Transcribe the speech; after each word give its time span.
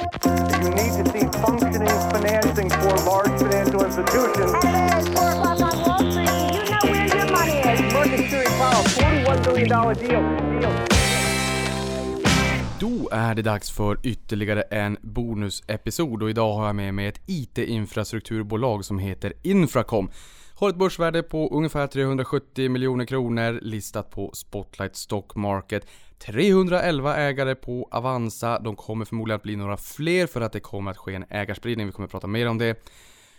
You 0.00 0.70
need 0.70 0.92
to 0.98 1.04
see 1.12 1.26
functioning 1.44 1.98
financing 2.14 2.70
for 2.70 2.94
large 3.10 3.34
financial 3.42 3.84
institutions. 3.84 4.52
It's 4.64 5.08
four 5.08 5.28
o'clock 5.30 5.60
on 5.60 5.74
Wall 5.86 5.98
Street. 6.10 6.30
You 6.54 6.64
know 6.70 6.84
where 6.92 7.06
your 7.16 7.26
money 7.36 7.58
is. 7.72 7.92
Market 7.92 8.30
Series 8.30 8.54
Powell, 8.60 8.84
$41 8.84 9.54
billion 9.54 9.68
deal. 9.68 10.60
deal. 10.60 10.72
Då 12.80 13.08
är 13.12 13.34
det 13.34 13.42
dags 13.42 13.70
för 13.70 13.98
ytterligare 14.02 14.62
en 14.62 14.96
bonusepisod 15.00 16.22
och 16.22 16.30
idag 16.30 16.54
har 16.54 16.66
jag 16.66 16.76
med 16.76 16.94
mig 16.94 17.06
ett 17.06 17.20
IT-infrastrukturbolag 17.26 18.84
som 18.84 18.98
heter 18.98 19.32
Infracom. 19.42 20.10
Har 20.54 20.68
ett 20.68 20.76
börsvärde 20.76 21.22
på 21.22 21.48
ungefär 21.48 21.86
370 21.86 22.70
miljoner 22.70 23.04
kronor, 23.04 23.58
listat 23.62 24.10
på 24.10 24.30
Spotlight 24.34 24.96
Stock 24.96 25.34
Market. 25.36 25.86
311 26.26 27.16
ägare 27.16 27.54
på 27.54 27.88
Avanza, 27.90 28.58
de 28.58 28.76
kommer 28.76 29.04
förmodligen 29.04 29.36
att 29.36 29.42
bli 29.42 29.56
några 29.56 29.76
fler 29.76 30.26
för 30.26 30.40
att 30.40 30.52
det 30.52 30.60
kommer 30.60 30.90
att 30.90 30.98
ske 30.98 31.14
en 31.14 31.24
ägarspridning, 31.30 31.86
vi 31.86 31.92
kommer 31.92 32.06
att 32.06 32.12
prata 32.12 32.26
mer 32.26 32.48
om 32.48 32.58
det. 32.58 32.86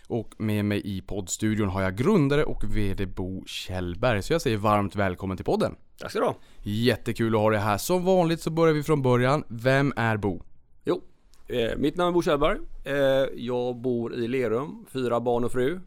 Och 0.06 0.34
med 0.38 0.64
mig 0.64 0.82
i 0.84 1.00
poddstudion 1.00 1.68
har 1.68 1.82
jag 1.82 1.96
grundare 1.96 2.44
och 2.44 2.64
VD 2.76 3.06
Bo 3.06 3.44
Kjellberg, 3.46 4.22
så 4.22 4.32
jag 4.32 4.42
säger 4.42 4.56
varmt 4.56 4.96
välkommen 4.96 5.36
till 5.36 5.46
podden. 5.46 5.76
Tack 5.98 6.10
ska 6.10 6.20
du 6.20 6.26
ha. 6.26 6.36
Jättekul 6.62 7.34
att 7.34 7.40
ha 7.40 7.50
dig 7.50 7.60
här. 7.60 7.78
Som 7.78 8.04
vanligt 8.04 8.40
så 8.40 8.50
börjar 8.50 8.74
vi 8.74 8.82
från 8.82 9.02
början. 9.02 9.44
Vem 9.48 9.92
är 9.96 10.16
Bo? 10.16 10.42
Jo, 10.84 11.02
eh, 11.48 11.76
mitt 11.76 11.96
namn 11.96 12.08
är 12.08 12.12
Bo 12.12 12.22
Kjellberg. 12.22 12.58
Eh, 12.84 12.94
jag 13.34 13.76
bor 13.76 14.14
i 14.14 14.28
Lerum, 14.28 14.86
fyra 14.92 15.20
barn 15.20 15.44
och 15.44 15.52
fru. 15.52 15.80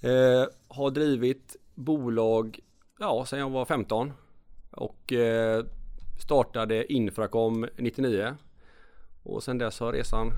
Eh, 0.00 0.44
har 0.68 0.90
drivit 0.90 1.56
bolag 1.74 2.60
ja, 2.98 3.24
sedan 3.26 3.38
jag 3.38 3.50
var 3.50 3.64
15 3.64 4.12
och 4.70 5.12
eh, 5.12 5.64
startade 6.18 6.92
Infracom 6.92 7.66
99. 7.76 8.34
Och 9.22 9.42
sedan 9.42 9.58
dess 9.58 9.80
har 9.80 9.92
resan 9.92 10.32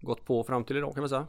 gått 0.00 0.24
på 0.24 0.44
fram 0.44 0.64
till 0.64 0.76
idag 0.76 0.94
kan 0.94 1.02
man 1.02 1.08
säga. 1.08 1.26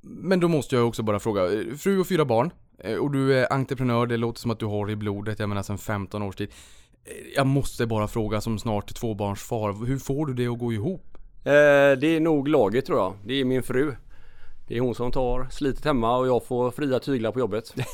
Men 0.00 0.40
då 0.40 0.48
måste 0.48 0.76
jag 0.76 0.88
också 0.88 1.02
bara 1.02 1.18
fråga, 1.18 1.52
eh, 1.52 1.74
fru 1.76 1.98
och 2.00 2.06
fyra 2.06 2.24
barn, 2.24 2.50
eh, 2.78 2.96
och 2.96 3.10
du 3.10 3.34
är 3.38 3.52
entreprenör, 3.52 4.06
det 4.06 4.16
låter 4.16 4.40
som 4.40 4.50
att 4.50 4.58
du 4.58 4.66
har 4.66 4.90
i 4.90 4.96
blodet, 4.96 5.38
jag 5.38 5.48
menar 5.48 5.62
sedan 5.62 5.78
15 5.78 6.22
års 6.22 6.36
tid. 6.36 6.48
Eh, 7.04 7.12
Jag 7.36 7.46
måste 7.46 7.86
bara 7.86 8.08
fråga 8.08 8.40
som 8.40 8.58
snart 8.58 8.94
tvåbarnsfar, 8.94 9.86
hur 9.86 9.98
får 9.98 10.26
du 10.26 10.34
det 10.34 10.46
att 10.52 10.58
gå 10.58 10.72
ihop? 10.72 11.18
Eh, 11.44 11.52
det 12.00 12.06
är 12.06 12.20
nog 12.20 12.48
laget 12.48 12.86
tror 12.86 12.98
jag. 12.98 13.14
Det 13.24 13.34
är 13.40 13.44
min 13.44 13.62
fru. 13.62 13.94
Det 14.68 14.76
är 14.76 14.80
hon 14.80 14.94
som 14.94 15.12
tar 15.12 15.48
slitet 15.50 15.84
hemma 15.84 16.16
och 16.16 16.26
jag 16.26 16.44
får 16.46 16.70
fria 16.70 16.98
tyglar 16.98 17.32
på 17.32 17.38
jobbet. 17.38 17.74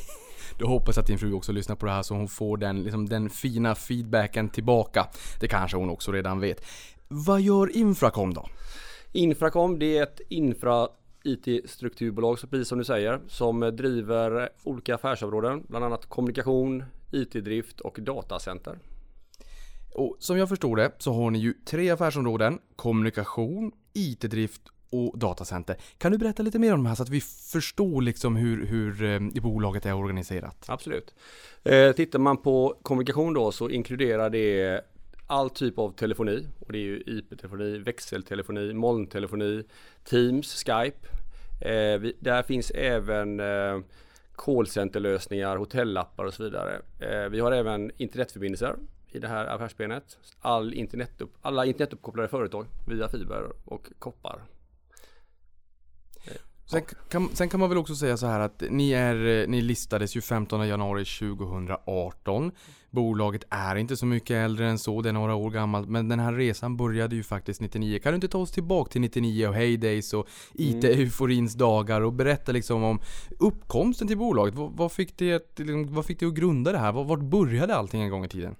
Då 0.58 0.66
hoppas 0.66 0.98
att 0.98 1.06
din 1.06 1.18
fru 1.18 1.32
också 1.32 1.52
lyssnar 1.52 1.76
på 1.76 1.86
det 1.86 1.92
här 1.92 2.02
så 2.02 2.14
hon 2.14 2.28
får 2.28 2.56
den, 2.56 2.82
liksom, 2.82 3.08
den 3.08 3.30
fina 3.30 3.74
feedbacken 3.74 4.48
tillbaka. 4.48 5.06
Det 5.40 5.48
kanske 5.48 5.76
hon 5.76 5.90
också 5.90 6.12
redan 6.12 6.40
vet. 6.40 6.64
Vad 7.08 7.40
gör 7.40 7.76
Infracom 7.76 8.34
då? 8.34 8.48
Infracom 9.12 9.78
det 9.78 9.98
är 9.98 10.02
ett 10.02 10.20
infra 10.28 10.88
IT-strukturbolag, 11.24 12.38
så 12.38 12.46
precis 12.46 12.68
som 12.68 12.78
du 12.78 12.84
säger, 12.84 13.20
som 13.28 13.60
driver 13.60 14.48
olika 14.62 14.94
affärsområden, 14.94 15.66
bland 15.68 15.84
annat 15.84 16.06
kommunikation, 16.06 16.84
IT-drift 17.12 17.80
och 17.80 17.98
datacenter. 18.00 18.78
Och 19.94 20.16
som 20.18 20.38
jag 20.38 20.48
förstår 20.48 20.76
det 20.76 20.92
så 20.98 21.12
har 21.12 21.30
ni 21.30 21.38
ju 21.38 21.54
tre 21.64 21.90
affärsområden, 21.90 22.58
kommunikation, 22.76 23.72
IT-drift 23.92 24.62
och 24.92 25.18
datacenter. 25.18 25.76
Kan 25.98 26.12
du 26.12 26.18
berätta 26.18 26.42
lite 26.42 26.58
mer 26.58 26.72
om 26.74 26.78
de 26.78 26.86
här 26.86 26.94
så 26.94 27.02
att 27.02 27.08
vi 27.08 27.20
förstår 27.52 28.02
liksom 28.02 28.36
hur, 28.36 28.66
hur 28.66 29.02
eh, 29.04 29.42
bolaget 29.42 29.86
är 29.86 29.94
organiserat? 29.94 30.64
Absolut. 30.66 31.14
Eh, 31.64 31.92
tittar 31.92 32.18
man 32.18 32.36
på 32.36 32.78
kommunikation 32.82 33.34
då 33.34 33.52
så 33.52 33.70
inkluderar 33.70 34.30
det 34.30 34.80
all 35.26 35.50
typ 35.50 35.78
av 35.78 35.90
telefoni 35.90 36.46
och 36.60 36.72
det 36.72 36.78
är 36.78 36.82
ju 36.82 37.02
IP-telefoni, 37.06 37.78
växeltelefoni, 37.78 38.72
molntelefoni, 38.72 39.64
Teams, 40.04 40.64
Skype. 40.64 41.08
Eh, 41.60 41.98
vi, 41.98 42.16
där 42.20 42.42
finns 42.42 42.70
även 42.70 43.40
eh, 43.40 43.80
callcenterlösningar, 44.36 45.56
hotellappar 45.56 46.24
och 46.24 46.34
så 46.34 46.42
vidare. 46.42 46.80
Eh, 47.00 47.28
vi 47.30 47.40
har 47.40 47.52
även 47.52 47.90
internetförbindelser 47.96 48.76
i 49.12 49.18
det 49.18 49.28
här 49.28 49.46
affärsbenet. 49.46 50.18
All 50.40 50.74
internetupp, 50.74 51.30
alla 51.42 51.66
internetuppkopplade 51.66 52.28
företag 52.28 52.66
via 52.86 53.08
fiber 53.08 53.52
och 53.64 53.88
koppar. 53.98 54.42
Sen 56.72 56.82
kan, 57.08 57.28
sen 57.32 57.48
kan 57.48 57.60
man 57.60 57.68
väl 57.68 57.78
också 57.78 57.94
säga 57.94 58.16
så 58.16 58.26
här 58.26 58.40
att 58.40 58.62
ni, 58.70 58.92
är, 58.92 59.26
eh, 59.42 59.48
ni 59.48 59.60
listades 59.60 60.16
ju 60.16 60.20
15 60.20 60.68
januari 60.68 61.04
2018. 61.04 62.52
Bolaget 62.90 63.44
är 63.50 63.76
inte 63.76 63.96
så 63.96 64.06
mycket 64.06 64.30
äldre 64.34 64.66
än 64.68 64.78
så, 64.78 65.02
det 65.02 65.08
är 65.08 65.12
några 65.12 65.34
år 65.34 65.50
gammalt. 65.50 65.88
Men 65.88 66.08
den 66.08 66.20
här 66.20 66.32
resan 66.32 66.76
började 66.76 67.16
ju 67.16 67.22
faktiskt 67.22 67.60
99. 67.60 67.98
Kan 67.98 68.12
du 68.12 68.14
inte 68.14 68.28
ta 68.28 68.38
oss 68.38 68.52
tillbaka 68.52 68.90
till 68.92 69.00
99 69.00 69.48
och 69.48 69.54
Heydays 69.54 70.12
och 70.14 70.26
IT-euforins 70.54 71.54
dagar 71.54 72.00
och 72.00 72.12
berätta 72.12 72.52
liksom 72.52 72.84
om 72.84 73.00
uppkomsten 73.38 74.08
till 74.08 74.18
bolaget? 74.18 74.54
Vad, 74.54 74.72
vad, 74.76 74.92
fick, 74.92 75.18
det, 75.18 75.32
att- 75.34 75.58
liksom, 75.58 75.94
vad 75.94 76.06
fick 76.06 76.20
det 76.20 76.26
att 76.26 76.34
grunda 76.34 76.72
det 76.72 76.78
här? 76.78 76.92
Vart 76.92 77.20
började 77.20 77.74
allting 77.74 78.02
en 78.02 78.10
gång 78.10 78.24
i 78.24 78.28
tiden? 78.28 78.56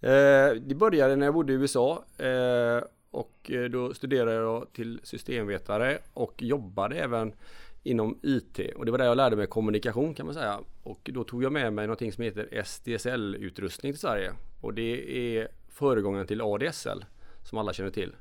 Eh, 0.00 0.60
det 0.66 0.74
började 0.78 1.16
när 1.16 1.26
jag 1.26 1.34
bodde 1.34 1.52
i 1.52 1.56
USA 1.56 2.04
eh, 2.18 2.84
och 3.14 3.50
eh, 3.50 3.64
då 3.64 3.94
studerade 3.94 4.32
jag 4.32 4.72
till 4.72 5.00
systemvetare 5.02 5.98
och 6.14 6.42
jobbade 6.42 6.96
även 6.96 7.34
inom 7.82 8.18
IT 8.22 8.58
och 8.76 8.84
det 8.84 8.90
var 8.90 8.98
där 8.98 9.04
jag 9.04 9.16
lärde 9.16 9.36
mig 9.36 9.46
kommunikation 9.46 10.14
kan 10.14 10.26
man 10.26 10.34
säga 10.34 10.60
och 10.82 11.10
då 11.12 11.24
tog 11.24 11.44
jag 11.44 11.52
med 11.52 11.72
mig 11.72 11.86
någonting 11.86 12.12
som 12.12 12.24
heter 12.24 12.62
SDSL-utrustning 12.64 13.92
till 13.92 14.00
Sverige 14.00 14.32
och 14.60 14.74
det 14.74 15.16
är 15.38 15.48
föregångaren 15.68 16.26
till 16.26 16.40
ADSL 16.40 17.04
som 17.42 17.58
alla 17.58 17.72
känner 17.72 17.90
till. 17.90 18.16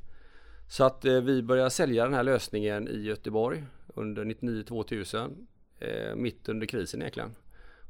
Så 0.69 0.83
att 0.83 1.05
eh, 1.05 1.21
vi 1.21 1.43
började 1.43 1.69
sälja 1.69 2.03
den 2.03 2.13
här 2.13 2.23
lösningen 2.23 2.87
i 2.87 3.01
Göteborg 3.01 3.63
under 3.87 4.25
99-2000 4.25 5.45
eh, 5.79 6.15
mitt 6.15 6.49
under 6.49 6.67
krisen 6.67 7.01
egentligen. 7.01 7.35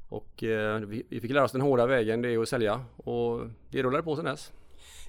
Och 0.09 0.43
vi, 0.87 1.05
vi 1.09 1.21
fick 1.21 1.31
lära 1.31 1.43
oss 1.43 1.51
den 1.51 1.61
hårda 1.61 1.85
vägen, 1.85 2.21
det 2.21 2.29
är 2.29 2.41
att 2.41 2.49
sälja 2.49 2.85
och 2.97 3.41
det 3.69 3.83
rullade 3.83 4.03
på 4.03 4.15
sedan 4.15 4.25
dess. 4.25 4.51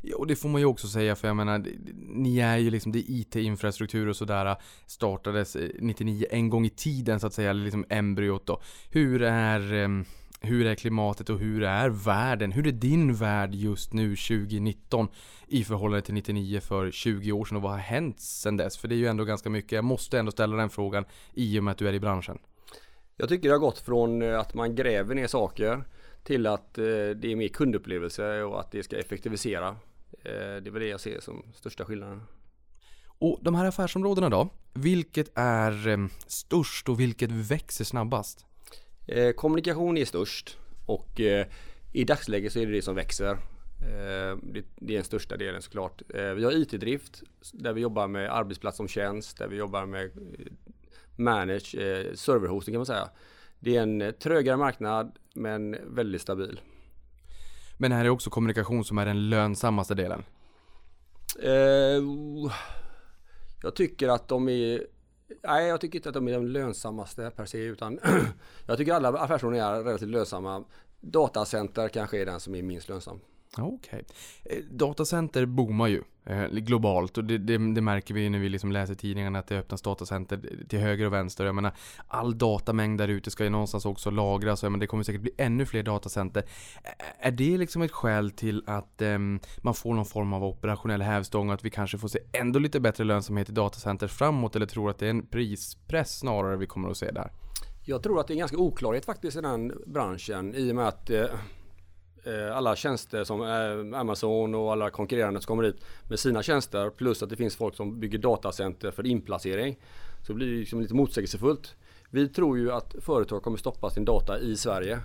Ja, 0.03 0.17
och 0.17 0.27
det 0.27 0.37
får 0.37 0.49
man 0.49 0.61
ju 0.61 0.67
också 0.67 0.89
säga 0.89 1.17
för 1.17 1.29
jag 1.29 1.37
menar, 1.37 1.65
ni 2.09 2.39
är 2.39 2.57
ju 2.57 2.71
liksom, 2.71 2.93
det 2.93 2.99
är 2.99 3.05
IT-infrastruktur 3.09 4.09
och 4.09 4.17
sådär 4.17 4.47
äh, 4.47 4.57
startades 4.87 5.57
äh, 5.57 5.69
99 5.79 6.27
en 6.31 6.51
gång 6.51 6.67
i 6.67 6.71
tiden 6.71 7.21
så 7.21 7.27
att 7.27 7.35
säga, 7.35 7.51
eller 7.51 7.65
liksom 7.65 7.85
embryot 7.89 8.47
då. 8.47 8.61
Hur 8.91 9.23
är, 9.23 9.73
ehm, 9.73 10.05
hur 10.41 10.67
är 10.67 10.75
klimatet 10.75 11.31
och 11.31 11.39
hur 11.39 11.63
är 11.63 11.89
världen? 11.89 12.53
Hur 12.53 12.67
är 12.67 12.73
din 12.73 13.15
värld 13.15 13.55
just 13.55 13.93
nu 13.93 14.17
2019 14.17 15.09
i 15.47 15.65
förhållande 15.65 16.03
till 16.03 16.15
99 16.15 16.61
för 16.61 16.91
20 16.91 17.33
år 17.33 17.45
sedan 17.45 17.57
och 17.57 17.63
vad 17.63 17.73
har 17.73 17.79
hänt 17.79 18.21
sedan 18.21 18.57
dess? 18.57 18.77
För 18.77 18.89
det 18.89 18.95
är 18.95 18.97
ju 18.97 19.07
ändå 19.07 19.25
ganska 19.25 19.51
mycket, 19.51 19.73
jag 19.73 19.85
måste 19.85 20.19
ändå 20.19 20.33
ställa 20.33 20.57
den 20.57 20.71
frågan 20.71 21.05
i 21.35 21.59
och 21.59 21.65
med 21.65 21.73
att 21.73 21.79
du 21.79 21.89
är 21.89 21.93
i 21.93 22.01
branschen. 22.01 22.39
Jag 23.17 23.29
tycker 23.29 23.49
det 23.49 23.55
har 23.55 23.59
gått 23.59 23.79
från 23.79 24.23
äh, 24.23 24.41
att 24.41 24.55
man 24.55 24.75
gräver 24.75 25.15
ner 25.15 25.27
saker 25.27 25.85
till 26.25 26.47
att 26.47 26.79
eh, 26.79 26.85
det 26.85 27.25
är 27.33 27.37
mer 27.37 27.49
kundupplevelse 27.49 28.43
och 28.43 28.61
att 28.61 28.71
det 28.71 28.83
ska 28.83 28.99
effektivisera. 28.99 29.69
Eh, 29.69 30.33
det 30.33 30.67
är 30.67 30.71
väl 30.71 30.83
det 30.83 30.89
jag 30.89 31.01
ser 31.01 31.21
som 31.21 31.45
största 31.55 31.85
skillnaden. 31.85 32.23
Och 33.07 33.39
de 33.43 33.55
här 33.55 33.65
affärsområdena 33.65 34.29
då? 34.29 34.49
Vilket 34.73 35.31
är 35.35 35.89
ehm, 35.89 36.09
störst 36.27 36.89
och 36.89 37.01
vilket 37.01 37.31
växer 37.31 37.85
snabbast? 37.85 38.47
Eh, 39.07 39.33
kommunikation 39.33 39.97
är 39.97 40.05
störst 40.05 40.59
och 40.87 41.21
eh, 41.21 41.47
i 41.93 42.05
dagsläget 42.05 42.53
så 42.53 42.59
är 42.59 42.67
det 42.67 42.73
det 42.73 42.83
som 42.83 42.95
växer. 42.95 43.31
Eh, 43.31 44.37
det, 44.43 44.65
det 44.77 44.93
är 44.93 44.97
den 44.97 45.05
största 45.05 45.37
delen 45.37 45.63
såklart. 45.63 46.03
Eh, 46.15 46.31
vi 46.31 46.45
har 46.45 46.53
IT-drift 46.53 47.23
där 47.53 47.73
vi 47.73 47.81
jobbar 47.81 48.09
med 48.09 48.37
arbetsplats 48.37 48.77
som 48.77 48.89
tjänst, 48.89 49.39
där 49.39 49.49
vi 49.49 49.57
jobbar 49.57 49.87
med 49.87 50.05
eh, 50.05 50.53
manage, 51.17 51.75
eh, 51.75 52.15
serverhosting 52.15 52.73
kan 52.73 52.79
man 52.79 52.87
säga. 52.87 53.09
Det 53.65 53.77
är 53.77 53.83
en 53.83 54.03
eh, 54.03 54.11
trögare 54.11 54.57
marknad 54.57 55.19
men 55.35 55.77
väldigt 55.87 56.23
stabil. 56.23 56.61
Men 57.79 57.93
här 57.93 58.05
är 58.05 58.09
också 58.09 58.31
kommunikation 58.31 58.85
som 58.85 58.99
är 58.99 59.07
den 59.07 59.29
lönsammaste 59.31 59.95
delen. 59.95 60.25
Eh, 61.43 62.03
jag 63.63 63.75
tycker 63.75 64.09
att 64.09 64.29
de 64.29 64.49
är 64.49 64.87
Nej, 65.43 65.69
jag 65.69 65.81
tycker 65.81 65.99
inte 65.99 66.09
att 66.09 66.15
de 66.15 66.29
är 66.29 66.33
de 66.33 66.47
lönsammaste 66.47 67.31
per 67.37 67.47
se 67.47 67.59
utan 67.59 68.01
jag 68.67 68.79
tycker 68.79 68.93
alla 68.93 69.09
affärsområden 69.09 69.67
är 69.67 69.83
relativt 69.83 70.09
lönsamma. 70.09 70.65
Datacenter 71.01 71.89
kanske 71.89 72.19
är 72.19 72.27
den 72.27 72.41
som 72.41 72.55
är 72.55 72.63
minst 72.63 72.89
lönsam. 72.89 73.21
Okej. 73.59 74.05
Okay. 74.45 74.63
Datacenter 74.71 75.47
boomar 75.47 75.87
ju 75.87 76.03
eh, 76.27 76.47
globalt 76.47 77.19
och 77.19 77.25
det, 77.25 77.39
det, 77.39 77.75
det 77.75 77.81
märker 77.81 78.15
vi 78.15 78.31
när 78.31 78.39
vi 78.39 78.49
liksom 78.49 78.73
läser 78.73 78.95
tidningarna 78.95 79.39
att 79.39 79.47
det 79.47 79.59
öppnas 79.59 79.83
datacenter 79.83 80.41
till 80.69 80.79
höger 80.79 81.07
och 81.07 81.13
vänster. 81.13 81.45
Jag 81.45 81.55
menar, 81.55 81.73
all 82.09 82.39
datamängd 82.39 82.99
där 82.99 83.09
ute 83.09 83.31
ska 83.31 83.45
ju 83.45 83.51
någonstans 83.51 83.87
också 83.87 84.11
lagras 84.11 84.63
och 84.65 84.79
det 84.79 84.87
kommer 84.87 85.05
säkert 85.05 85.23
bli 85.23 85.33
ännu 85.37 85.67
fler 85.67 85.83
datacenter. 85.83 86.45
Är 87.19 87.31
det 87.31 87.59
liksom 87.59 87.83
ett 87.83 87.93
skäl 87.93 88.31
till 88.31 88.63
att 88.67 89.03
eh, 89.03 89.19
man 89.63 89.75
får 89.75 89.95
någon 89.95 90.07
form 90.07 90.33
av 90.33 90.45
operationell 90.45 91.03
hävstång 91.03 91.49
och 91.49 91.55
att 91.55 91.65
vi 91.65 91.71
kanske 91.71 91.99
får 91.99 92.09
se 92.09 92.19
ändå 92.33 92.59
lite 92.59 92.81
bättre 92.81 93.05
lönsamhet 93.05 93.49
i 93.49 93.53
datacenter 93.53 94.09
framåt 94.09 94.57
eller 94.57 94.67
tror 94.67 94.91
att 94.91 94.99
det 94.99 95.07
är 95.07 95.11
en 95.11 95.27
prispress 95.27 96.19
snarare 96.19 96.57
vi 96.57 96.67
kommer 96.67 96.91
att 96.91 96.97
se 96.97 97.11
där? 97.11 97.31
Jag 97.87 98.03
tror 98.03 98.21
att 98.21 98.29
det 98.29 98.35
är 98.35 98.39
ganska 98.39 98.57
oklarhet 98.57 99.05
faktiskt 99.05 99.37
i 99.37 99.41
den 99.41 99.73
branschen 99.87 100.55
i 100.55 100.73
och 100.73 100.77
med 100.77 100.89
att 100.89 101.11
eh, 101.11 101.25
Eh, 102.27 102.57
alla 102.57 102.77
tjänster 102.77 103.25
som 103.25 103.43
eh, 103.43 104.01
Amazon 104.01 104.55
och 104.55 104.73
alla 104.73 104.91
konkurrerande 104.91 105.41
som 105.41 105.47
kommer 105.47 105.63
dit 105.63 105.85
med 106.09 106.19
sina 106.19 106.43
tjänster 106.43 106.91
plus 106.91 107.23
att 107.23 107.31
det 107.31 107.37
finns 107.37 107.57
folk 107.57 107.75
som 107.75 108.01
bygger 108.01 108.19
datacenter 108.19 108.91
för 108.91 109.07
inplacering. 109.07 109.79
Så 110.27 110.35
blir 110.35 110.47
det 110.47 110.59
liksom 110.59 110.81
lite 110.81 110.95
motsägelsefullt. 110.95 111.75
Vi 112.11 112.29
tror 112.29 112.59
ju 112.59 112.73
att 112.73 112.95
företag 113.01 113.43
kommer 113.43 113.59
stoppa 113.59 113.91
sin 113.91 114.05
data 114.05 114.39
i 114.39 114.57
Sverige 114.57 115.01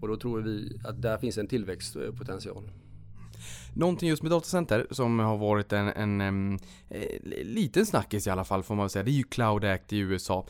och 0.00 0.08
då 0.08 0.16
tror 0.16 0.40
vi 0.40 0.80
att 0.84 1.02
där 1.02 1.18
finns 1.18 1.38
en 1.38 1.46
tillväxtpotential. 1.46 2.70
Någonting 3.74 4.08
just 4.08 4.22
med 4.22 4.32
datacenter 4.32 4.86
som 4.90 5.18
har 5.18 5.36
varit 5.36 5.72
en, 5.72 5.88
en, 5.88 6.20
en, 6.20 6.20
en 6.20 6.58
eh, 6.88 7.44
liten 7.44 7.86
snackis 7.86 8.26
i 8.26 8.30
alla 8.30 8.44
fall 8.44 8.62
får 8.62 8.74
man 8.74 8.84
väl 8.84 8.90
säga. 8.90 9.02
Det 9.02 9.10
är 9.10 9.12
ju 9.12 9.22
Cloud 9.22 9.64
Act 9.64 9.92
i 9.92 9.98
USA. 9.98 10.46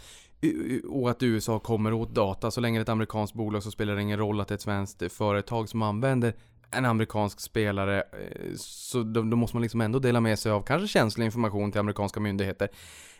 Och 0.88 1.10
att 1.10 1.22
USA 1.22 1.58
kommer 1.58 1.92
åt 1.92 2.14
data. 2.14 2.50
Så 2.50 2.60
länge 2.60 2.78
det 2.78 2.80
är 2.80 2.82
ett 2.82 2.88
amerikanskt 2.88 3.34
bolag 3.34 3.62
så 3.62 3.70
spelar 3.70 3.96
det 3.96 4.02
ingen 4.02 4.18
roll 4.18 4.40
att 4.40 4.48
det 4.48 4.52
är 4.52 4.56
ett 4.56 4.62
svenskt 4.62 5.12
företag 5.12 5.68
som 5.68 5.82
använder 5.82 6.34
en 6.70 6.84
amerikansk 6.84 7.40
spelare. 7.40 8.00
Eh, 8.00 8.54
så 8.56 9.02
då, 9.02 9.22
då 9.22 9.36
måste 9.36 9.56
man 9.56 9.62
liksom 9.62 9.80
ändå 9.80 9.98
dela 9.98 10.20
med 10.20 10.38
sig 10.38 10.52
av 10.52 10.62
kanske 10.62 10.88
känslig 10.88 11.24
information 11.24 11.72
till 11.72 11.80
amerikanska 11.80 12.20
myndigheter. 12.20 12.68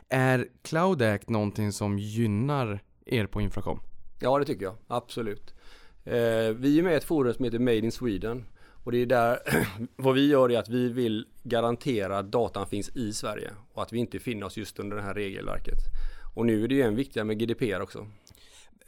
Är 0.09 0.47
Cloud 0.63 1.03
Act 1.03 1.29
någonting 1.29 1.73
som 1.73 1.99
gynnar 1.99 2.83
er 3.07 3.27
på 3.27 3.41
Infracom? 3.41 3.81
Ja 4.21 4.39
det 4.39 4.45
tycker 4.45 4.65
jag, 4.65 4.75
absolut. 4.87 5.55
Eh, 6.05 6.15
vi 6.57 6.79
är 6.79 6.83
med 6.83 6.93
i 6.93 6.97
ett 6.97 7.05
forum 7.05 7.35
som 7.35 7.45
heter 7.45 7.59
Made 7.59 7.77
in 7.79 7.93
Sweden. 7.93 8.45
Och 8.85 8.93
det 8.93 8.99
är 8.99 9.07
där, 9.07 9.39
vad 9.97 10.15
vi 10.15 10.29
gör 10.29 10.51
är 10.53 10.59
att 10.59 10.69
vi 10.69 10.89
vill 10.89 11.27
garantera 11.43 12.19
att 12.19 12.33
datan 12.33 12.67
finns 12.67 12.97
i 12.97 13.13
Sverige 13.13 13.51
och 13.73 13.83
att 13.83 13.93
vi 13.93 13.99
inte 13.99 14.19
finner 14.19 14.47
oss 14.47 14.57
just 14.57 14.79
under 14.79 14.97
det 14.97 15.03
här 15.03 15.15
regelverket. 15.15 15.79
Och 16.39 16.47
nu 16.47 16.65
är 16.65 16.69
det 16.69 16.75
ju 16.75 16.83
än 16.83 16.97
viktigare 16.97 17.25
med 17.25 17.39
GDPR 17.39 17.81
också. 17.81 18.07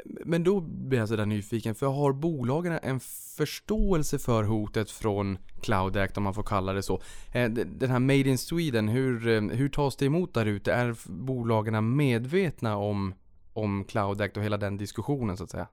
Men 0.05 0.45
då 0.45 0.61
blir 0.61 0.99
jag 0.99 1.09
sådär 1.09 1.27
nyfiken, 1.27 1.75
för 1.75 1.87
har 1.87 2.13
bolagen 2.13 2.79
en 2.83 3.01
förståelse 3.37 4.19
för 4.19 4.43
hotet 4.43 4.91
från 4.91 5.39
Cloud 5.61 5.97
Act, 5.97 6.17
om 6.17 6.23
man 6.23 6.35
får 6.35 6.43
kalla 6.43 6.73
det 6.73 6.83
så? 6.83 7.01
Eh, 7.35 7.51
Den 7.51 7.91
här 7.91 7.99
Made 7.99 8.29
in 8.29 8.39
Sweden, 8.39 8.89
hur, 8.89 9.29
eh, 9.29 9.43
hur 9.43 9.69
tas 9.69 9.97
det 9.97 10.07
emot 10.07 10.35
där 10.35 10.47
ute? 10.47 10.73
Är 10.73 10.97
bolagen 11.07 11.97
medvetna 11.97 12.77
om, 12.77 13.15
om 13.53 13.85
Cloud 13.85 14.21
Act 14.21 14.37
och 14.37 14.43
hela 14.43 14.57
den 14.57 14.77
diskussionen 14.77 15.37
så 15.37 15.45
att 15.45 15.51
säga? 15.51 15.67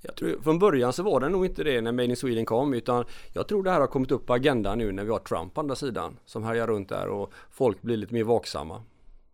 Jag 0.00 0.16
tror, 0.16 0.40
från 0.42 0.58
början 0.58 0.92
så 0.92 1.02
var 1.02 1.20
det 1.20 1.28
nog 1.28 1.46
inte 1.46 1.64
det 1.64 1.80
när 1.80 1.92
Made 1.92 2.04
in 2.04 2.16
Sweden 2.16 2.44
kom 2.44 2.74
utan 2.74 3.04
jag 3.32 3.48
tror 3.48 3.62
det 3.62 3.70
här 3.70 3.80
har 3.80 3.86
kommit 3.86 4.10
upp 4.10 4.26
på 4.26 4.34
agendan 4.34 4.78
nu 4.78 4.92
när 4.92 5.04
vi 5.04 5.10
har 5.10 5.18
Trump 5.18 5.54
på 5.54 5.60
andra 5.60 5.74
sidan 5.74 6.18
som 6.24 6.44
härjar 6.44 6.66
runt 6.66 6.88
där 6.88 7.08
och 7.08 7.32
folk 7.50 7.82
blir 7.82 7.96
lite 7.96 8.14
mer 8.14 8.24
vaksamma. 8.24 8.82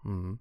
Mm. 0.04 0.38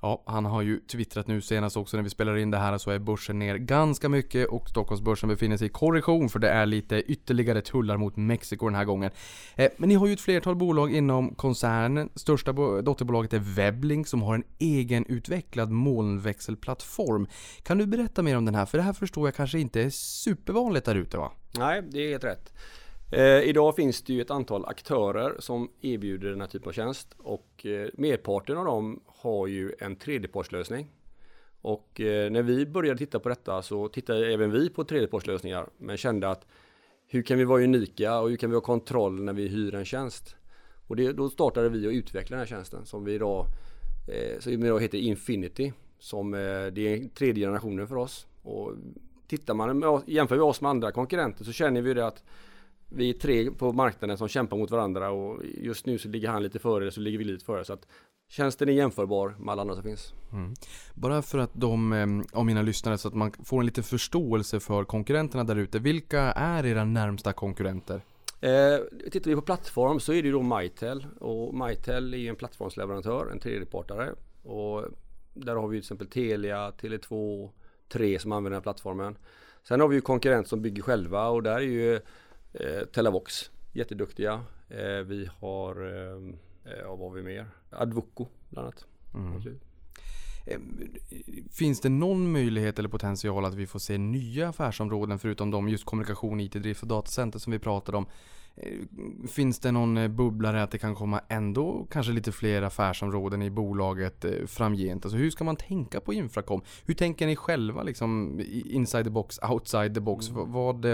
Ja, 0.00 0.22
han 0.26 0.44
har 0.44 0.62
ju 0.62 0.80
twittrat 0.80 1.26
nu 1.26 1.40
senast 1.40 1.76
också 1.76 1.96
när 1.96 2.04
vi 2.04 2.10
spelar 2.10 2.36
in 2.36 2.50
det 2.50 2.58
här 2.58 2.78
så 2.78 2.90
är 2.90 2.98
börsen 2.98 3.38
ner 3.38 3.56
ganska 3.56 4.08
mycket 4.08 4.48
och 4.48 4.68
Stockholmsbörsen 4.68 5.28
befinner 5.28 5.56
sig 5.56 5.66
i 5.66 5.70
korrektion 5.70 6.28
för 6.28 6.38
det 6.38 6.50
är 6.50 6.66
lite 6.66 7.02
ytterligare 7.02 7.60
tullar 7.60 7.96
mot 7.96 8.16
Mexiko 8.16 8.66
den 8.66 8.74
här 8.74 8.84
gången. 8.84 9.10
Eh, 9.56 9.70
men 9.76 9.88
ni 9.88 9.94
har 9.94 10.06
ju 10.06 10.12
ett 10.12 10.20
flertal 10.20 10.56
bolag 10.56 10.94
inom 10.94 11.34
koncernen. 11.34 12.10
Största 12.14 12.52
dotterbolaget 12.82 13.32
är 13.32 13.38
Weblink 13.38 14.06
som 14.06 14.22
har 14.22 14.34
en 14.34 14.44
egenutvecklad 14.58 15.70
molnväxelplattform. 15.70 17.28
Kan 17.62 17.78
du 17.78 17.86
berätta 17.86 18.22
mer 18.22 18.36
om 18.36 18.44
den 18.44 18.54
här? 18.54 18.66
För 18.66 18.78
det 18.78 18.84
här 18.84 18.92
förstår 18.92 19.26
jag 19.26 19.34
kanske 19.34 19.58
inte 19.58 19.82
är 19.82 19.90
supervanligt 19.90 20.84
där 20.84 20.94
ute 20.94 21.16
va? 21.16 21.32
Nej, 21.58 21.82
det 21.90 21.98
är 21.98 22.08
helt 22.08 22.24
rätt. 22.24 22.52
Eh, 23.12 23.40
idag 23.40 23.76
finns 23.76 24.02
det 24.02 24.12
ju 24.12 24.20
ett 24.20 24.30
antal 24.30 24.64
aktörer 24.64 25.36
som 25.38 25.70
erbjuder 25.80 26.30
den 26.30 26.40
här 26.40 26.48
typen 26.48 26.68
av 26.68 26.72
tjänst 26.72 27.14
och 27.18 27.66
eh, 27.66 27.88
merparten 27.94 28.56
av 28.56 28.64
dem 28.64 29.00
har 29.18 29.46
ju 29.46 29.72
en 29.78 29.96
tredjepartslösning. 29.96 30.90
Och 31.60 32.00
eh, 32.00 32.30
när 32.30 32.42
vi 32.42 32.66
började 32.66 32.98
titta 32.98 33.20
på 33.20 33.28
detta 33.28 33.62
så 33.62 33.88
tittade 33.88 34.32
även 34.32 34.50
vi 34.50 34.70
på 34.70 34.84
tredjepartslösningar 34.84 35.68
men 35.78 35.96
kände 35.96 36.28
att 36.30 36.46
hur 37.06 37.22
kan 37.22 37.38
vi 37.38 37.44
vara 37.44 37.62
unika 37.64 38.20
och 38.20 38.30
hur 38.30 38.36
kan 38.36 38.50
vi 38.50 38.56
ha 38.56 38.60
kontroll 38.60 39.22
när 39.24 39.32
vi 39.32 39.48
hyr 39.48 39.74
en 39.74 39.84
tjänst? 39.84 40.36
Och 40.86 40.96
det, 40.96 41.12
då 41.12 41.28
startade 41.30 41.68
vi 41.68 41.86
att 41.86 41.92
utveckla 41.92 42.36
den 42.36 42.38
här 42.38 42.46
tjänsten 42.46 42.86
som 42.86 43.04
vi 43.04 43.14
idag, 43.14 43.46
eh, 44.08 44.40
som 44.40 44.52
idag 44.52 44.80
heter 44.82 44.98
Infinity. 44.98 45.72
Som 45.98 46.34
eh, 46.34 46.38
det 46.72 46.80
är 46.80 47.08
tredje 47.14 47.46
generationen 47.46 47.86
för 47.88 47.96
oss. 47.96 48.26
Och 48.42 48.72
tittar 49.28 49.54
man 49.54 49.78
med, 49.78 49.88
oss- 49.88 50.04
jämför 50.06 50.34
vi 50.34 50.40
oss 50.40 50.60
med 50.60 50.70
andra 50.70 50.92
konkurrenter 50.92 51.44
så 51.44 51.52
känner 51.52 51.82
vi 51.82 51.94
det 51.94 52.06
att 52.06 52.22
vi 52.88 53.10
är 53.10 53.14
tre 53.14 53.50
på 53.50 53.72
marknaden 53.72 54.18
som 54.18 54.28
kämpar 54.28 54.56
mot 54.56 54.70
varandra 54.70 55.10
och 55.10 55.42
just 55.44 55.86
nu 55.86 55.98
så 55.98 56.08
ligger 56.08 56.28
han 56.28 56.42
lite 56.42 56.58
före 56.58 56.90
så 56.90 57.00
ligger 57.00 57.18
vi 57.18 57.24
lite 57.24 57.44
före. 57.44 57.64
Så 57.64 57.72
att 57.72 57.86
tjänsten 58.28 58.68
är 58.68 58.72
jämförbar 58.72 59.34
med 59.38 59.52
alla 59.52 59.62
andra 59.62 59.74
som 59.74 59.84
finns. 59.84 60.14
Bara 60.94 61.22
för 61.22 61.38
att 61.38 61.50
de, 61.52 61.92
eh, 61.92 62.38
av 62.38 62.46
mina 62.46 62.62
lyssnare, 62.62 62.98
så 62.98 63.08
att 63.08 63.14
man 63.14 63.32
får 63.44 63.60
en 63.60 63.66
liten 63.66 63.84
förståelse 63.84 64.60
för 64.60 64.84
konkurrenterna 64.84 65.44
där 65.44 65.56
ute. 65.56 65.78
Vilka 65.78 66.20
är 66.20 66.66
era 66.66 66.84
närmsta 66.84 67.32
konkurrenter? 67.32 68.00
Eh, 68.40 69.10
tittar 69.10 69.30
vi 69.30 69.36
på 69.36 69.42
plattform 69.42 70.00
så 70.00 70.12
är 70.12 70.22
det 70.22 70.28
ju 70.28 70.32
då 70.32 70.42
Mitel 70.42 71.06
och 71.20 71.54
Mitel 71.54 72.14
är 72.14 72.18
ju 72.18 72.28
en 72.28 72.36
plattformsleverantör, 72.36 73.30
en 73.32 73.40
tredjepartare. 73.40 74.14
Och 74.42 74.84
där 75.34 75.56
har 75.56 75.68
vi 75.68 75.76
till 75.76 75.84
exempel 75.84 76.06
Telia, 76.06 76.70
Tele2, 76.70 77.48
3 77.88 78.18
som 78.18 78.32
använder 78.32 78.50
den 78.50 78.56
här 78.56 78.62
plattformen. 78.62 79.18
Sen 79.62 79.80
har 79.80 79.88
vi 79.88 79.94
ju 79.94 80.00
konkurrent 80.00 80.48
som 80.48 80.62
bygger 80.62 80.82
själva 80.82 81.28
och 81.28 81.42
där 81.42 81.56
är 81.56 81.60
ju 81.60 82.00
eh, 82.60 82.84
Telavox 82.86 83.50
jätteduktiga. 83.72 84.44
Eh, 84.68 85.04
vi 85.06 85.30
har, 85.38 85.86
eh, 85.86 86.72
eh, 86.72 86.88
vad 86.88 86.98
har 86.98 87.10
vi 87.10 87.22
mer? 87.22 87.46
Advoco 87.70 88.26
bland 88.48 88.66
annat. 88.66 88.86
Eh, 90.46 90.58
Finns 91.50 91.80
det 91.80 91.88
någon 91.88 92.32
möjlighet 92.32 92.78
eller 92.78 92.88
potential 92.88 93.44
att 93.44 93.54
vi 93.54 93.66
får 93.66 93.78
se 93.78 93.98
nya 93.98 94.48
affärsområden 94.48 95.18
förutom 95.18 95.50
de 95.50 95.68
just 95.68 95.84
kommunikation, 95.84 96.40
IT-drift 96.40 96.82
och 96.82 96.88
datacenter 96.88 97.38
som 97.38 97.52
vi 97.52 97.58
pratade 97.58 97.98
om? 97.98 98.06
Eh, 98.62 99.28
Finns 99.28 99.58
det 99.58 99.72
någon 99.72 99.96
eh, 99.96 100.08
bubblare 100.08 100.62
att 100.62 100.70
det 100.70 100.78
kan 100.78 100.94
komma 100.94 101.20
ändå 101.28 101.86
kanske 101.90 102.12
lite 102.12 102.32
fler 102.32 102.62
affärsområden 102.62 103.42
i 103.42 103.50
bolaget 103.50 104.24
eh, 104.24 104.46
framgent? 104.46 105.04
Alltså 105.04 105.16
hur 105.18 105.30
ska 105.30 105.44
man 105.44 105.56
tänka 105.56 106.00
på 106.00 106.12
Infracom? 106.12 106.62
Hur 106.84 106.94
tänker 106.94 107.26
ni 107.26 107.36
själva 107.36 107.82
liksom 107.82 108.40
inside 108.64 109.04
the 109.04 109.10
box, 109.10 109.38
outside 109.50 109.94
the 109.94 110.00
box? 110.00 110.28
Vad, 110.28 110.48
vad, 110.48 110.84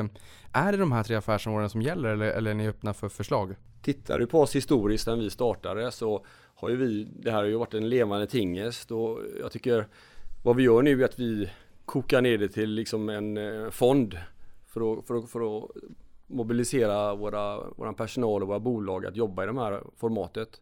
är 0.52 0.72
det 0.72 0.78
de 0.78 0.92
här 0.92 1.02
tre 1.02 1.16
affärsområdena 1.16 1.68
som 1.68 1.82
gäller 1.82 2.08
eller, 2.08 2.26
eller 2.26 2.50
är 2.50 2.54
ni 2.54 2.68
öppna 2.68 2.94
för 2.94 3.08
förslag? 3.08 3.54
Tittar 3.82 4.18
du 4.18 4.26
på 4.26 4.40
oss 4.40 4.56
historiskt 4.56 5.06
när 5.06 5.16
vi 5.16 5.30
startade 5.30 5.92
så 5.92 6.26
har 6.54 6.68
ju 6.68 6.76
vi, 6.76 7.04
det 7.04 7.30
här 7.30 7.38
har 7.38 7.44
ju 7.44 7.56
varit 7.56 7.74
en 7.74 7.88
levande 7.88 8.26
tingest 8.26 8.90
och 8.90 9.20
jag 9.40 9.52
tycker 9.52 9.88
vad 10.44 10.56
vi 10.56 10.62
gör 10.62 10.82
nu 10.82 11.00
är 11.00 11.04
att 11.04 11.18
vi 11.18 11.50
kokar 11.84 12.22
ner 12.22 12.38
det 12.38 12.48
till 12.48 12.70
liksom 12.70 13.08
en 13.08 13.38
fond 13.72 14.18
för 14.66 14.92
att, 14.92 15.06
för 15.06 15.14
att, 15.14 15.30
för 15.30 15.58
att 15.58 15.70
mobilisera 16.34 17.14
våra, 17.14 17.70
våra 17.70 17.92
personal 17.92 18.42
och 18.42 18.48
våra 18.48 18.60
bolag 18.60 19.06
att 19.06 19.16
jobba 19.16 19.42
i 19.42 19.46
det 19.46 19.60
här 19.60 19.82
formatet. 19.96 20.60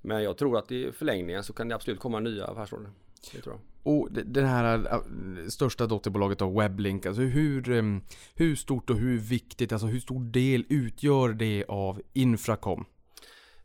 Men 0.00 0.22
jag 0.22 0.36
tror 0.38 0.58
att 0.58 0.72
i 0.72 0.92
förlängningen 0.92 1.44
så 1.44 1.52
kan 1.52 1.68
det 1.68 1.74
absolut 1.74 2.00
komma 2.00 2.20
nya 2.20 2.46
affärsområden. 2.46 2.92
Det 3.32 3.40
tror 3.40 3.54
jag. 3.54 3.60
Och 3.94 4.08
det- 4.12 4.46
här 4.46 4.78
äh, 4.92 5.48
största 5.48 5.86
dotterbolaget 5.86 6.38
då, 6.38 6.60
Weblink, 6.60 7.06
alltså 7.06 7.22
hur, 7.22 7.70
em, 7.70 8.00
hur 8.34 8.56
stort 8.56 8.90
och 8.90 8.96
hur 8.96 9.18
viktigt, 9.18 9.72
alltså 9.72 9.86
hur 9.86 10.00
stor 10.00 10.24
del 10.24 10.64
utgör 10.68 11.28
det 11.32 11.64
av 11.68 12.02
Infracom? 12.12 12.84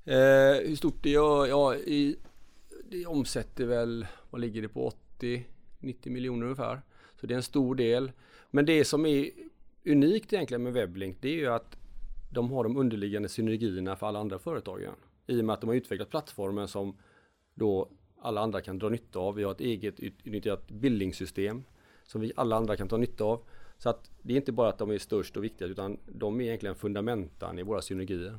Eh, 0.05 0.15
hur 0.67 0.75
stort 0.75 1.03
det 1.03 1.10
gör? 1.10 1.46
Ja, 1.48 1.75
i, 1.75 2.15
det 2.91 3.05
omsätter 3.05 3.65
väl, 3.65 4.08
vad 4.29 4.41
ligger 4.41 4.62
det 4.62 4.70
på, 4.70 4.91
80-90 5.20 6.10
miljoner 6.10 6.43
ungefär. 6.43 6.81
Så 7.22 7.27
det 7.27 7.34
är 7.34 7.36
en 7.38 7.43
stor 7.43 7.75
del. 7.75 8.12
Men 8.51 8.65
det 8.65 8.86
som 8.86 9.05
är 9.05 9.29
unikt 9.91 10.34
egentligen 10.34 10.63
med 10.63 10.74
Weblink 10.74 11.17
det 11.22 11.29
är 11.29 11.36
ju 11.36 11.48
att 11.48 11.77
de 12.29 12.51
har 12.51 12.63
de 12.63 12.77
underliggande 12.77 13.29
synergierna 13.29 13.96
för 13.96 14.08
alla 14.08 14.20
andra 14.20 14.39
företag. 14.39 14.79
igen. 14.82 14.96
I 15.27 15.41
och 15.41 15.46
med 15.46 15.53
att 15.53 15.62
de 15.62 15.67
har 15.67 15.75
utvecklat 15.75 16.10
plattformen 16.10 16.67
som 16.67 16.98
då 17.53 17.89
alla 18.22 18.41
andra 18.41 18.62
kan 18.62 18.79
dra 18.79 18.89
nytta 18.89 19.20
av. 19.20 19.36
Vi 19.36 19.44
har 19.44 19.51
ett 19.51 19.62
eget 19.62 20.00
utnyttjat 20.00 20.72
bildningssystem 20.72 21.63
som 22.03 22.22
vi 22.22 22.32
alla 22.36 22.56
andra 22.56 22.77
kan 22.77 22.88
ta 22.88 22.98
nytta 22.98 23.24
av. 23.24 23.44
Så 23.77 23.89
att 23.89 24.12
det 24.22 24.34
är 24.34 24.38
inte 24.38 24.51
bara 24.51 24.70
att 24.70 24.77
de 24.77 24.91
är 24.91 24.98
störst 24.98 25.38
och 25.38 25.44
viktigast 25.44 25.72
utan 25.72 25.98
de 26.06 26.41
är 26.41 26.46
egentligen 26.46 26.75
fundamentan 26.75 27.60
i 27.60 27.63
våra 27.63 27.82
synergier. 27.82 28.38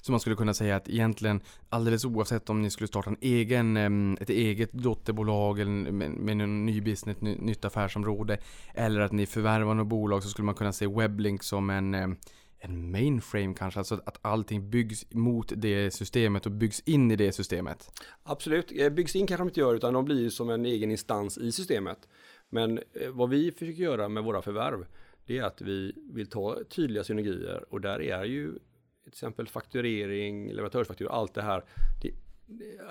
Så 0.00 0.12
man 0.12 0.20
skulle 0.20 0.36
kunna 0.36 0.54
säga 0.54 0.76
att 0.76 0.88
egentligen 0.88 1.40
alldeles 1.68 2.04
oavsett 2.04 2.50
om 2.50 2.62
ni 2.62 2.70
skulle 2.70 2.88
starta 2.88 3.10
en 3.10 3.16
egen, 3.20 4.18
ett 4.18 4.30
eget 4.30 4.72
dotterbolag 4.72 5.60
eller 5.60 5.70
med, 5.92 6.40
en 6.40 6.66
ny 6.66 6.80
business, 6.80 7.16
ett 7.16 7.22
nytt 7.22 7.64
affärsområde 7.64 8.38
eller 8.74 9.00
att 9.00 9.12
ni 9.12 9.26
förvärvar 9.26 9.74
något 9.74 9.86
bolag 9.86 10.22
så 10.22 10.28
skulle 10.28 10.46
man 10.46 10.54
kunna 10.54 10.72
se 10.72 10.86
Weblink 10.86 11.42
som 11.42 11.70
en 11.70 12.16
en 12.64 12.90
mainframe 12.90 13.54
kanske, 13.54 13.80
alltså 13.80 14.00
att 14.06 14.18
allting 14.22 14.70
byggs 14.70 15.06
mot 15.10 15.52
det 15.56 15.90
systemet 15.90 16.46
och 16.46 16.52
byggs 16.52 16.80
in 16.80 17.10
i 17.10 17.16
det 17.16 17.32
systemet. 17.32 18.00
Absolut, 18.22 18.72
eh, 18.74 18.90
byggs 18.90 19.16
in 19.16 19.26
kanske 19.26 19.40
de 19.42 19.48
inte 19.48 19.60
gör 19.60 19.74
utan 19.74 19.94
de 19.94 20.04
blir 20.04 20.20
ju 20.20 20.30
som 20.30 20.50
en 20.50 20.66
egen 20.66 20.90
instans 20.90 21.38
i 21.38 21.52
systemet. 21.52 22.08
Men 22.50 22.78
eh, 22.78 23.10
vad 23.10 23.30
vi 23.30 23.52
försöker 23.52 23.82
göra 23.82 24.08
med 24.08 24.24
våra 24.24 24.42
förvärv 24.42 24.86
det 25.26 25.38
är 25.38 25.42
att 25.42 25.62
vi 25.62 25.92
vill 26.12 26.26
ta 26.26 26.58
tydliga 26.68 27.04
synergier 27.04 27.64
och 27.70 27.80
där 27.80 28.02
är 28.02 28.24
ju 28.24 28.58
till 29.04 29.12
exempel 29.12 29.48
fakturering, 29.48 30.52
leverantörsfakturor, 30.52 31.10
allt 31.10 31.34
det 31.34 31.42
här. 31.42 31.64
Det, 32.02 32.10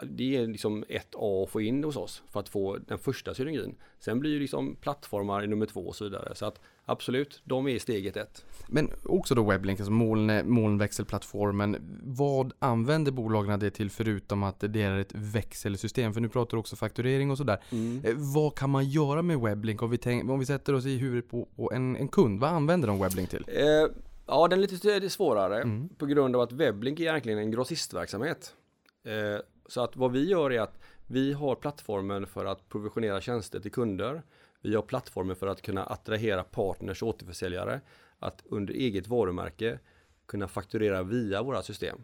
det 0.04 0.36
är 0.36 0.48
liksom 0.48 0.86
ett 0.90 1.16
A 1.16 1.44
att 1.44 1.50
få 1.50 1.62
in 1.62 1.84
hos 1.84 1.96
oss 1.96 2.24
för 2.32 2.40
att 2.40 2.50
få 2.50 2.78
den 2.88 2.98
första 2.98 3.34
synergin. 3.34 3.76
Sen 4.00 4.20
blir 4.20 4.32
ju 4.32 4.40
liksom 4.40 4.76
plattformar 4.76 5.44
i 5.44 5.48
nummer 5.48 5.66
två 5.66 5.88
och 5.88 5.96
så 5.96 6.04
vidare. 6.04 6.36
Så 6.36 6.46
att 6.46 6.60
absolut, 6.86 7.42
de 7.44 7.68
är 7.68 7.80
steget 7.80 8.18
ett. 8.18 8.46
Men 8.68 8.90
också 9.04 9.36
då 9.36 9.44
Weblink, 9.44 9.80
alltså 9.80 9.92
moln, 9.92 10.50
molnväxelplattformen. 10.50 12.00
Vad 12.04 12.54
använder 12.60 13.12
bolagen 13.12 13.60
det 13.60 13.72
till 13.72 13.90
förutom 13.90 14.44
att 14.44 14.60
det 14.60 14.82
är 14.82 14.98
ett 14.98 15.14
växelsystem? 15.16 16.14
För 16.14 16.22
nu 16.22 16.30
pratar 16.30 16.58
du 16.58 16.60
också 16.60 16.76
fakturering 16.76 17.32
och 17.32 17.38
sådär. 17.38 17.60
Eh, 18.04 18.14
Vad 18.16 18.56
kan 18.56 18.70
man 18.70 18.90
göra 18.90 19.22
med 19.22 19.40
Weblink 19.40 19.82
om 19.82 19.90
vi, 19.90 19.98
tänk, 19.98 20.30
om 20.30 20.40
vi 20.40 20.46
sätter 20.46 20.74
oss 20.74 20.86
i 20.86 20.98
huvudet 20.98 21.30
på, 21.30 21.48
på 21.56 21.72
en, 21.74 21.96
en 21.96 22.08
kund? 22.08 22.40
Vad 22.40 22.50
använder 22.50 22.88
de 22.88 23.00
Weblink 23.00 23.30
till? 23.30 23.46
Eh, 23.48 23.96
ja, 24.26 24.48
den 24.48 24.60
är 24.60 24.62
lite 24.62 25.10
svårare 25.10 25.88
på 25.98 26.06
grund 26.06 26.36
av 26.36 26.42
att 26.42 26.52
Weblink 26.52 27.00
är 27.00 27.04
egentligen 27.04 27.40
en 27.40 27.52
grossistverksamhet. 27.52 28.56
Eh, 29.04 29.42
så 29.68 29.84
att 29.84 29.96
vad 29.96 30.12
vi 30.12 30.30
gör 30.30 30.52
är 30.52 30.62
att 30.62 30.80
vi 31.08 31.34
har 31.34 31.56
plattformen 31.56 32.28
för 32.28 32.46
att 32.46 32.70
provisionera 32.70 33.22
tjänster 33.22 33.60
till 33.60 33.72
kunder. 33.72 34.24
Vi 34.62 34.76
har 34.76 34.82
plattformen 34.82 35.36
för 35.36 35.48
att 35.48 35.62
kunna 35.62 35.84
attrahera 35.84 36.44
partners 36.44 37.04
och 37.04 37.10
återförsäljare 37.10 37.82
att 38.20 38.44
under 38.46 38.74
eget 38.74 39.08
varumärke 39.08 39.80
kunna 40.26 40.48
fakturera 40.48 41.04
via 41.04 41.44
våra 41.44 41.62
system. 41.62 41.98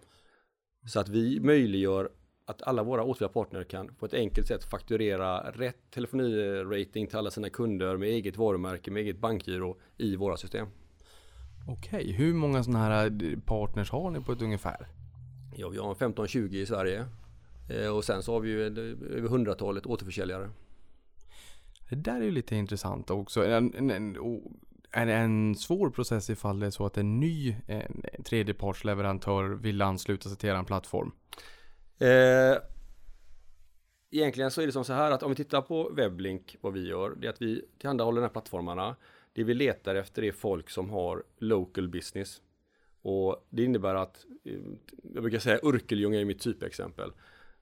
Så 0.87 0.99
att 0.99 1.09
vi 1.09 1.39
möjliggör 1.39 2.09
att 2.45 2.61
alla 2.61 2.83
våra 2.83 3.03
åtskilliga 3.03 3.33
partner 3.33 3.63
kan 3.63 3.95
på 3.95 4.05
ett 4.05 4.13
enkelt 4.13 4.47
sätt 4.47 4.63
fakturera 4.63 5.51
rätt 5.51 5.91
telefonirating 5.91 7.07
till 7.07 7.17
alla 7.17 7.31
sina 7.31 7.49
kunder 7.49 7.97
med 7.97 8.09
eget 8.09 8.37
varumärke, 8.37 8.91
med 8.91 9.01
eget 9.01 9.17
bankgiro 9.17 9.77
i 9.97 10.15
våra 10.15 10.37
system. 10.37 10.67
Okej, 11.71 12.11
hur 12.11 12.33
många 12.33 12.63
sådana 12.63 12.85
här 12.85 13.05
eh, 13.05 13.39
partners 13.45 13.91
har 13.91 14.11
ni 14.11 14.21
på 14.21 14.31
ett 14.31 14.41
ungefär? 14.41 14.87
Ja, 15.55 15.69
vi 15.69 15.77
har 15.77 15.95
15-20 15.95 16.53
i 16.53 16.65
Sverige. 16.65 17.05
Eh, 17.69 17.95
och 17.95 18.03
sen 18.03 18.23
så 18.23 18.33
har 18.33 18.39
vi 18.39 18.49
ju 18.49 18.61
eh, 18.61 19.17
över 19.17 19.29
hundratalet 19.29 19.85
återförsäljare. 19.85 20.49
Det 21.89 21.95
där 21.95 22.15
är 22.15 22.25
ju 22.25 22.31
lite 22.31 22.55
intressant 22.55 23.09
också. 23.09 23.45
En, 23.45 23.73
en, 23.73 23.91
en, 23.91 24.17
och 24.17 24.41
är 24.91 25.05
det 25.05 25.13
en 25.13 25.55
svår 25.55 25.89
process 25.89 26.29
ifall 26.29 26.59
det 26.59 26.65
är 26.65 26.71
så 26.71 26.85
att 26.85 26.97
en 26.97 27.19
ny 27.19 27.55
en, 27.67 28.03
tredjepartsleverantör 28.25 29.43
vill 29.43 29.81
ansluta 29.81 30.29
sig 30.29 30.37
till 30.37 30.49
er 30.49 30.63
plattform? 30.63 31.11
Eh, 31.99 32.57
egentligen 34.11 34.51
så 34.51 34.61
är 34.61 34.65
det 34.65 34.71
som 34.71 34.85
så 34.85 34.93
här 34.93 35.11
att 35.11 35.23
om 35.23 35.29
vi 35.29 35.35
tittar 35.35 35.61
på 35.61 35.89
Weblink, 35.89 36.55
vad 36.61 36.73
vi 36.73 36.87
gör, 36.87 37.15
det 37.15 37.27
är 37.27 37.31
att 37.31 37.41
vi 37.41 37.65
tillhandahåller 37.79 38.21
de 38.21 38.25
här 38.25 38.31
plattformarna. 38.31 38.95
Det 39.33 39.43
vi 39.43 39.53
letar 39.53 39.95
efter 39.95 40.23
är 40.23 40.31
folk 40.31 40.69
som 40.69 40.89
har 40.89 41.23
local 41.37 41.89
business. 41.89 42.41
Och 43.01 43.47
det 43.49 43.63
innebär 43.63 43.95
att, 43.95 44.25
eh, 44.45 44.53
jag 45.13 45.23
brukar 45.23 45.39
säga 45.39 45.59
Urkeljunga 45.63 46.19
är 46.21 46.25
mitt 46.25 46.41
typexempel. 46.41 47.11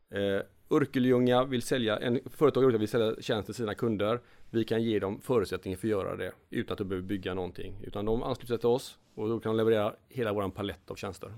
Eh, 0.10 0.42
Urkeljunga 0.70 1.44
vill 1.44 1.62
sälja, 1.62 1.98
en 1.98 2.20
företag 2.26 2.78
vill 2.78 2.88
sälja 2.88 3.16
tjänster 3.22 3.54
till 3.54 3.64
sina 3.64 3.76
kunder. 3.76 4.22
Vi 4.50 4.64
kan 4.64 4.84
ge 4.84 5.00
dem 5.00 5.22
förutsättningar 5.22 5.78
för 5.78 5.88
att 5.88 5.92
göra 5.92 6.16
det 6.16 6.32
utan 6.50 6.74
att 6.74 6.78
de 6.78 6.84
behöver 6.84 7.08
bygga 7.08 7.34
någonting. 7.34 7.76
Utan 7.84 8.06
de 8.06 8.24
ansluter 8.24 8.48
sig 8.48 8.58
till 8.58 8.68
oss 8.68 8.98
och 9.16 9.30
då 9.30 9.40
kan 9.40 9.50
de 9.50 9.58
leverera 9.58 9.96
hela 10.10 10.34
vår 10.34 10.50
palett 10.50 10.92
av 10.92 10.96
tjänster. 10.96 11.34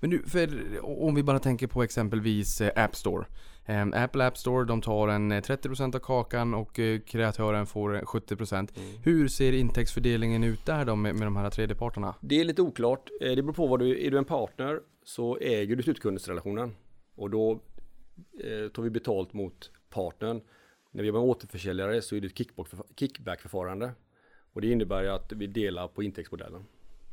Men 0.00 0.10
nu, 0.10 0.22
för 0.26 0.48
om 0.82 1.14
vi 1.14 1.22
bara 1.22 1.38
tänker 1.38 1.66
på 1.66 1.82
exempelvis 1.82 2.60
eh, 2.60 2.84
App 2.84 2.96
Store. 2.96 3.26
Eh, 3.66 3.86
Apple 3.92 4.26
App 4.26 4.38
Store, 4.38 4.64
de 4.64 4.80
tar 4.82 5.08
en 5.08 5.32
eh, 5.32 5.40
30% 5.40 5.94
av 5.96 6.00
kakan 6.00 6.54
och 6.54 6.78
eh, 6.78 7.00
kreatören 7.00 7.66
får 7.66 7.94
eh, 7.96 8.00
70%. 8.02 8.68
Hur 9.04 9.28
ser 9.28 9.52
intäktsfördelningen 9.52 10.44
ut 10.44 10.66
där 10.66 10.84
då 10.84 10.96
med, 10.96 11.14
med 11.14 11.26
de 11.26 11.36
här 11.36 11.50
tredjeparterna? 11.50 12.14
Det 12.20 12.40
är 12.40 12.44
lite 12.44 12.62
oklart. 12.62 13.10
Eh, 13.20 13.30
Det 13.36 13.42
beror 13.42 13.52
på 13.52 13.66
vad 13.66 13.80
du, 13.80 14.06
är 14.06 14.10
du 14.10 14.18
en 14.18 14.24
partner 14.24 14.80
så 15.04 15.36
äger 15.38 15.76
du 15.76 15.82
slutkundesrelationen. 15.82 16.74
Och 17.14 17.30
då 17.30 17.52
eh, 18.44 18.68
tar 18.72 18.82
vi 18.82 18.90
betalt 18.90 19.32
mot 19.32 19.70
partnern. 19.90 20.40
När 20.90 21.02
vi 21.02 21.08
jobbar 21.08 21.20
med 21.20 21.28
återförsäljare 21.30 22.02
så 22.02 22.16
är 22.16 22.20
det 22.20 22.26
ett 22.26 22.34
kickback- 22.38 22.82
kickback-förfarande. 22.96 23.90
Och 24.52 24.60
det 24.60 24.70
innebär 24.70 25.04
att 25.04 25.32
vi 25.32 25.46
delar 25.46 25.88
på 25.88 26.02
intäktsmodellen. 26.02 26.64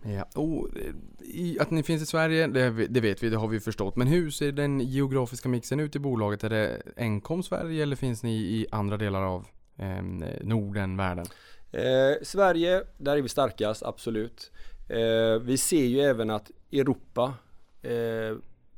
Ja. 0.03 0.41
Och, 0.41 0.70
eh, 0.77 1.62
att 1.62 1.72
ni 1.72 1.84
finns 1.84 2.03
i 2.03 2.06
Sverige, 2.06 2.48
det, 2.48 2.88
det 2.88 3.01
vet 3.01 3.24
vi, 3.24 3.29
det 3.29 3.38
har 3.38 3.48
vi 3.48 3.60
förstått. 3.60 3.96
Men 3.96 4.08
hur 4.08 4.32
ser 4.32 4.51
den 4.51 4.79
geografiska 4.79 5.50
mixen 5.50 5.79
ut 5.79 5.96
i 5.96 6.00
bolaget? 6.00 6.44
Är 6.44 6.50
det 6.50 6.82
enkom 6.98 7.44
Sverige 7.44 7.84
eller 7.84 7.96
finns 7.96 8.24
ni 8.24 8.36
i 8.36 8.68
andra 8.72 8.98
delar 8.98 9.24
av 9.24 9.46
eh, 9.77 10.01
Norden, 10.41 10.98
världen? 10.98 11.25
Eh, 11.72 12.24
Sverige, 12.24 12.84
där 12.98 13.18
är 13.18 13.22
vi 13.22 13.29
starkast, 13.29 13.84
absolut. 13.84 14.51
Eh, 14.89 15.39
vi 15.41 15.58
ser 15.58 15.86
ju 15.86 16.00
även 16.00 16.29
att 16.29 16.51
Europa 16.72 17.34
eh, 17.82 17.91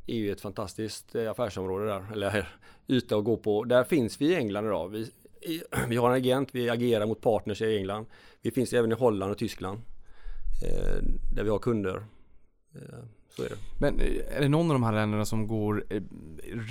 är 0.08 0.16
ju 0.16 0.32
ett 0.32 0.42
fantastiskt 0.42 1.16
eh, 1.16 1.32
affärsområde 1.32 1.86
där, 1.86 2.06
eller 2.14 2.50
yta 2.88 3.18
att 3.18 3.24
gå 3.24 3.38
på. 3.38 3.64
Där 3.64 3.84
finns 3.84 4.22
vi 4.22 4.26
i 4.26 4.36
England 4.36 4.66
idag. 4.66 4.90
Vi, 4.90 5.12
vi 5.88 5.96
har 5.96 6.10
en 6.10 6.16
agent, 6.16 6.50
vi 6.52 6.70
agerar 6.70 7.06
mot 7.06 7.22
partners 7.22 7.62
i 7.62 7.78
England. 7.78 8.06
Vi 8.42 8.52
finns 8.52 8.74
även 8.74 8.92
i 8.92 8.96
Holland 8.96 9.32
och 9.32 9.38
Tyskland. 9.38 9.82
Eh, 10.62 11.04
där 11.34 11.44
vi 11.44 11.50
har 11.50 11.60
kunder. 11.60 12.06
Eh, 12.76 13.00
så 13.30 13.44
är 13.44 13.50
det. 13.50 13.56
Men 13.80 14.00
eh, 14.00 14.38
är 14.38 14.42
det 14.42 14.50
någon 14.50 14.72
av 14.72 14.74
de 14.74 14.84
här 14.84 14.92
länderna 14.92 15.26
som 15.26 15.48
går 15.48 15.86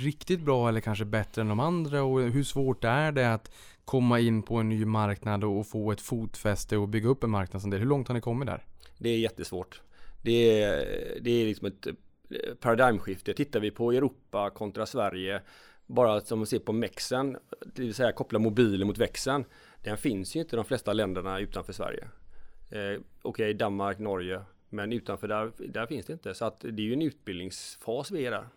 riktigt 0.03 0.41
bra 0.41 0.69
eller 0.69 0.81
kanske 0.81 1.05
bättre 1.05 1.41
än 1.41 1.47
de 1.47 1.59
andra? 1.59 2.03
Och 2.03 2.21
hur 2.21 2.43
svårt 2.43 2.83
är 2.83 3.11
det 3.11 3.33
att 3.33 3.51
komma 3.85 4.19
in 4.19 4.43
på 4.43 4.55
en 4.55 4.69
ny 4.69 4.85
marknad 4.85 5.43
och 5.43 5.67
få 5.67 5.91
ett 5.91 6.01
fotfäste 6.01 6.77
och 6.77 6.89
bygga 6.89 7.09
upp 7.09 7.23
en 7.23 7.29
marknadsandel? 7.29 7.79
Hur 7.79 7.87
långt 7.87 8.07
har 8.07 8.15
ni 8.15 8.21
kommit 8.21 8.47
där? 8.47 8.65
Det 8.97 9.09
är 9.09 9.17
jättesvårt. 9.17 9.81
Det 10.21 10.61
är, 10.61 10.85
det 11.21 11.31
är 11.31 11.45
liksom 11.45 11.67
ett 11.67 11.87
paradigmskifte. 12.59 13.33
Tittar 13.33 13.59
vi 13.59 13.71
på 13.71 13.91
Europa 13.91 14.49
kontra 14.49 14.85
Sverige, 14.85 15.41
bara 15.87 16.21
som 16.21 16.39
man 16.39 16.45
ser 16.45 16.59
på 16.59 16.73
mexen, 16.73 17.37
det 17.75 17.81
vill 17.81 17.93
säga 17.93 18.11
koppla 18.11 18.39
mobilen 18.39 18.87
mot 18.87 18.97
växeln. 18.97 19.45
Den 19.83 19.97
finns 19.97 20.35
ju 20.35 20.39
inte 20.39 20.55
i 20.55 20.57
de 20.57 20.65
flesta 20.65 20.93
länderna 20.93 21.39
utanför 21.39 21.73
Sverige. 21.73 22.07
Eh, 22.71 23.01
Okej, 23.21 23.53
Danmark, 23.53 23.99
Norge, 23.99 24.41
men 24.69 24.93
utanför 24.93 25.27
där, 25.27 25.51
där 25.57 25.85
finns 25.87 26.05
det 26.05 26.13
inte. 26.13 26.33
Så 26.33 26.45
att 26.45 26.59
det 26.59 26.67
är 26.81 26.85
ju 26.85 26.93
en 26.93 27.01
utbildningsfas 27.01 28.11
vi 28.11 28.25
är 28.25 28.31
där. 28.31 28.47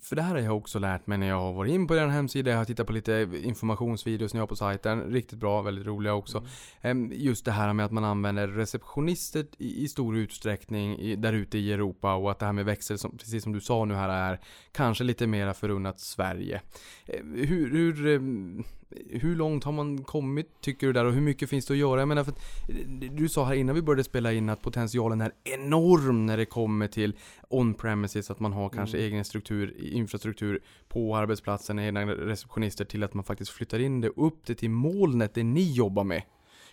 För, 0.00 0.16
det 0.16 0.22
här 0.22 0.34
har 0.34 0.40
jag 0.40 0.56
också 0.56 0.78
lärt 0.78 1.06
mig 1.06 1.18
när 1.18 1.26
jag 1.28 1.40
har 1.40 1.52
varit 1.52 1.72
in 1.72 1.86
på 1.86 1.96
er 1.96 2.06
hemsida. 2.06 2.50
Jag 2.50 2.58
har 2.58 2.64
tittat 2.64 2.86
på 2.86 2.92
lite 2.92 3.28
informationsvideos 3.44 4.34
när 4.34 4.38
jag 4.38 4.42
var 4.42 4.48
på 4.48 4.56
sajten. 4.56 5.02
Riktigt 5.02 5.38
bra, 5.38 5.62
väldigt 5.62 5.86
roliga 5.86 6.14
också. 6.14 6.46
Em, 6.80 7.12
Just 7.14 7.44
det 7.44 7.50
här 7.52 7.72
med 7.72 7.86
att 7.86 7.92
man 7.92 8.04
använder 8.04 8.48
receptionister 8.48 9.46
i, 9.58 9.88
stor 9.88 10.16
utsträckning 10.16 11.20
där 11.20 11.32
ute 11.32 11.58
i 11.58 11.72
Europa 11.72 12.14
och 12.14 12.30
att 12.30 12.38
det 12.38 12.46
här 12.46 12.52
med 12.52 12.64
växel, 12.64 12.98
som, 12.98 13.18
precis 13.18 13.42
som 13.42 13.52
du 13.52 13.60
sa 13.60 13.84
nu 13.84 13.94
här, 13.94 14.08
är 14.32 14.40
kanske 14.72 15.04
lite 15.04 15.26
mera 15.26 15.54
förunnat 15.54 16.00
Sverige. 16.00 16.60
Eh, 17.06 17.24
Hur, 17.24 17.70
hur, 17.70 18.06
em, 18.06 18.64
hur 19.10 19.36
långt 19.36 19.64
har 19.64 19.72
man 19.72 20.04
kommit 20.04 20.60
tycker 20.60 20.86
du 20.86 20.92
där 20.92 21.04
och 21.04 21.12
hur 21.12 21.20
mycket 21.20 21.50
finns 21.50 21.66
det 21.66 21.74
att 21.74 21.78
göra? 21.78 22.00
Jag 22.00 22.08
menar, 22.08 22.24
för 22.24 22.32
att, 22.32 22.38
eh, 22.68 23.12
du 23.12 23.28
sa 23.28 23.44
här 23.44 23.54
innan 23.54 23.74
vi 23.74 23.82
började 23.82 24.04
spela 24.04 24.32
in 24.32 24.48
att 24.48 24.62
potentialen 24.62 25.20
är 25.20 25.32
enorm 25.44 26.26
när 26.26 26.36
det 26.36 26.44
kommer 26.44 26.86
till 26.86 27.16
on-premises, 27.48 28.30
att 28.30 28.40
man 28.40 28.52
har 28.52 28.68
kanske 28.68 28.98
egen 28.98 29.24
struktur, 29.24 29.76
infrastruktur 29.92 30.60
på 30.88 31.16
arbetsplatsen, 31.16 31.78
egna 31.78 32.06
receptionister 32.06 32.84
till 32.84 33.02
att 33.02 33.14
man 33.14 33.24
faktiskt 33.24 33.50
flyttar 33.50 33.78
in 33.78 34.00
det 34.00 34.08
upp 34.08 34.46
det 34.46 34.54
till 34.54 34.70
molnet, 34.70 35.34
det 35.34 35.42
ni 35.42 35.72
jobbar 35.72 36.04
med. 36.04 36.22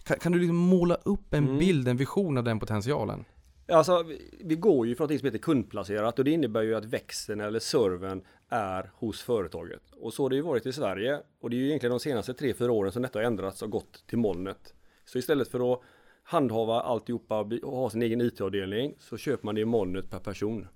Kan, 0.04 0.20
kan 0.20 0.32
du 0.32 0.40
liksom 0.40 0.56
måla 0.56 0.96
upp 0.96 1.34
en 1.34 1.58
bild, 1.58 1.88
en 1.88 1.98
vision 1.98 2.38
av 2.38 2.44
den 2.44 2.60
potentialen? 2.60 3.26
Alltså, 3.72 4.06
vi 4.40 4.56
går 4.56 4.88
ju 4.88 4.96
från 4.96 5.08
något 5.08 5.20
som 5.20 5.26
heter 5.26 5.40
kundplacerat 5.40 6.20
och 6.20 6.26
det 6.26 6.32
innebär 6.32 6.62
ju 6.62 6.76
att 6.76 6.86
växeln 6.86 7.42
eller 7.42 7.60
servern 7.60 8.22
är 8.50 8.92
hos 8.96 9.22
företaget. 9.22 9.82
Och 9.92 10.14
så 10.14 10.24
har 10.24 10.30
det 10.30 10.36
ju 10.36 10.42
varit 10.42 10.66
i 10.66 10.74
Sverige 10.74 11.22
och 11.40 11.50
det 11.50 11.56
är 11.56 11.58
ju 11.58 11.68
egentligen 11.68 11.92
de 11.92 12.00
senaste 12.00 12.34
3-4 12.34 12.70
åren 12.70 12.92
som 12.92 13.02
detta 13.02 13.20
har 13.20 13.24
ändrats 13.24 13.62
och 13.62 13.70
gått 13.70 14.08
till 14.08 14.18
molnet. 14.18 14.74
Så 15.06 15.18
istället 15.18 15.48
för 15.48 15.74
att 15.74 15.82
handhava 16.24 16.82
alltihopa 16.82 17.40
och 17.40 17.78
ha 17.78 17.90
sin 17.90 18.02
egen 18.02 18.22
IT-avdelning 18.22 18.96
så 19.00 19.18
köper 19.18 19.46
man 19.46 19.56
det 19.56 19.62
i 19.62 19.66
molnet 19.66 20.10
per 20.10 20.20
person. 20.20 20.68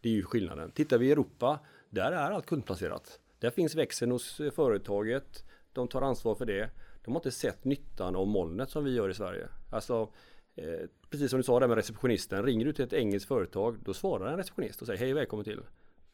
Det 0.00 0.08
är 0.08 0.12
ju 0.12 0.22
skillnaden. 0.22 0.70
Tittar 0.70 0.98
vi 0.98 1.06
i 1.06 1.12
Europa, 1.12 1.58
där 1.90 2.12
är 2.12 2.30
allt 2.30 2.46
kundplacerat. 2.46 3.20
Där 3.38 3.50
finns 3.50 3.74
växeln 3.74 4.12
hos 4.12 4.40
eh, 4.40 4.50
företaget, 4.50 5.44
de 5.72 5.88
tar 5.88 6.02
ansvar 6.02 6.34
för 6.34 6.46
det. 6.46 6.70
De 7.04 7.14
har 7.14 7.20
inte 7.20 7.30
sett 7.30 7.64
nyttan 7.64 8.16
av 8.16 8.26
molnet 8.26 8.70
som 8.70 8.84
vi 8.84 8.94
gör 8.94 9.08
i 9.08 9.14
Sverige. 9.14 9.48
Alltså, 9.70 10.12
eh, 10.54 10.88
precis 11.10 11.30
som 11.30 11.36
du 11.36 11.42
sa 11.42 11.60
där 11.60 11.68
med 11.68 11.76
receptionisten, 11.76 12.44
ringer 12.44 12.66
du 12.66 12.72
till 12.72 12.84
ett 12.84 12.92
engelskt 12.92 13.28
företag, 13.28 13.78
då 13.84 13.94
svarar 13.94 14.30
en 14.30 14.36
receptionist 14.36 14.80
och 14.80 14.86
säger 14.86 15.00
hej 15.00 15.12
välkommen 15.12 15.44
till. 15.44 15.60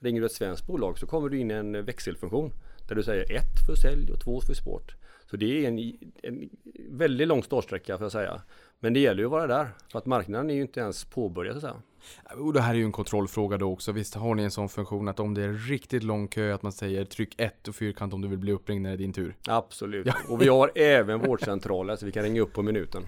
Ringer 0.02 0.20
du 0.20 0.26
ett 0.26 0.32
svenskt 0.32 0.66
bolag 0.66 0.98
så 0.98 1.06
kommer 1.06 1.28
du 1.28 1.38
in 1.38 1.50
i 1.50 1.54
en 1.54 1.84
växelfunktion 1.84 2.52
där 2.88 2.94
du 2.94 3.02
säger 3.02 3.32
ett 3.32 3.66
för 3.66 3.74
sälj 3.74 4.12
och 4.12 4.20
två 4.20 4.40
för 4.40 4.54
sport. 4.54 4.94
Så 5.30 5.36
det 5.36 5.64
är 5.64 5.68
en, 5.68 5.78
en 6.22 6.48
väldigt 6.88 7.28
lång 7.28 7.42
startsträcka 7.42 7.98
för 7.98 8.06
att 8.06 8.12
säga. 8.12 8.42
Men 8.80 8.94
det 8.94 9.00
gäller 9.00 9.20
ju 9.20 9.24
att 9.24 9.30
vara 9.30 9.46
där. 9.46 9.68
För 9.92 9.98
att 9.98 10.06
marknaden 10.06 10.50
är 10.50 10.54
ju 10.54 10.62
inte 10.62 10.80
ens 10.80 11.04
påbörjad 11.04 11.60
så 11.60 11.66
att 11.66 11.72
säga. 11.72 12.42
Och 12.44 12.52
det 12.52 12.60
här 12.60 12.74
är 12.74 12.78
ju 12.78 12.84
en 12.84 12.92
kontrollfråga 12.92 13.56
då 13.58 13.72
också. 13.72 13.92
Visst 13.92 14.14
har 14.14 14.34
ni 14.34 14.42
en 14.42 14.50
sån 14.50 14.68
funktion 14.68 15.08
att 15.08 15.20
om 15.20 15.34
det 15.34 15.42
är 15.42 15.52
riktigt 15.52 16.02
lång 16.02 16.28
kö 16.28 16.54
att 16.54 16.62
man 16.62 16.72
säger 16.72 17.04
tryck 17.04 17.34
1 17.36 17.68
och 17.68 17.74
fyrkant 17.74 18.14
om 18.14 18.20
du 18.20 18.28
vill 18.28 18.38
bli 18.38 18.52
uppringd 18.52 18.82
när 18.82 18.90
det 18.90 18.94
är 18.94 18.98
din 18.98 19.12
tur? 19.12 19.36
Absolut. 19.46 20.08
Och 20.28 20.42
vi 20.42 20.48
har 20.48 20.70
även 20.74 21.20
vårdcentraler 21.20 21.96
så 21.96 22.06
vi 22.06 22.12
kan 22.12 22.22
ringa 22.22 22.40
upp 22.40 22.52
på 22.52 22.62
minuten. 22.62 23.02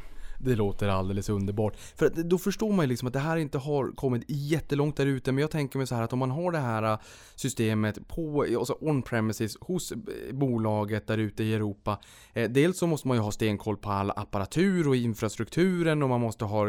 Det 0.45 0.57
låter 0.57 0.89
alldeles 0.89 1.29
underbart. 1.29 1.77
För 1.97 2.11
då 2.11 2.39
förstår 2.39 2.73
man 2.73 2.85
ju 2.85 2.89
liksom 2.89 3.09
att 3.09 3.13
det 3.15 3.19
här 3.19 3.37
inte 3.37 3.59
har 3.59 3.93
kommit 3.97 4.25
jättelångt 4.29 4.97
där 4.97 5.07
ute. 5.07 5.33
Men 5.33 5.43
jag 5.43 5.51
tänker 5.51 5.79
mig 5.79 5.87
så 5.87 5.95
här 5.95 6.03
att 6.03 6.13
om 6.13 6.19
man 6.19 6.31
har 6.31 6.53
det 6.53 6.59
här 6.59 6.99
systemet 7.35 8.09
på, 8.09 8.47
alltså 8.59 8.79
on-premises 8.81 9.57
hos 9.61 9.93
bolaget 10.33 11.07
där 11.07 11.19
ute 11.19 11.45
i 11.45 11.55
Europa. 11.55 11.99
Eh, 12.33 12.51
dels 12.51 12.79
så 12.79 12.87
måste 12.87 13.09
man 13.09 13.17
ju 13.17 13.23
ha 13.23 13.33
stenkoll 13.33 13.77
på 13.77 13.91
all 13.91 14.11
apparatur 14.11 14.89
och 14.89 14.97
infrastrukturen 14.97 16.03
och 16.03 16.09
man 16.09 16.21
måste 16.21 16.45
ha 16.45 16.67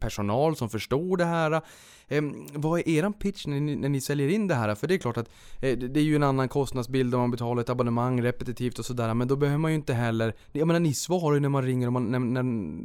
personal 0.00 0.56
som 0.56 0.68
förstår 0.68 1.16
det 1.16 1.24
här. 1.24 1.62
Eh, 2.08 2.22
vad 2.52 2.80
är 2.80 2.88
eran 2.88 3.12
pitch 3.12 3.46
när 3.46 3.60
ni, 3.60 3.76
när 3.76 3.88
ni 3.88 4.00
säljer 4.00 4.28
in 4.28 4.48
det 4.48 4.54
här? 4.54 4.74
För 4.74 4.86
det 4.86 4.94
är 4.94 4.98
klart 4.98 5.16
att 5.16 5.28
eh, 5.62 5.78
det 5.78 5.96
det 5.96 6.00
är 6.00 6.04
ju 6.04 6.16
en 6.16 6.22
annan 6.22 6.48
kostnadsbild 6.48 7.14
om 7.14 7.20
man 7.20 7.30
betalar 7.30 7.62
ett 7.62 7.70
abonnemang 7.70 8.22
repetitivt 8.22 8.78
och 8.78 8.84
sådär. 8.84 9.14
Men 9.14 9.28
då 9.28 9.36
behöver 9.36 9.58
man 9.58 9.70
ju 9.70 9.76
inte 9.76 9.94
heller, 9.94 10.34
jag 10.52 10.66
menar 10.66 10.80
ni 10.80 10.94
svarar 10.94 11.34
ju 11.34 11.40
när 11.40 11.48
man 11.48 11.62
ringer 11.62 11.86
och 11.86 11.92
man, 11.92 12.10
när, 12.10 12.18
när, 12.18 12.42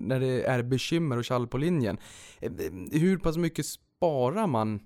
när 0.08 0.21
det 0.22 0.44
är 0.44 0.64
bekymmer 0.64 1.18
och 1.18 1.26
kall 1.26 1.48
på 1.48 1.58
linjen. 1.58 1.98
Eh, 2.40 2.52
hur 2.92 3.18
pass 3.18 3.38
mycket 3.38 3.66
sparar 3.66 4.48
man 4.48 4.80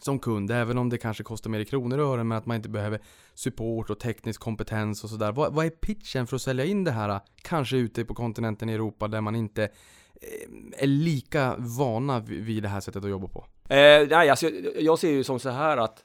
som 0.00 0.18
kund, 0.18 0.50
även 0.50 0.78
om 0.78 0.90
det 0.90 0.98
kanske 0.98 1.22
kostar 1.22 1.50
mer 1.50 1.60
i 1.60 1.64
kronor 1.64 1.98
och 1.98 2.06
ören, 2.06 2.28
men 2.28 2.38
att 2.38 2.46
man 2.46 2.56
inte 2.56 2.68
behöver 2.68 3.00
support 3.34 3.90
och 3.90 4.00
teknisk 4.00 4.40
kompetens 4.40 5.04
och 5.04 5.10
sådär. 5.10 5.32
Vad, 5.32 5.54
vad 5.54 5.66
är 5.66 5.70
pitchen 5.70 6.26
för 6.26 6.36
att 6.36 6.42
sälja 6.42 6.64
in 6.64 6.84
det 6.84 6.90
här, 6.90 7.20
kanske 7.42 7.76
ute 7.76 8.04
på 8.04 8.14
kontinenten 8.14 8.68
i 8.68 8.72
Europa 8.72 9.08
där 9.08 9.20
man 9.20 9.36
inte 9.36 9.62
eh, 9.62 10.82
är 10.82 10.86
lika 10.86 11.54
vana 11.58 12.20
vid 12.20 12.62
det 12.62 12.68
här 12.68 12.80
sättet 12.80 13.04
att 13.04 13.10
jobba 13.10 13.28
på? 13.28 13.44
Eh, 13.68 14.08
nej, 14.08 14.30
alltså, 14.30 14.50
jag, 14.78 14.98
ser 14.98 15.10
ju 15.10 15.24
som 15.24 15.38
så 15.38 15.50
här 15.50 15.76
att 15.76 16.04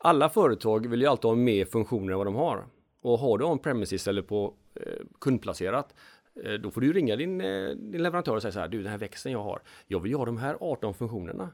alla 0.00 0.28
företag 0.28 0.86
vill 0.86 1.00
ju 1.00 1.06
alltid 1.06 1.24
ha 1.24 1.34
mer 1.34 1.64
funktioner 1.64 2.12
än 2.12 2.18
vad 2.18 2.26
de 2.26 2.34
har. 2.34 2.66
Och 3.02 3.18
har 3.18 3.38
du 3.38 3.44
on-premises 3.44 4.08
eller 4.08 4.22
på 4.22 4.54
eh, 4.74 5.04
kundplacerat, 5.20 5.94
då 6.60 6.70
får 6.70 6.80
du 6.80 6.92
ringa 6.92 7.16
din, 7.16 7.40
eh, 7.40 7.68
din 7.68 8.02
leverantör 8.02 8.36
och 8.36 8.42
säga 8.42 8.52
så 8.52 8.60
här, 8.60 8.68
du 8.68 8.82
den 8.82 8.90
här 8.90 8.98
växeln 8.98 9.32
jag 9.32 9.42
har, 9.42 9.62
jag 9.86 10.00
vill 10.00 10.12
ju 10.12 10.18
ha 10.18 10.24
de 10.24 10.36
här 10.36 10.56
18 10.60 10.94
funktionerna. 10.94 11.50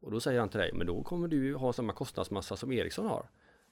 Och 0.00 0.10
då 0.10 0.20
säger 0.20 0.40
han 0.40 0.48
till 0.48 0.60
dig, 0.60 0.72
men 0.74 0.86
då 0.86 1.02
kommer 1.02 1.28
du 1.28 1.54
ha 1.54 1.72
samma 1.72 1.92
kostnadsmassa 1.92 2.56
som 2.56 2.72
Ericsson 2.72 3.06
har. 3.06 3.26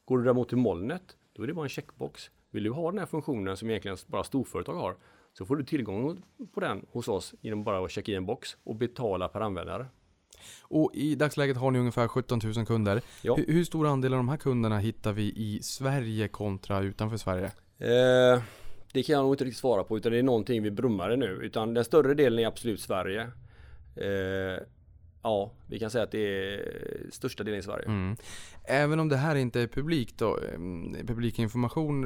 Går 0.05 0.19
du 0.19 0.25
däremot 0.25 0.49
till 0.49 0.59
molnet, 0.59 1.17
då 1.33 1.43
är 1.43 1.47
det 1.47 1.55
bara 1.55 1.65
en 1.65 1.69
checkbox. 1.69 2.31
Vill 2.50 2.62
du 2.62 2.71
ha 2.71 2.91
den 2.91 2.99
här 2.99 3.07
funktionen 3.07 3.57
som 3.57 3.71
egentligen 3.71 3.97
bara 4.07 4.25
storföretag 4.25 4.75
har, 4.75 4.97
så 5.33 5.47
får 5.47 5.57
du 5.57 5.65
tillgång 5.65 6.23
på 6.55 6.61
den 6.61 6.87
hos 6.91 7.09
oss 7.09 7.35
genom 7.41 7.65
bara 7.65 7.85
att 7.85 7.91
checka 7.91 8.12
i 8.12 8.15
en 8.15 8.27
box 8.27 8.57
och 8.65 8.77
betala 8.77 9.29
per 9.29 9.41
användare. 9.41 9.87
Och 10.62 10.91
i 10.95 11.15
dagsläget 11.15 11.57
har 11.57 11.71
ni 11.71 11.79
ungefär 11.79 12.09
17 12.09 12.41
000 12.57 12.67
kunder. 12.67 13.03
Ja. 13.23 13.35
Hur, 13.35 13.47
hur 13.47 13.65
stor 13.65 13.87
andel 13.87 14.12
av 14.12 14.19
de 14.19 14.29
här 14.29 14.37
kunderna 14.37 14.79
hittar 14.79 15.12
vi 15.12 15.23
i 15.23 15.61
Sverige 15.62 16.29
kontra 16.29 16.81
utanför 16.81 17.17
Sverige? 17.17 17.50
Eh, 17.79 18.43
det 18.99 19.02
kan 19.02 19.12
jag 19.12 19.23
nog 19.23 19.35
inte 19.35 19.45
riktigt 19.45 19.61
svara 19.61 19.85
på 19.85 19.97
utan 19.97 20.12
det 20.12 20.19
är 20.19 20.23
någonting 20.23 20.62
vi 20.62 20.71
brummar 20.71 21.12
i 21.12 21.17
nu. 21.17 21.26
Utan 21.26 21.75
den 21.75 21.85
större 21.85 22.14
delen 22.14 22.38
är 22.38 22.47
absolut 22.47 22.81
Sverige. 22.81 23.31
Eh, 23.97 24.62
ja, 25.23 25.52
vi 25.67 25.78
kan 25.78 25.90
säga 25.90 26.05
att 26.05 26.11
det 26.11 26.55
är 26.55 27.11
största 27.11 27.45
delen 27.45 27.61
i 27.61 27.62
Sverige. 27.62 27.87
Mm. 27.87 28.17
Även 28.64 29.00
om 29.00 29.09
det 29.09 29.17
här 29.17 29.35
inte 29.35 29.61
är 29.61 29.67
publikt 29.67 30.19
då, 30.19 30.37
eh, 30.37 31.07
publikinformation, 31.07 32.00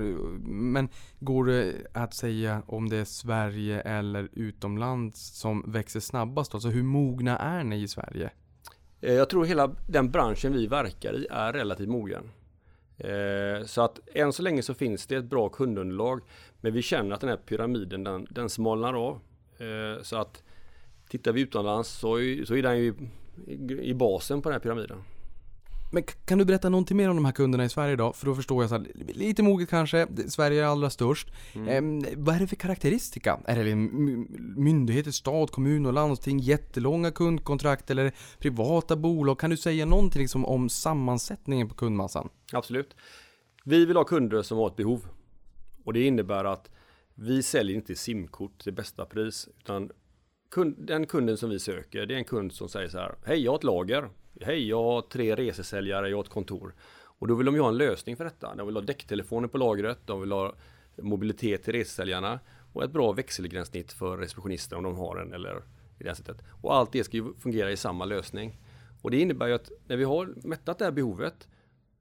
men 0.73 0.89
går 1.21 1.45
det 1.45 1.75
att 1.93 2.15
säga 2.15 2.63
om 2.67 2.89
det 2.89 2.97
är 2.97 3.05
Sverige 3.05 3.81
eller 3.81 4.29
utomlands 4.33 5.39
som 5.39 5.65
växer 5.73 6.01
snabbast? 6.01 6.55
Alltså 6.55 6.69
hur 6.69 6.83
mogna 6.83 7.39
är 7.39 7.65
ni 7.65 7.83
i 7.83 7.89
Sverige? 7.89 8.31
Eh, 9.01 9.15
jag 9.15 9.29
tror 9.31 9.45
hela 9.45 9.77
den 9.89 10.11
branschen 10.11 10.53
vi 10.53 10.67
verkar 10.67 11.15
i 11.15 11.27
är 11.31 11.53
relativt 11.53 11.89
mogen. 11.89 12.31
Eh, 13.03 13.65
så 13.65 13.83
att 13.83 14.01
än 14.15 14.33
så 14.33 14.43
länge 14.43 14.63
så 14.63 14.75
finns 14.75 15.07
det 15.07 15.17
ett 15.17 15.25
bra 15.25 15.49
kundunderlag. 15.49 16.21
Men 16.61 16.73
vi 16.73 16.83
känner 16.83 17.15
att 17.15 17.21
den 17.21 17.31
här 17.31 17.37
pyramiden 17.37 18.05
den, 18.05 18.27
den 18.31 18.49
smalnar 18.51 18.95
av. 18.95 19.21
Eh, 19.59 20.03
så 20.03 20.17
att 20.17 20.43
tittar 21.09 21.33
vi 21.33 21.41
utomlands 21.41 21.91
så 21.91 22.17
är, 22.17 22.45
så 22.45 22.55
är 22.55 22.63
den 22.63 22.79
ju 22.79 22.95
i, 23.47 23.81
i 23.81 23.95
basen 23.95 24.43
på 24.43 24.49
den 24.49 24.55
här 24.55 24.61
pyramiden. 24.61 24.99
Men 25.95 26.03
kan 26.03 26.39
du 26.39 26.45
berätta 26.45 26.69
någonting 26.69 26.97
mer 26.97 27.11
om 27.11 27.17
de 27.17 27.25
här 27.25 27.33
kunderna 27.33 27.65
i 27.65 27.69
Sverige 27.69 27.97
då? 27.97 28.13
För 28.13 28.27
då 28.27 28.35
förstår 28.35 28.63
jag 28.63 28.71
så 28.71 28.77
här, 28.77 28.87
lite 28.95 29.43
moget 29.43 29.69
kanske, 29.69 30.07
Sverige 30.29 30.63
är 30.63 30.67
allra 30.67 30.91
störst. 30.91 31.33
Ehm, 31.69 32.05
vad 32.17 32.35
är 32.35 32.41
det 32.41 32.47
för 32.47 32.57
karaktäristika? 32.57 33.41
Är 33.45 33.65
det 33.65 33.75
myndigheter, 34.57 35.11
stat, 35.11 35.51
kommun 35.51 35.87
och 35.87 35.93
landsting, 35.93 36.39
jättelånga 36.39 37.11
kundkontrakt 37.11 37.91
eller 37.91 38.13
privata 38.39 38.97
bolag? 38.97 39.39
Kan 39.39 39.51
du 39.51 39.57
säga 39.57 39.87
någonting 39.87 40.23
liksom 40.23 40.45
om 40.45 40.69
sammansättningen 40.69 41.69
på 41.69 41.75
kundmassan? 41.75 42.29
Absolut. 42.53 42.97
Vi 43.65 43.87
vill 43.87 43.97
ha 43.97 44.05
kunder 44.05 44.43
som 44.43 44.59
har 44.59 44.67
ett 44.67 44.77
behov. 44.77 45.07
Och 45.85 45.93
det 45.93 46.07
innebär 46.07 46.45
att 46.45 46.71
vi 47.15 47.43
säljer 47.43 47.77
inte 47.77 47.95
simkort 47.95 48.63
till 48.63 48.73
bästa 48.73 49.05
pris. 49.05 49.49
Utan 49.59 49.91
kund, 50.51 50.77
den 50.79 51.07
kunden 51.07 51.37
som 51.37 51.51
vi 51.51 51.59
söker, 51.59 52.07
det 52.07 52.15
är 52.15 52.19
en 52.19 52.25
kund 52.25 52.53
som 52.53 52.69
säger 52.69 52.89
så 52.89 52.99
här. 52.99 53.15
Hej, 53.25 53.45
jag 53.45 53.53
har 53.53 53.59
ett 53.59 53.65
lager. 53.65 54.09
Hej, 54.45 54.69
jag 54.69 54.83
har 54.83 55.03
tre 55.03 55.35
resesäljare, 55.35 56.09
jag 56.09 56.17
har 56.17 56.25
ett 56.25 56.31
kontor. 56.31 56.75
Och 56.95 57.29
då 57.29 57.35
vill 57.35 57.47
de 57.47 57.55
ju 57.55 57.61
ha 57.61 57.69
en 57.69 57.77
lösning 57.77 58.17
för 58.17 58.25
detta. 58.25 58.55
De 58.55 58.67
vill 58.67 58.77
ha 58.77 58.83
däcktelefoner 58.83 59.49
på 59.49 59.59
lagret, 59.59 59.99
de 60.07 60.21
vill 60.21 60.33
ha 60.33 60.55
mobilitet 60.97 61.63
till 61.63 61.73
resesäljarna 61.73 62.41
och 62.73 62.85
ett 62.85 62.91
bra 62.91 63.13
växelgränssnitt 63.13 63.93
för 63.93 64.19
receptionister 64.19 64.77
om 64.77 64.85
de 64.85 64.97
har 64.97 65.17
en 65.17 65.33
eller 65.33 65.63
i 65.99 66.05
det 66.05 66.15
sättet. 66.15 66.37
Och 66.63 66.75
allt 66.75 66.93
det 66.93 67.05
ska 67.05 67.17
ju 67.17 67.35
fungera 67.39 67.71
i 67.71 67.77
samma 67.77 68.05
lösning. 68.05 68.59
Och 69.03 69.11
det 69.11 69.21
innebär 69.21 69.47
ju 69.47 69.55
att 69.55 69.71
när 69.87 69.97
vi 69.97 70.05
har 70.05 70.35
mättat 70.45 70.79
det 70.79 70.85
här 70.85 70.93
behovet 70.93 71.49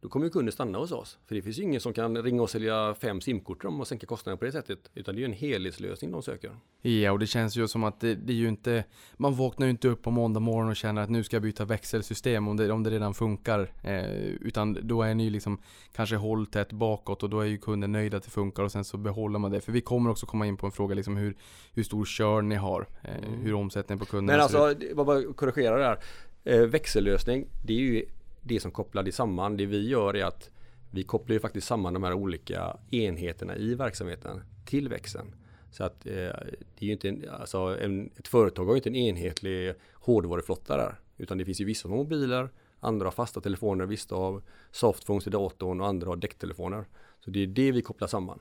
då 0.02 0.10
kommer 0.10 0.26
ju 0.26 0.30
kunden 0.30 0.52
stanna 0.52 0.78
hos 0.78 0.92
oss. 0.92 1.18
För 1.28 1.36
det 1.36 1.42
finns 1.42 1.60
ju 1.60 1.64
ingen 1.64 1.82
som 1.82 1.94
kan 1.94 2.24
ringa 2.24 2.42
och 2.42 2.50
sälja 2.50 2.96
fem 2.96 3.22
simkort 3.22 3.62
dem 3.62 3.80
och 3.80 3.88
sänka 3.88 4.06
kostnaden 4.08 4.38
på 4.38 4.46
det 4.46 4.52
sättet. 4.52 4.80
Utan 4.96 5.16
det 5.16 5.20
är 5.20 5.22
ju 5.22 5.26
en 5.26 5.34
helhetslösning 5.34 6.12
de 6.12 6.24
söker. 6.24 6.52
Ja, 6.82 7.12
och 7.12 7.20
det 7.20 7.28
känns 7.28 7.56
ju 7.56 7.68
som 7.68 7.84
att 7.84 8.00
det, 8.00 8.16
det 8.16 8.34
är 8.34 8.38
ju 8.38 8.48
inte... 8.48 8.84
Man 9.14 9.34
vaknar 9.36 9.68
ju 9.68 9.72
inte 9.72 9.88
upp 9.88 10.02
på 10.02 10.12
måndag 10.12 10.40
morgon 10.40 10.70
och 10.70 10.76
känner 10.76 11.02
att 11.02 11.10
nu 11.10 11.24
ska 11.24 11.36
jag 11.36 11.44
byta 11.44 11.66
växelsystem 11.66 12.48
om 12.48 12.58
det, 12.58 12.72
om 12.72 12.84
det 12.84 12.90
redan 12.90 13.14
funkar. 13.14 13.72
Eh, 13.84 14.12
utan 14.22 14.78
då 14.82 15.02
är 15.04 15.16
ni 15.16 15.24
ju 15.24 15.30
liksom 15.30 15.62
kanske 15.96 16.16
håll 16.16 16.46
tätt 16.46 16.72
bakåt 16.72 17.24
och 17.24 17.30
då 17.30 17.40
är 17.40 17.46
ju 17.46 17.58
kunden 17.58 17.92
nöjd 17.92 18.14
att 18.14 18.24
det 18.24 18.30
funkar 18.32 18.64
och 18.64 18.72
sen 18.72 18.84
så 18.84 18.98
behåller 18.98 19.40
man 19.40 19.52
det. 19.52 19.62
För 19.62 19.72
vi 19.72 19.82
kommer 19.82 20.10
också 20.10 20.26
komma 20.26 20.48
in 20.48 20.58
på 20.58 20.66
en 20.66 20.72
fråga 20.72 20.96
liksom 20.96 21.18
hur, 21.18 21.38
hur 21.74 21.84
stor 21.84 22.06
kör 22.06 22.42
ni 22.42 22.56
har. 22.56 22.88
Eh, 23.04 23.12
Hur 23.44 23.54
omsättningen 23.54 24.00
på 24.00 24.06
kunderna 24.06 24.38
Men 24.40 24.50
ser 24.50 24.58
ut. 24.58 24.62
alltså, 24.64 24.88
det 24.88 24.94
var 24.94 25.06
bara 25.06 25.34
korrigera 25.34 25.78
där. 25.78 26.00
Eh, 26.44 26.66
växellösning, 26.68 27.48
det 27.66 27.74
är 27.74 27.78
ju 27.78 28.06
det 28.42 28.60
som 28.60 28.72
kopplar 28.72 29.04
det 29.04 29.12
samman. 29.12 29.58
Det 29.58 29.66
vi 29.66 29.88
gör 29.88 30.16
är 30.16 30.26
att 30.26 30.50
vi 30.92 31.04
kopplar 31.04 31.34
ju 31.34 31.40
faktiskt 31.40 31.68
samman 31.68 31.94
de 31.94 32.04
här 32.04 32.14
olika 32.14 32.78
enheterna 32.92 33.56
i 33.56 33.76
verksamheten 33.76 34.42
till 34.66 34.90
växeln. 34.90 35.36
Så 35.72 35.84
att 35.84 36.06
eh, 36.06 36.12
det 36.12 36.80
är 36.80 36.86
ju 36.86 36.92
inte 36.92 37.10
en, 37.10 37.26
alltså 37.30 37.58
en, 37.58 38.12
ett 38.18 38.28
företag 38.28 38.66
har 38.66 38.74
ju 38.74 38.78
inte 38.78 38.90
en 38.90 38.96
enhetlig 38.96 39.74
hårdvaruflotta 39.94 40.78
där. 40.78 41.00
Utan 41.18 41.38
det 41.38 41.46
finns 41.46 41.62
ju 41.62 41.66
vissa 41.66 41.82
som 41.82 41.92
har 41.92 41.98
mobiler, 41.98 42.50
andra 42.80 43.06
har 43.06 43.12
fasta 43.12 43.42
telefoner, 43.42 43.86
vissa 43.86 44.16
har 44.16 44.42
softphones 44.72 45.28
i 45.28 45.30
datorn 45.30 45.82
och 45.82 45.88
andra 45.88 46.08
har 46.08 46.16
däcktelefoner. 46.16 46.86
Så 47.20 47.32
det 47.32 47.40
är 47.40 47.48
det 47.48 47.72
vi 47.72 47.82
kopplar 47.82 48.08
samman. 48.08 48.40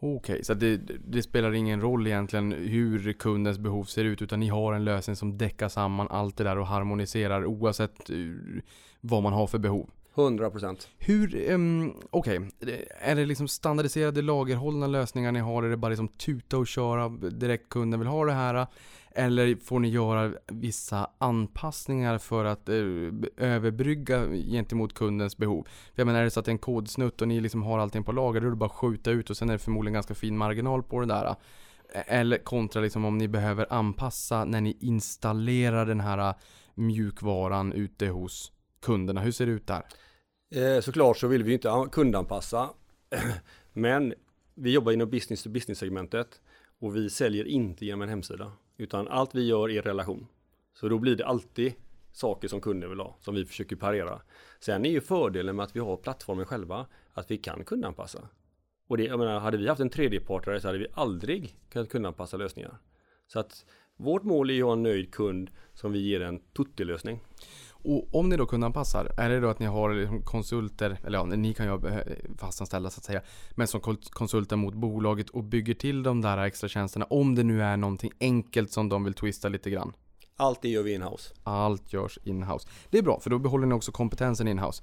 Okej, 0.00 0.44
så 0.44 0.54
det, 0.54 0.76
det 1.06 1.22
spelar 1.22 1.52
ingen 1.52 1.80
roll 1.80 2.06
egentligen 2.06 2.52
hur 2.52 3.12
kundens 3.12 3.58
behov 3.58 3.84
ser 3.84 4.04
ut 4.04 4.22
utan 4.22 4.40
ni 4.40 4.48
har 4.48 4.72
en 4.72 4.84
lösning 4.84 5.16
som 5.16 5.38
däckar 5.38 5.68
samman 5.68 6.08
allt 6.10 6.36
det 6.36 6.44
där 6.44 6.58
och 6.58 6.66
harmoniserar 6.66 7.46
oavsett 7.46 8.10
eh, 8.10 8.16
vad 9.00 9.22
man 9.22 9.32
har 9.32 9.46
för 9.46 9.58
behov. 9.58 9.90
100 10.14 10.50
procent. 10.50 10.88
Hur, 10.98 11.50
um, 11.50 11.94
okej, 12.10 12.50
är 13.00 13.14
det 13.14 13.26
liksom 13.26 13.48
standardiserade 13.48 14.22
lagerhållna 14.22 14.86
lösningar 14.86 15.32
ni 15.32 15.40
har? 15.40 15.62
Är 15.62 15.70
det 15.70 15.76
bara 15.76 15.88
liksom 15.88 16.08
tuta 16.08 16.58
och 16.58 16.66
köra 16.66 17.08
direkt 17.08 17.68
kunden 17.68 18.00
vill 18.00 18.08
ha 18.08 18.24
det 18.24 18.32
här? 18.32 18.66
Eller 19.18 19.56
får 19.56 19.80
ni 19.80 19.88
göra 19.88 20.32
vissa 20.46 21.10
anpassningar 21.18 22.18
för 22.18 22.44
att 22.44 22.68
eh, 22.68 22.74
överbrygga 23.36 24.26
gentemot 24.26 24.94
kundens 24.94 25.36
behov? 25.36 25.62
För 25.64 26.00
jag 26.00 26.06
menar, 26.06 26.20
är 26.20 26.24
det 26.24 26.30
så 26.30 26.40
att 26.40 26.46
det 26.46 26.50
är 26.50 26.52
en 26.52 26.58
kodsnutt 26.58 27.22
och 27.22 27.28
ni 27.28 27.40
liksom 27.40 27.62
har 27.62 27.78
allting 27.78 28.04
på 28.04 28.12
lager, 28.12 28.40
då 28.40 28.46
är 28.46 28.50
det 28.50 28.56
bara 28.56 28.66
att 28.66 28.72
skjuta 28.72 29.10
ut 29.10 29.30
och 29.30 29.36
sen 29.36 29.48
är 29.48 29.52
det 29.52 29.58
förmodligen 29.58 29.94
ganska 29.94 30.14
fin 30.14 30.36
marginal 30.36 30.82
på 30.82 31.00
det 31.00 31.06
där. 31.06 31.34
Eller 31.92 32.38
kontra 32.38 32.82
liksom 32.82 33.04
om 33.04 33.18
ni 33.18 33.28
behöver 33.28 33.72
anpassa 33.72 34.44
när 34.44 34.60
ni 34.60 34.76
installerar 34.80 35.86
den 35.86 36.00
här 36.00 36.18
eh, 36.18 36.34
mjukvaran 36.74 37.72
ute 37.72 38.06
hos 38.06 38.52
kunderna. 38.82 39.20
Hur 39.20 39.32
ser 39.32 39.46
det 39.46 39.52
ut 39.52 39.66
där? 39.66 39.82
Eh, 40.54 40.80
såklart 40.80 41.16
så 41.16 41.26
vill 41.26 41.42
vi 41.42 41.50
ju 41.50 41.54
inte 41.54 41.88
kundanpassa. 41.92 42.70
Men 43.72 44.14
vi 44.54 44.70
jobbar 44.70 44.92
inom 44.92 45.10
business 45.10 45.42
to 45.42 45.50
business 45.50 45.78
segmentet 45.78 46.40
och 46.80 46.96
vi 46.96 47.10
säljer 47.10 47.44
inte 47.44 47.86
genom 47.86 48.02
en 48.02 48.08
hemsida. 48.08 48.52
Utan 48.76 49.08
allt 49.08 49.34
vi 49.34 49.46
gör 49.46 49.70
är 49.70 49.82
relation. 49.82 50.26
Så 50.74 50.88
då 50.88 50.98
blir 50.98 51.16
det 51.16 51.26
alltid 51.26 51.74
saker 52.12 52.48
som 52.48 52.60
kunden 52.60 52.90
vill 52.90 53.00
ha, 53.00 53.16
som 53.20 53.34
vi 53.34 53.44
försöker 53.44 53.76
parera. 53.76 54.22
Sen 54.60 54.84
är 54.86 54.90
ju 54.90 55.00
fördelen 55.00 55.56
med 55.56 55.64
att 55.64 55.76
vi 55.76 55.80
har 55.80 55.96
plattformen 55.96 56.46
själva, 56.46 56.86
att 57.12 57.30
vi 57.30 57.36
kan 57.36 57.64
kundanpassa. 57.64 58.28
Och 58.86 58.96
det, 58.96 59.04
jag 59.04 59.18
menar, 59.18 59.40
hade 59.40 59.56
vi 59.56 59.68
haft 59.68 59.80
en 59.80 59.90
tredjepartare 59.90 60.60
så 60.60 60.68
hade 60.68 60.78
vi 60.78 60.86
aldrig 60.92 61.58
kunnat 61.70 61.88
kundanpassa 61.88 62.36
lösningar. 62.36 62.78
Så 63.26 63.38
att 63.38 63.64
vårt 63.96 64.22
mål 64.22 64.50
är 64.50 64.54
ju 64.54 64.62
att 64.62 64.66
ha 64.66 64.72
en 64.72 64.82
nöjd 64.82 65.14
kund 65.14 65.50
som 65.74 65.92
vi 65.92 65.98
ger 65.98 66.20
en 66.20 66.38
tuttilösning. 66.38 67.20
Och 67.82 68.14
om 68.14 68.28
ni 68.28 68.36
då 68.36 68.46
kundanpassar, 68.46 69.12
är 69.16 69.28
det 69.28 69.40
då 69.40 69.48
att 69.48 69.58
ni 69.58 69.66
har 69.66 69.94
liksom 69.94 70.22
konsulter, 70.22 70.98
eller 71.04 71.18
ja, 71.18 71.24
ni 71.24 71.54
kan 71.54 71.66
ju 71.66 71.72
ha 71.72 71.88
eh, 71.88 72.00
fastanställda 72.38 72.90
så 72.90 72.98
att 72.98 73.04
säga, 73.04 73.22
men 73.54 73.66
som 73.66 73.80
konsulter 74.10 74.56
mot 74.56 74.74
bolaget 74.74 75.30
och 75.30 75.44
bygger 75.44 75.74
till 75.74 76.02
de 76.02 76.20
där 76.20 76.38
extra 76.38 76.68
tjänsterna 76.68 77.06
om 77.10 77.34
det 77.34 77.42
nu 77.42 77.62
är 77.62 77.76
någonting 77.76 78.12
enkelt 78.20 78.72
som 78.72 78.88
de 78.88 79.04
vill 79.04 79.14
twista 79.14 79.48
lite 79.48 79.70
grann. 79.70 79.92
Allt 80.36 80.62
det 80.62 80.68
gör 80.68 80.82
vi 80.82 80.94
inhouse. 80.94 81.34
Allt 81.42 81.92
görs 81.92 82.18
in-house. 82.24 82.68
Det 82.90 82.98
är 82.98 83.02
bra, 83.02 83.20
för 83.20 83.30
då 83.30 83.38
behåller 83.38 83.66
ni 83.66 83.74
också 83.74 83.92
kompetensen 83.92 84.48
in-house. 84.48 84.82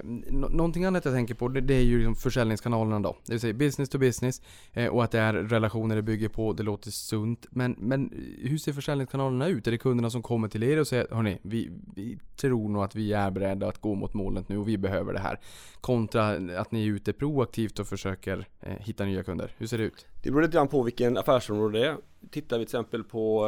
Ehm, 0.00 0.24
nå- 0.30 0.48
Någonting 0.48 0.84
annat 0.84 1.04
jag 1.04 1.14
tänker 1.14 1.34
på, 1.34 1.48
det, 1.48 1.74
är 1.74 1.82
ju 1.82 1.98
liksom 1.98 2.14
försäljningskanalerna 2.16 3.00
då. 3.00 3.16
Det 3.26 3.32
vill 3.32 3.40
säga 3.40 3.54
business 3.54 3.88
to 3.88 3.98
business 3.98 4.42
eh, 4.72 4.86
och 4.86 5.04
att 5.04 5.10
det 5.10 5.18
är 5.18 5.34
relationer 5.34 5.96
det 5.96 6.02
bygger 6.02 6.28
på, 6.28 6.52
det 6.52 6.62
låter 6.62 6.90
sunt. 6.90 7.46
Men, 7.50 7.76
men 7.78 8.10
hur 8.42 8.58
ser 8.58 8.72
försäljningskanalerna 8.72 9.48
ut? 9.48 9.66
Är 9.66 9.70
det 9.70 9.78
kunderna 9.78 10.10
som 10.10 10.22
kommer 10.22 10.48
till 10.48 10.62
er 10.62 10.80
och 10.80 10.86
säger 10.86 11.06
hörni, 11.10 11.38
vi, 11.42 11.70
vi 11.94 12.18
tror 12.36 12.68
nog 12.68 12.82
att 12.82 12.94
vi 12.94 13.12
är 13.12 13.30
beredda 13.30 13.68
att 13.68 13.80
gå 13.80 13.94
mot 13.94 14.14
målet 14.14 14.48
nu 14.48 14.58
och 14.58 14.68
vi 14.68 14.78
behöver 14.78 15.12
det 15.12 15.18
här. 15.18 15.40
Kontra 15.80 16.28
att 16.60 16.72
ni 16.72 16.86
är 16.86 16.90
ute 16.92 17.12
proaktivt 17.12 17.78
och 17.78 17.86
försöker 17.86 18.46
eh, 18.60 18.72
hitta 18.80 19.04
nya 19.04 19.22
kunder. 19.22 19.54
Hur 19.58 19.66
ser 19.66 19.78
det 19.78 19.84
ut? 19.84 20.06
Det 20.22 20.30
beror 20.30 20.42
lite 20.42 20.56
grann 20.56 20.68
på 20.68 20.82
vilken 20.82 21.16
affärsområde 21.16 21.78
det 21.78 21.86
är. 21.86 21.96
Tittar 22.30 22.58
vi 22.58 22.64
till 22.64 22.76
exempel 22.76 23.04
på, 23.04 23.46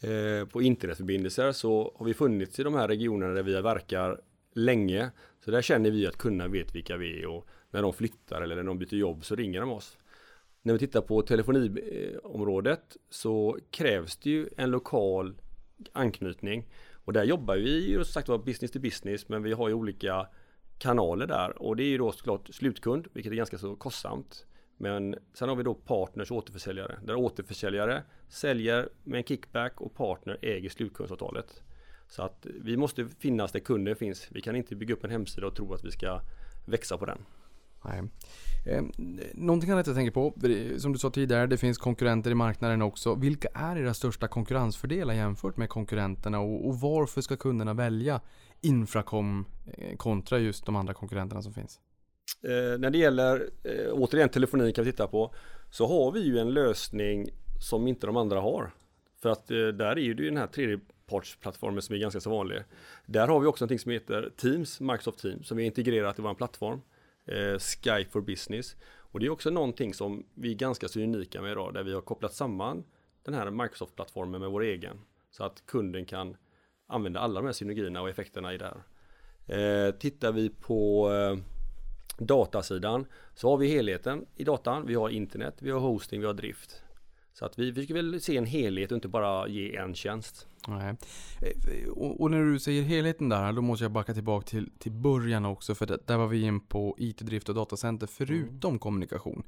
eh, 0.00 0.48
på 0.48 0.62
internetförbindelser 0.62 1.52
så 1.52 1.94
har 1.98 2.06
vi 2.06 2.14
funnits 2.14 2.58
i 2.60 2.62
de 2.62 2.74
här 2.74 2.88
regionerna 2.88 3.34
där 3.34 3.42
vi 3.42 3.60
verkar 3.60 4.20
länge. 4.54 5.10
Så 5.48 5.52
där 5.52 5.62
känner 5.62 5.90
vi 5.90 6.06
att 6.06 6.16
kunderna 6.16 6.50
vet 6.50 6.74
vilka 6.74 6.96
vi 6.96 7.22
är 7.22 7.26
och 7.26 7.46
när 7.70 7.82
de 7.82 7.92
flyttar 7.92 8.42
eller 8.42 8.56
när 8.56 8.62
de 8.62 8.78
byter 8.78 8.94
jobb 8.94 9.24
så 9.24 9.34
ringer 9.34 9.60
de 9.60 9.70
oss. 9.70 9.98
När 10.62 10.72
vi 10.72 10.78
tittar 10.78 11.00
på 11.00 11.22
telefoniområdet 11.22 12.96
så 13.10 13.58
krävs 13.70 14.16
det 14.16 14.30
ju 14.30 14.48
en 14.56 14.70
lokal 14.70 15.40
anknytning 15.92 16.66
och 16.92 17.12
där 17.12 17.24
jobbar 17.24 17.56
vi 17.56 17.88
ju 17.88 17.94
som 17.94 18.04
sagt 18.04 18.28
var 18.28 18.38
business 18.38 18.70
to 18.70 18.78
business 18.78 19.28
men 19.28 19.42
vi 19.42 19.52
har 19.52 19.68
ju 19.68 19.74
olika 19.74 20.28
kanaler 20.78 21.26
där 21.26 21.62
och 21.62 21.76
det 21.76 21.82
är 21.82 21.88
ju 21.88 21.98
då 21.98 22.12
såklart 22.12 22.54
slutkund 22.54 23.08
vilket 23.12 23.32
är 23.32 23.36
ganska 23.36 23.58
så 23.58 23.76
kostsamt. 23.76 24.46
Men 24.76 25.16
sen 25.34 25.48
har 25.48 25.56
vi 25.56 25.62
då 25.62 25.74
partners 25.74 26.30
och 26.30 26.36
återförsäljare 26.36 26.98
där 27.04 27.14
återförsäljare 27.14 28.02
säljer 28.28 28.88
med 29.04 29.18
en 29.18 29.24
kickback 29.24 29.80
och 29.80 29.94
partner 29.94 30.38
äger 30.42 30.70
slutkundsavtalet. 30.70 31.62
Så 32.08 32.22
att 32.22 32.46
vi 32.60 32.76
måste 32.76 33.08
finnas 33.18 33.52
där 33.52 33.60
kunden 33.60 33.96
finns. 33.96 34.26
Vi 34.30 34.40
kan 34.40 34.56
inte 34.56 34.76
bygga 34.76 34.94
upp 34.94 35.04
en 35.04 35.10
hemsida 35.10 35.46
och 35.46 35.56
tro 35.56 35.74
att 35.74 35.84
vi 35.84 35.90
ska 35.90 36.20
växa 36.66 36.98
på 36.98 37.06
den. 37.06 37.18
Nej. 37.84 38.02
Eh, 38.66 38.82
någonting 39.34 39.70
annat 39.70 39.86
jag 39.86 39.96
tänker 39.96 40.12
på, 40.12 40.34
som 40.78 40.92
du 40.92 40.98
sa 40.98 41.10
tidigare, 41.10 41.46
det 41.46 41.56
finns 41.56 41.78
konkurrenter 41.78 42.30
i 42.30 42.34
marknaden 42.34 42.82
också. 42.82 43.14
Vilka 43.14 43.48
är 43.54 43.76
era 43.76 43.94
största 43.94 44.28
konkurrensfördelar 44.28 45.14
jämfört 45.14 45.56
med 45.56 45.68
konkurrenterna 45.68 46.40
och, 46.40 46.68
och 46.68 46.80
varför 46.80 47.20
ska 47.20 47.36
kunderna 47.36 47.74
välja 47.74 48.20
Infracom 48.60 49.44
eh, 49.66 49.96
kontra 49.96 50.38
just 50.38 50.66
de 50.66 50.76
andra 50.76 50.94
konkurrenterna 50.94 51.42
som 51.42 51.52
finns? 51.52 51.80
Eh, 52.42 52.78
när 52.78 52.90
det 52.90 52.98
gäller 52.98 53.50
eh, 53.64 53.92
återigen 53.92 54.28
telefoni 54.28 54.72
kan 54.72 54.84
vi 54.84 54.92
titta 54.92 55.06
på 55.06 55.34
så 55.70 55.86
har 55.86 56.12
vi 56.12 56.20
ju 56.20 56.38
en 56.38 56.50
lösning 56.50 57.28
som 57.60 57.86
inte 57.86 58.06
de 58.06 58.16
andra 58.16 58.40
har. 58.40 58.70
För 59.22 59.28
att 59.28 59.50
eh, 59.50 59.56
där 59.56 59.90
är 59.90 59.96
ju 59.96 60.14
den 60.14 60.36
här 60.36 60.46
tredjepartsplattformen 61.08 61.82
som 61.82 61.94
är 61.94 61.98
ganska 61.98 62.20
så 62.20 62.30
vanlig. 62.30 62.62
Där 63.06 63.28
har 63.28 63.40
vi 63.40 63.46
också 63.46 63.64
någonting 63.64 63.78
som 63.78 63.92
heter 63.92 64.30
Teams, 64.36 64.80
Microsoft 64.80 65.18
Teams, 65.18 65.48
som 65.48 65.56
vi 65.56 65.62
har 65.62 65.66
integrerat 65.66 66.18
i 66.18 66.22
vår 66.22 66.34
plattform. 66.34 66.80
Eh, 67.26 67.58
Skype 67.58 68.10
for 68.10 68.20
Business. 68.20 68.76
Och 69.12 69.20
det 69.20 69.26
är 69.26 69.30
också 69.30 69.50
någonting 69.50 69.94
som 69.94 70.26
vi 70.34 70.50
är 70.50 70.54
ganska 70.54 70.88
så 70.88 71.00
unika 71.00 71.42
med 71.42 71.52
idag, 71.52 71.74
där 71.74 71.82
vi 71.82 71.94
har 71.94 72.00
kopplat 72.00 72.34
samman 72.34 72.84
den 73.22 73.34
här 73.34 73.50
Microsoft-plattformen 73.50 74.40
med 74.40 74.50
vår 74.50 74.62
egen. 74.62 75.00
Så 75.30 75.44
att 75.44 75.66
kunden 75.66 76.04
kan 76.04 76.36
använda 76.86 77.20
alla 77.20 77.40
de 77.40 77.46
här 77.46 77.52
synergierna 77.52 78.00
och 78.02 78.08
effekterna 78.08 78.54
i 78.54 78.58
det 78.58 78.64
här. 78.64 78.82
Eh, 79.46 79.94
tittar 79.94 80.32
vi 80.32 80.50
på 80.50 81.10
eh, 81.12 81.36
datasidan 82.18 83.06
så 83.34 83.50
har 83.50 83.56
vi 83.56 83.68
helheten 83.68 84.26
i 84.36 84.44
datan. 84.44 84.86
Vi 84.86 84.94
har 84.94 85.08
internet, 85.08 85.54
vi 85.58 85.70
har 85.70 85.80
hosting, 85.80 86.20
vi 86.20 86.26
har 86.26 86.34
drift. 86.34 86.82
Så 87.38 87.44
att 87.44 87.58
vi 87.58 87.72
försöker 87.72 87.94
väl 87.94 88.20
se 88.20 88.36
en 88.36 88.46
helhet 88.46 88.90
och 88.90 88.94
inte 88.96 89.08
bara 89.08 89.48
ge 89.48 89.76
en 89.76 89.94
tjänst. 89.94 90.46
Nej. 90.68 90.96
Eh, 91.42 91.88
Och, 91.88 92.20
och 92.20 92.30
när 92.30 92.44
du 92.44 92.58
säger 92.58 92.82
helheten 92.82 93.28
där, 93.28 93.52
då 93.52 93.62
måste 93.62 93.84
jag 93.84 93.92
backa 93.92 94.14
tillbaka 94.14 94.46
till, 94.46 94.70
till 94.78 94.92
början 94.92 95.44
också. 95.44 95.74
För 95.74 95.86
det, 95.86 95.98
där 96.06 96.16
var 96.16 96.26
vi 96.26 96.42
in 96.42 96.60
på 96.60 96.96
IT-drift 96.98 97.48
och 97.48 97.54
datacenter 97.54 98.06
förutom 98.06 98.78
kommunikation. 98.78 99.42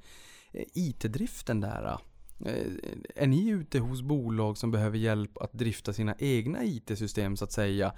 Eh, 0.53 0.65
IT-driften 0.75 1.61
där, 1.61 1.99
eh, 2.47 2.53
är 3.15 3.27
ni 3.27 3.49
ute 3.49 3.79
hos 3.79 4.03
bolag 4.03 4.59
som 4.59 4.71
behöver 4.71 4.99
hjälp 4.99 5.39
att 5.39 5.53
drifta 5.53 5.93
sina 5.93 6.15
egna 6.19 6.65
IT-system 6.65 7.37
så 7.37 7.45
att 7.45 7.53
säga? 7.53 7.93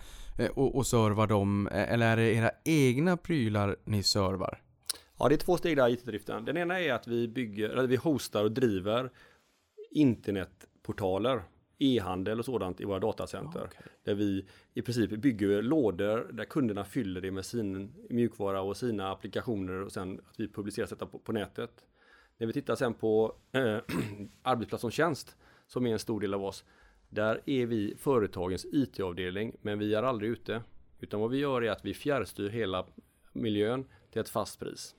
Och, 0.55 0.77
och 0.77 0.87
serva 0.87 1.27
dem? 1.27 1.69
Eller 1.73 2.07
är 2.07 2.17
det 2.17 2.35
era 2.35 2.51
egna 2.65 3.17
prylar 3.17 3.77
ni 3.85 4.03
servar? 4.03 4.63
Ja, 5.19 5.29
det 5.29 5.35
är 5.35 5.37
två 5.37 5.57
steg 5.57 5.77
där 5.77 5.89
i 5.89 5.93
IT-driften. 5.93 6.45
Den 6.45 6.57
ena 6.57 6.81
är 6.81 6.93
att 6.93 7.07
vi 7.07 7.29
bygger, 7.29 7.69
eller 7.69 7.87
vi 7.87 7.97
hostar 7.97 8.45
och 8.45 8.53
driver 8.53 9.11
internetportaler, 9.93 11.43
e-handel 11.79 12.39
och 12.39 12.45
sådant 12.45 12.81
i 12.81 12.85
våra 12.85 12.99
datacenter. 12.99 13.71
Där 14.05 14.15
vi 14.15 14.47
i 14.75 14.83
princip 14.83 15.11
bygger 15.11 15.63
lådor 15.63 16.31
där 16.33 16.45
kunderna 16.45 16.85
fyller 16.85 17.21
det 17.21 17.31
med 17.31 17.45
sin 17.45 17.93
mjukvara 18.11 18.63
och 18.63 18.77
sina 18.77 19.13
applikationer 19.13 19.83
och 19.83 19.93
sen 19.93 20.21
att 20.31 20.41
vi 20.41 20.49
publicerar 20.49 20.87
detta 20.87 21.07
på, 21.07 21.19
på 21.19 21.33
nätet. 21.33 21.85
När 22.39 22.47
vi 22.47 22.53
tittar 22.53 22.75
sen 22.75 22.95
på 22.95 23.35
eh, 23.53 23.79
arbetsplats 24.43 24.81
som 24.81 24.91
tjänst, 24.91 25.37
som 25.67 25.87
är 25.87 25.93
en 25.93 25.99
stor 25.99 26.21
del 26.21 26.35
av 26.35 26.45
oss, 26.45 26.65
där 27.09 27.41
är 27.47 27.67
vi 27.67 27.95
företagens 27.99 28.67
IT-avdelning, 28.73 29.57
men 29.63 29.79
vi 29.79 29.95
är 29.95 30.03
aldrig 30.03 30.31
ute. 30.31 30.63
Utan 31.01 31.21
vad 31.21 31.31
vi 31.31 31.39
gör 31.39 31.63
är 31.63 31.71
att 31.71 31.85
vi 31.85 31.95
fjärrstyr 31.95 32.49
hela 32.49 32.87
miljön 33.33 33.85
till 34.11 34.21
ett 34.21 34.29
fast 34.29 34.61
pris. 34.61 34.95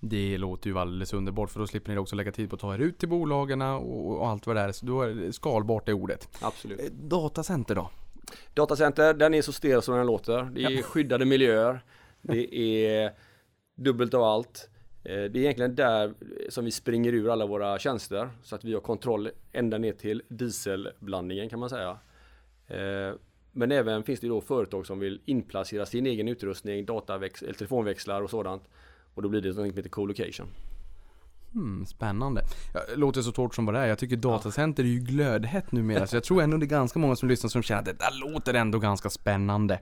Det 0.00 0.38
låter 0.38 0.70
ju 0.70 0.78
alldeles 0.78 1.12
underbart 1.12 1.50
för 1.50 1.60
då 1.60 1.66
slipper 1.66 1.92
ni 1.92 1.98
också 1.98 2.16
lägga 2.16 2.32
tid 2.32 2.50
på 2.50 2.54
att 2.56 2.60
ta 2.60 2.74
er 2.74 2.78
ut 2.78 2.98
till 2.98 3.08
bolagen 3.08 3.62
och, 3.62 4.10
och 4.18 4.28
allt 4.28 4.46
vad 4.46 4.56
det 4.56 4.60
är. 4.62 4.72
Så 4.72 4.86
då 4.86 5.02
är 5.02 5.08
det 5.08 5.32
skalbart 5.32 5.88
är 5.88 5.92
ordet. 5.92 6.28
Absolut. 6.40 6.80
Eh, 6.80 6.86
Datacenter 6.92 7.74
då? 7.74 7.90
Datacenter, 8.54 9.14
den 9.14 9.34
är 9.34 9.42
så 9.42 9.52
stel 9.52 9.82
som 9.82 9.94
den 9.96 10.06
låter. 10.06 10.44
Det 10.44 10.62
är 10.64 10.82
skyddade 10.82 11.24
miljöer. 11.24 11.80
Det 12.22 12.54
är 12.56 13.12
dubbelt 13.74 14.14
av 14.14 14.22
allt. 14.22 14.68
Eh, 15.04 15.12
Det 15.14 15.20
är 15.24 15.36
egentligen 15.36 15.74
där 15.74 16.14
som 16.48 16.64
vi 16.64 16.70
springer 16.70 17.12
ur 17.12 17.30
alla 17.30 17.46
våra 17.46 17.78
tjänster. 17.78 18.30
Så 18.42 18.54
att 18.54 18.64
vi 18.64 18.74
har 18.74 18.80
kontroll 18.80 19.30
ända 19.52 19.78
ner 19.78 19.92
till 19.92 20.22
dieselblandningen 20.28 21.48
kan 21.48 21.58
man 21.58 21.70
säga. 21.70 21.98
Eh, 22.66 23.14
Men 23.52 23.72
även 23.72 24.02
finns 24.02 24.20
det 24.20 24.28
då 24.28 24.40
företag 24.40 24.86
som 24.86 24.98
vill 24.98 25.20
inplacera 25.24 25.86
sin 25.86 26.06
egen 26.06 26.28
utrustning, 26.28 26.86
dataväx- 26.86 27.42
eller 27.44 27.54
telefonväxlar 27.54 28.22
och 28.22 28.30
sådant. 28.30 28.62
Och 29.18 29.22
då 29.22 29.28
blir 29.28 29.40
det 29.40 29.48
något 29.48 29.56
som 29.56 29.64
heter 29.64 29.88
co-location. 29.88 30.46
Hmm, 31.52 31.86
spännande. 31.86 32.44
Ja, 32.74 32.80
det 32.88 32.96
låter 32.96 33.22
så 33.22 33.32
torrt 33.32 33.54
som 33.54 33.66
bara 33.66 33.78
det 33.78 33.84
är. 33.84 33.88
Jag 33.88 33.98
tycker 33.98 34.16
datacenter 34.16 34.82
är 34.82 34.88
ju 34.88 35.00
glödhett 35.00 35.72
numera. 35.72 36.06
så 36.06 36.16
jag 36.16 36.24
tror 36.24 36.42
ändå 36.42 36.56
det 36.56 36.66
är 36.66 36.68
ganska 36.68 36.98
många 36.98 37.16
som 37.16 37.28
lyssnar 37.28 37.50
som 37.50 37.62
känner 37.62 37.80
att 37.80 37.86
det 37.86 37.92
där 37.92 38.32
låter 38.32 38.54
ändå 38.54 38.78
ganska 38.78 39.10
spännande. 39.10 39.80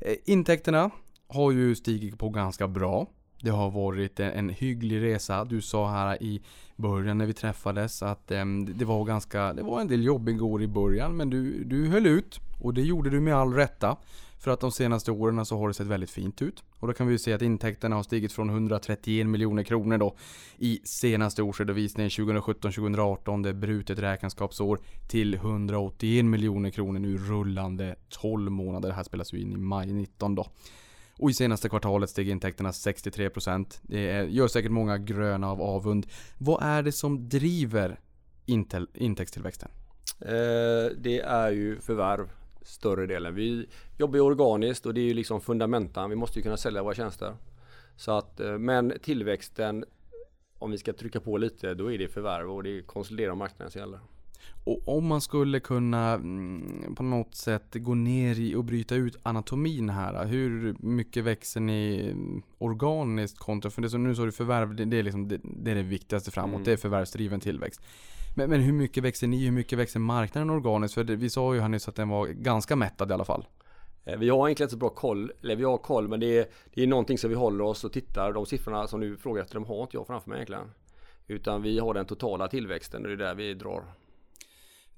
Eh, 0.00 0.14
intäkterna 0.24 0.90
har 1.28 1.52
ju 1.52 1.74
stigit 1.74 2.18
på 2.18 2.28
ganska 2.28 2.68
bra. 2.68 3.06
Det 3.40 3.50
har 3.50 3.70
varit 3.70 4.20
en, 4.20 4.32
en 4.32 4.48
hygglig 4.48 5.02
resa. 5.02 5.44
Du 5.44 5.60
sa 5.60 5.90
här 5.90 6.22
i 6.22 6.42
början 6.76 7.18
när 7.18 7.26
vi 7.26 7.34
träffades 7.34 8.02
att 8.02 8.30
ehm, 8.30 8.78
det 8.78 8.84
var 8.84 9.04
ganska, 9.04 9.52
det 9.52 9.62
var 9.62 9.80
en 9.80 9.88
del 9.88 10.04
jobbiga 10.04 10.44
år 10.44 10.62
i 10.62 10.68
början 10.68 11.16
men 11.16 11.30
du, 11.30 11.64
du 11.64 11.88
höll 11.88 12.06
ut. 12.06 12.40
Och 12.60 12.74
det 12.74 12.82
gjorde 12.82 13.10
du 13.10 13.20
med 13.20 13.34
all 13.34 13.54
rätta. 13.54 13.96
För 14.38 14.50
att 14.50 14.60
de 14.60 14.72
senaste 14.72 15.10
åren 15.10 15.46
så 15.46 15.58
har 15.58 15.68
det 15.68 15.74
sett 15.74 15.86
väldigt 15.86 16.10
fint 16.10 16.42
ut. 16.42 16.64
Och 16.78 16.86
då 16.88 16.94
kan 16.94 17.06
vi 17.06 17.12
ju 17.12 17.18
se 17.18 17.32
att 17.32 17.42
intäkterna 17.42 17.96
har 17.96 18.02
stigit 18.02 18.32
från 18.32 18.50
131 18.50 19.26
miljoner 19.26 19.62
kronor 19.62 19.98
då 19.98 20.16
i 20.58 20.80
senaste 20.84 21.42
årsredovisningen 21.42 22.10
2017-2018, 22.10 23.42
det 23.42 23.48
är 23.48 23.52
brutet 23.52 23.98
räkenskapsår, 23.98 24.80
till 25.08 25.34
181 25.34 26.24
miljoner 26.24 26.70
kronor 26.70 26.98
nu 26.98 27.18
rullande 27.18 27.96
12 28.08 28.50
månader. 28.52 28.88
Det 28.88 28.94
här 28.94 29.02
spelas 29.02 29.32
ju 29.32 29.40
in 29.40 29.52
i 29.52 29.56
maj 29.56 29.92
19 29.92 30.34
då. 30.34 30.46
Och 31.18 31.30
i 31.30 31.34
senaste 31.34 31.68
kvartalet 31.68 32.10
steg 32.10 32.28
intäkterna 32.28 32.70
63%. 32.70 33.78
Det 33.82 34.10
är, 34.10 34.24
gör 34.24 34.48
säkert 34.48 34.70
många 34.70 34.98
gröna 34.98 35.50
av 35.50 35.62
avund. 35.62 36.06
Vad 36.38 36.62
är 36.62 36.82
det 36.82 36.92
som 36.92 37.28
driver 37.28 38.00
intäktstillväxten? 38.94 39.68
Eh, 40.20 40.96
Det 40.96 41.20
är 41.20 41.50
ju 41.50 41.80
förvärv 41.80 42.28
större 42.62 43.06
delen. 43.06 43.34
Vi 43.34 43.68
jobbar 43.98 44.16
ju 44.16 44.22
organiskt 44.22 44.86
och 44.86 44.94
det 44.94 45.00
är 45.00 45.04
ju 45.04 45.14
liksom 45.14 45.40
fundamentan. 45.40 46.10
Vi 46.10 46.16
måste 46.16 46.38
ju 46.38 46.42
kunna 46.42 46.56
sälja 46.56 46.82
våra 46.82 46.94
tjänster. 46.94 47.36
Så 47.96 48.12
att, 48.12 48.40
eh, 48.40 48.58
men 48.58 48.98
tillväxten, 49.02 49.84
om 50.58 50.70
vi 50.70 50.78
ska 50.78 50.92
trycka 50.92 51.20
på 51.20 51.38
lite, 51.38 51.74
då 51.74 51.92
är 51.92 51.98
det 51.98 52.08
förvärv 52.08 52.50
och 52.50 52.62
det 52.62 52.78
är 52.78 52.82
konsolidera 52.82 53.34
marknaden 53.34 53.70
som 53.70 53.80
gäller. 53.80 54.00
Och 54.64 54.88
om 54.88 55.06
man 55.06 55.20
skulle 55.20 55.60
kunna 55.60 56.12
mm, 56.12 56.94
på 56.94 57.02
något 57.02 57.34
sätt 57.34 57.66
gå 57.74 57.94
ner 57.94 58.40
i 58.40 58.54
och 58.54 58.64
bryta 58.64 58.94
ut 58.94 59.16
anatomin 59.22 59.90
här. 59.90 60.24
Hur 60.26 60.76
mycket 60.78 61.24
växer 61.24 61.60
ni 61.60 62.10
mm, 62.12 62.42
organiskt 62.58 63.38
kontra, 63.38 63.70
för 63.70 63.82
det 63.82 63.90
som 63.90 64.04
nu 64.04 64.14
så 64.14 64.22
är 64.22 64.26
det 64.26 64.32
förvärv, 64.32 64.74
det, 64.74 64.96
är 64.96 65.02
liksom 65.02 65.28
det, 65.28 65.40
det 65.42 65.70
är 65.70 65.74
det 65.74 65.82
viktigaste 65.82 66.30
framåt. 66.30 66.54
Mm. 66.54 66.64
Det 66.64 66.72
är 66.72 66.76
förvärvsdriven 66.76 67.40
tillväxt. 67.40 67.80
Men, 68.36 68.50
men 68.50 68.60
hur 68.60 68.72
mycket 68.72 69.04
växer 69.04 69.26
ni? 69.26 69.44
Hur 69.44 69.52
mycket 69.52 69.78
växer 69.78 70.00
marknaden 70.00 70.50
organiskt? 70.50 70.94
För 70.94 71.04
det, 71.04 71.16
vi 71.16 71.30
sa 71.30 71.54
ju 71.54 71.60
här 71.60 71.68
nyss 71.68 71.88
att 71.88 71.94
den 71.94 72.08
var 72.08 72.26
ganska 72.26 72.76
mättad 72.76 73.10
i 73.10 73.14
alla 73.14 73.24
fall. 73.24 73.46
Eh, 74.04 74.18
Vi 74.18 74.28
har 74.28 74.48
egentligen 74.48 74.66
inte 74.66 74.72
så 74.72 74.78
bra 74.78 74.88
koll, 74.88 75.32
eller 75.42 75.56
vi 75.56 75.64
har 75.64 75.78
koll 75.78 76.08
men 76.08 76.20
det 76.20 76.38
är, 76.38 76.46
det 76.74 76.82
är 76.82 76.86
någonting 76.86 77.18
som 77.18 77.30
vi 77.30 77.36
håller 77.36 77.64
oss 77.64 77.84
och 77.84 77.92
tittar. 77.92 78.32
De 78.32 78.46
siffrorna 78.46 78.86
som 78.86 79.00
du 79.00 79.16
frågar 79.16 79.42
efter, 79.42 79.54
de 79.54 79.64
har 79.64 79.82
inte 79.82 79.96
jag 79.96 80.06
framför 80.06 80.28
mig 80.28 80.36
egentligen. 80.36 80.70
Utan 81.26 81.62
vi 81.62 81.78
har 81.78 81.94
den 81.94 82.06
totala 82.06 82.48
tillväxten 82.48 83.02
och 83.02 83.08
det 83.08 83.14
är 83.14 83.28
där 83.28 83.34
vi 83.34 83.54
drar. 83.54 83.84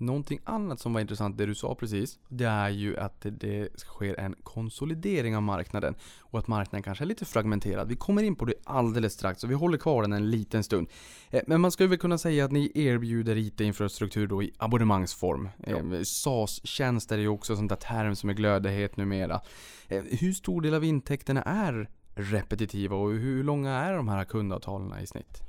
Någonting 0.01 0.41
annat 0.45 0.81
som 0.81 0.93
var 0.93 1.01
intressant, 1.01 1.39
det 1.39 1.47
du 1.47 1.55
sa 1.55 1.75
precis, 1.75 2.19
det 2.29 2.45
är 2.45 2.69
ju 2.69 2.97
att 2.99 3.27
det, 3.31 3.69
sker 3.79 4.21
en 4.21 4.35
konsolidering 4.43 5.37
av 5.37 5.43
marknaden. 5.43 5.95
Och 6.21 6.39
att 6.39 6.47
marknaden 6.49 6.83
kanske 6.83 7.05
är 7.05 7.07
lite 7.07 7.25
fragmenterad. 7.25 7.89
Vi 7.89 7.97
kommer 7.97 8.23
in 8.23 8.37
på 8.37 8.45
det 8.45 8.55
alldeles 8.65 9.13
strax, 9.13 9.41
så 9.41 9.47
vi 9.47 9.55
håller 9.55 9.79
kvar 9.79 10.03
den 10.03 10.13
en 10.13 10.31
liten 10.31 10.65
stund. 10.65 10.89
Eh, 11.31 11.43
Men 11.47 11.61
man 11.61 11.73
skulle 11.73 11.89
väl 11.89 11.99
kunna 11.99 12.19
säga 12.19 12.45
att 12.45 12.53
ni 12.53 12.73
erbjuder 12.75 13.37
IT-infrastruktur 13.37 14.27
då 14.27 14.43
i 14.43 14.53
abonnemangsform. 14.59 15.49
Eh, 15.63 16.03
SAS-tjänster 16.05 17.19
är 17.19 17.23
ju 17.23 17.29
också 17.29 17.57
sånt 17.57 17.69
där 17.69 17.77
term 17.77 18.17
som 18.17 18.31
är 18.31 18.35
glödhet 18.35 18.97
numera. 18.97 19.41
Eh, 19.89 20.03
Hur 20.21 20.33
stor 20.33 20.63
del 20.63 20.75
av 20.75 20.85
intäkterna 20.85 21.43
är 21.43 21.91
repetitiva 22.15 22.97
och 22.97 23.11
hur 23.11 23.45
långa 23.45 23.71
är 23.71 23.97
de 23.97 24.09
här 24.09 24.25
kundavtalen 24.25 25.03
i 25.03 25.07
snitt? 25.07 25.43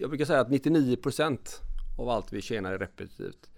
Jag 0.00 0.08
brukar 0.10 0.24
säga 0.24 0.40
att 0.40 0.48
99% 0.48 1.60
av 1.98 2.08
allt 2.08 2.32
vi 2.32 2.40
tjänar 2.40 2.72
är 2.72 2.78
repetitivt. 2.78 3.50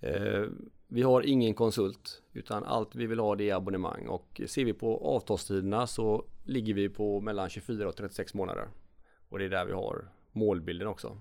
Eh, 0.00 0.44
vi 0.86 1.02
har 1.02 1.22
ingen 1.22 1.54
konsult 1.54 2.22
utan 2.32 2.64
allt 2.64 2.94
vi 2.94 3.06
vill 3.06 3.18
ha 3.18 3.36
det 3.36 3.50
är 3.50 3.54
abonnemang 3.54 4.06
och 4.08 4.40
ser 4.46 4.64
vi 4.64 4.72
på 4.72 4.98
avtalstiderna 4.98 5.86
så 5.86 6.24
ligger 6.44 6.74
vi 6.74 6.88
på 6.88 7.20
mellan 7.20 7.48
24 7.48 7.88
och 7.88 7.96
36 7.96 8.34
månader. 8.34 8.68
Och 9.28 9.38
det 9.38 9.44
är 9.44 9.48
där 9.48 9.64
vi 9.64 9.72
har 9.72 10.08
målbilden 10.32 10.88
också. 10.88 11.18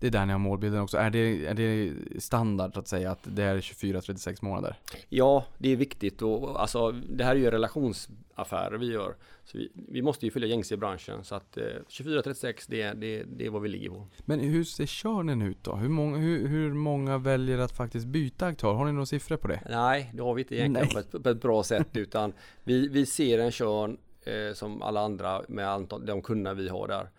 Det 0.00 0.06
är 0.06 0.10
där 0.10 0.26
ni 0.26 0.32
har 0.32 0.38
målbilden 0.38 0.80
också. 0.80 0.96
Är 0.98 1.10
det, 1.10 1.46
är 1.46 1.54
det 1.54 1.92
standard 2.22 2.76
att 2.76 2.88
säga 2.88 3.10
att 3.10 3.18
det 3.22 3.42
är 3.42 3.56
24-36 3.60 4.44
månader? 4.44 4.76
Ja, 5.08 5.44
det 5.58 5.68
är 5.72 5.76
viktigt 5.76 6.22
och 6.22 6.60
alltså 6.62 6.90
det 6.92 7.24
här 7.24 7.30
är 7.36 7.38
ju 7.40 7.50
relationsaffärer 7.50 8.78
vi 8.78 8.86
gör. 8.92 9.14
Så 9.44 9.58
vi, 9.58 9.70
vi 9.88 10.02
måste 10.02 10.26
ju 10.26 10.30
följa 10.32 10.48
gängse 10.48 10.74
i 10.74 10.76
branschen 10.76 11.24
så 11.24 11.34
att 11.34 11.56
eh, 11.56 11.64
24-36 11.88 12.64
det, 12.68 12.82
är- 12.82 12.94
det, 12.94 13.22
det 13.22 13.46
är 13.46 13.50
vad 13.50 13.62
vi 13.62 13.68
ligger 13.68 13.88
på. 13.90 14.06
Men 14.24 14.40
hur 14.40 14.64
ser 14.64 14.86
körnen 14.86 15.42
ut 15.42 15.64
då? 15.64 15.74
Hur 15.76 15.88
många, 15.88 16.16
hur, 16.18 16.48
hur 16.48 16.74
många 16.74 17.18
väljer 17.18 17.58
att 17.58 17.72
faktiskt 17.76 18.06
byta 18.06 18.46
aktör? 18.46 18.72
Har 18.72 18.84
ni 18.86 18.92
några 18.92 19.06
siffror 19.06 19.36
på 19.36 19.48
det? 19.48 19.60
Nej, 19.70 20.10
det 20.14 20.22
har 20.22 20.34
vi 20.34 20.42
inte 20.42 20.56
egentligen 20.56 20.88
på 20.88 20.98
ett, 20.98 21.22
på 21.22 21.28
ett 21.28 21.42
bra 21.42 21.62
sätt 21.62 21.96
utan 21.96 22.32
vi, 22.64 22.88
vi 22.88 23.06
ser 23.06 23.38
en 23.38 23.50
körn 23.50 23.96
eh, 24.22 24.54
som 24.54 24.82
alla 24.82 25.00
andra 25.00 25.42
med 25.48 25.68
antal, 25.68 26.06
de 26.06 26.22
kunderna 26.22 26.54
vi 26.54 26.68
har 26.68 26.88
där. 26.88 27.10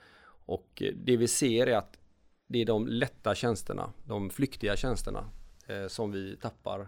Och 0.46 0.82
eh, 0.86 0.94
det 1.04 1.18
vi 1.18 1.28
ser 1.28 1.68
är 1.68 1.78
att 1.78 1.98
det 2.52 2.62
är 2.62 2.66
de 2.66 2.88
lätta 2.88 3.36
tjänsterna, 3.36 3.94
de 4.08 4.30
flyktiga 4.30 4.76
tjänsterna 4.76 5.30
eh, 5.68 5.88
som 5.88 6.12
vi 6.12 6.38
tappar. 6.38 6.88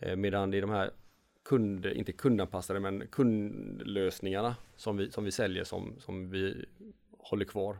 Eh, 0.00 0.16
medan 0.16 0.50
det 0.50 0.56
är 0.56 0.60
de 0.60 0.70
här 0.70 0.90
kund, 1.44 1.86
inte 1.86 2.12
kundanpassade 2.12 2.80
men 2.80 3.06
kundlösningarna 3.06 4.56
som 4.76 4.96
vi, 4.96 5.10
som 5.10 5.24
vi 5.24 5.32
säljer 5.32 5.64
som, 5.64 5.94
som 5.98 6.30
vi 6.30 6.64
håller 7.18 7.44
kvar. 7.44 7.78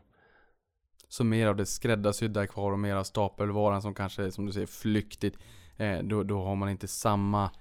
Så 1.09 1.23
mer 1.23 1.47
av 1.47 1.55
det 1.55 1.65
skräddarsydda 1.65 2.41
är 2.41 2.45
kvar 2.45 2.71
och 2.71 2.79
mer 2.79 2.95
av 2.95 3.03
stapelvaran 3.03 3.81
som 3.81 3.93
kanske 3.93 4.23
är 4.23 4.29
som 4.29 4.45
du 4.45 4.51
säger 4.51 4.67
flyktigt. 4.67 5.37
Eh, 5.77 5.99
då, 6.03 6.23
då 6.23 6.43
har 6.43 6.55
man 6.55 6.69
inte 6.69 6.87
samma 6.87 7.51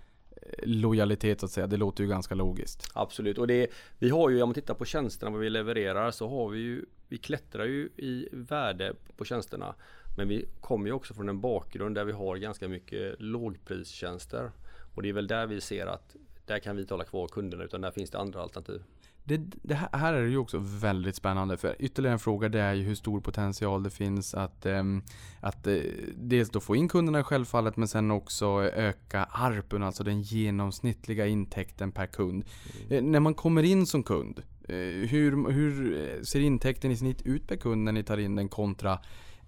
lojalitet 0.62 1.40
så 1.40 1.46
att 1.46 1.52
säga. 1.52 1.66
Det 1.66 1.76
låter 1.76 2.04
ju 2.04 2.10
ganska 2.10 2.34
logiskt. 2.34 2.90
Absolut 2.94 3.38
och 3.38 3.46
det 3.46 3.70
vi 3.98 4.10
har 4.10 4.30
ju 4.30 4.42
om 4.42 4.48
man 4.48 4.54
tittar 4.54 4.74
på 4.74 4.84
tjänsterna 4.84 5.30
vad 5.30 5.40
vi 5.40 5.50
levererar 5.50 6.10
så 6.10 6.28
har 6.28 6.48
vi 6.48 6.58
ju 6.58 6.84
vi 7.08 7.18
klättrar 7.18 7.64
ju 7.64 7.88
i 7.96 8.28
värde 8.32 8.94
på 9.16 9.24
tjänsterna 9.24 9.74
men 10.16 10.28
vi 10.28 10.46
kommer 10.60 10.86
ju 10.86 10.92
också 10.92 11.14
från 11.14 11.28
en 11.28 11.40
bakgrund 11.40 11.94
där 11.94 12.04
vi 12.04 12.12
har 12.12 12.36
ganska 12.36 12.68
mycket 12.68 13.20
lågpristjänster 13.20 14.50
och 14.94 15.02
det 15.02 15.08
är 15.08 15.12
väl 15.12 15.26
där 15.26 15.46
vi 15.46 15.60
ser 15.60 15.86
att 15.86 16.16
där 16.46 16.58
kan 16.58 16.76
vi 16.76 16.82
inte 16.82 16.94
hålla 16.94 17.04
kvar 17.04 17.28
kunderna 17.28 17.64
utan 17.64 17.80
där 17.80 17.90
finns 17.90 18.10
det 18.10 18.18
andra 18.18 18.40
alternativ. 18.40 18.82
Det, 19.26 19.36
det 19.62 19.74
här, 19.74 20.12
är 20.12 20.22
det 20.22 20.28
ju 20.28 20.38
också 20.38 20.58
väldigt 20.58 21.16
spännande 21.16 21.56
för 21.56 21.76
ytterligare 21.78 22.12
en 22.12 22.18
fråga 22.18 22.48
det 22.48 22.60
är 22.60 22.74
ju 22.74 22.82
hur 22.82 22.94
stor 22.94 23.20
potential 23.20 23.82
det 23.82 23.90
finns 23.90 24.34
att, 24.34 24.66
ehm, 24.66 25.02
att 25.40 25.66
eh, 25.66 25.76
dels 26.14 26.50
då 26.50 26.60
få 26.60 26.76
in 26.76 26.88
kunderna 26.88 27.24
självfallet 27.24 27.76
men 27.76 27.88
sen 27.88 28.10
också 28.10 28.46
öka 28.62 29.24
ARPUN, 29.24 29.82
alltså 29.82 30.04
den 30.04 30.22
genomsnittliga 30.22 31.26
intäkten 31.26 31.92
per 31.92 32.06
kund. 32.06 32.44
Eh, 32.90 33.02
när 33.02 33.20
man 33.20 33.34
kommer 33.34 33.62
in 33.62 33.86
som 33.86 34.02
kund, 34.02 34.42
eh, 34.68 34.76
hur, 35.08 35.50
hur 35.50 36.24
ser 36.24 36.40
intäkten 36.40 36.90
i 36.90 36.96
snitt 36.96 37.22
ut 37.22 37.48
per 37.48 37.56
kund 37.56 37.84
när 37.84 37.92
ni 37.92 38.02
tar 38.02 38.18
in 38.18 38.36
den 38.36 38.48
kontra 38.48 38.98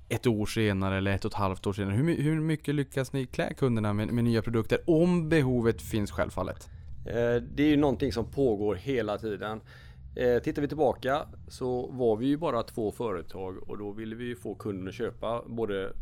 ett 0.09 0.27
år 0.27 0.47
senare 0.47 0.99
eller 0.99 1.11
ett 1.11 1.25
och 1.25 1.31
ett 1.31 1.39
halvt 1.39 1.67
år 1.67 1.73
senare? 1.73 1.95
Hur, 1.97 2.23
hur 2.23 2.41
mycket 2.41 2.75
lyckas 2.75 3.13
ni 3.13 3.27
klä 3.27 3.55
kunderna 3.55 3.93
med, 3.93 4.09
med 4.09 4.25
nya 4.25 4.43
produkter? 4.43 4.79
Om 4.87 5.29
behovet 5.29 5.83
finns 5.83 6.11
självfallet. 6.11 6.69
Eh, 7.07 7.43
det 7.43 7.63
är 7.63 7.69
ju 7.69 7.77
någonting 7.77 8.13
som 8.13 8.31
pågår 8.31 8.75
hela 8.75 9.19
tiden. 9.19 9.61
Eh, 10.17 10.43
tittar 10.43 10.63
vi 10.63 10.69
tillbaka 10.69 11.29
så 11.49 11.87
var 11.87 12.17
vi 12.17 12.27
ju 12.27 12.37
bara 12.37 12.63
två 12.63 12.93
företag 12.93 13.69
och 13.69 13.79
då 13.79 13.93
ville 13.93 14.17
vi 14.17 14.25
ju 14.25 14.37
få 14.37 14.55
kunden 14.55 14.89
att 14.89 14.95
köpa 14.95 15.43
både 15.47 15.93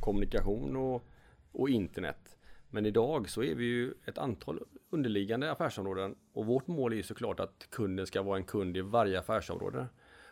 kommunikation 0.00 0.76
och, 0.76 1.04
och 1.52 1.68
internet. 1.68 2.36
Men 2.70 2.86
idag 2.86 3.28
så 3.28 3.42
är 3.42 3.54
vi 3.54 3.64
ju 3.64 3.94
ett 4.06 4.18
antal 4.18 4.60
underliggande 4.90 5.52
affärsområden 5.52 6.14
och 6.32 6.46
vårt 6.46 6.66
mål 6.66 6.92
är 6.92 6.96
ju 6.96 7.02
såklart 7.02 7.40
att 7.40 7.66
kunden 7.70 8.06
ska 8.06 8.22
vara 8.22 8.36
en 8.36 8.44
kund 8.44 8.76
i 8.76 8.80
varje 8.80 9.18
affärsområde. 9.18 9.86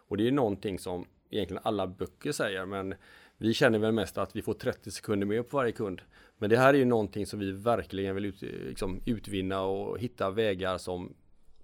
Och 0.08 0.16
det 0.16 0.28
är 0.28 0.32
någonting 0.32 0.78
som 0.78 1.06
egentligen 1.30 1.62
alla 1.64 1.86
böcker 1.86 2.32
säger 2.32 2.66
men 2.66 2.94
vi 3.40 3.54
känner 3.54 3.78
väl 3.78 3.92
mest 3.92 4.18
att 4.18 4.36
vi 4.36 4.42
får 4.42 4.54
30 4.54 4.90
sekunder 4.90 5.26
mer 5.26 5.42
på 5.42 5.56
varje 5.56 5.72
kund. 5.72 6.02
Men 6.38 6.50
det 6.50 6.56
här 6.56 6.74
är 6.74 6.78
ju 6.78 6.84
någonting 6.84 7.26
som 7.26 7.38
vi 7.38 7.52
verkligen 7.52 8.14
vill 8.14 8.24
ut, 8.24 8.42
liksom, 8.42 9.00
utvinna 9.06 9.62
och 9.62 9.98
hitta 9.98 10.30
vägar 10.30 10.78
som, 10.78 11.14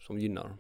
som 0.00 0.18
gynnar. 0.18 0.52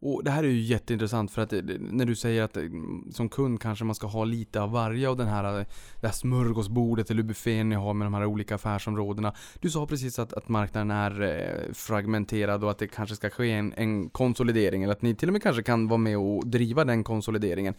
Och 0.00 0.24
det 0.24 0.30
här 0.30 0.44
är 0.44 0.48
ju 0.48 0.60
jätteintressant 0.60 1.30
för 1.30 1.42
att 1.42 1.52
eh, 1.52 1.60
när 1.78 2.04
du 2.04 2.16
säger 2.16 2.42
att 2.42 2.56
eh, 2.56 2.62
som 3.10 3.28
kund 3.28 3.60
kanske 3.60 3.84
man 3.84 3.94
ska 3.94 4.06
ha 4.06 4.24
lite 4.24 4.60
av 4.60 4.70
varje 4.70 5.08
av 5.08 5.16
den 5.16 5.28
här, 5.28 5.58
eh, 5.58 5.66
det 6.00 6.06
här 6.06 6.14
smörgåsbordet 6.14 7.10
eller 7.10 7.22
buffén 7.22 7.68
ni 7.68 7.74
har 7.74 7.94
med 7.94 8.06
de 8.06 8.14
här 8.14 8.24
olika 8.24 8.54
affärsområdena. 8.54 9.34
Du 9.60 9.70
sa 9.70 9.86
precis 9.86 10.18
att, 10.18 10.32
att 10.32 10.48
marknaden 10.48 10.90
är 10.90 11.68
fragmenterad 11.72 12.64
och 12.64 12.70
att 12.70 12.78
det 12.78 12.86
kanske 12.86 13.16
ska 13.16 13.30
ske 13.30 13.50
en, 13.50 13.72
en 13.76 14.08
konsolidering 14.10 14.82
eller 14.82 14.92
att 14.92 15.02
ni 15.02 15.14
till 15.14 15.28
och 15.28 15.32
med 15.32 15.42
kanske 15.42 15.62
kan 15.62 15.88
vara 15.88 15.98
med 15.98 16.18
och 16.18 16.46
driva 16.46 16.84
den 16.84 17.04
konsolideringen. 17.04 17.74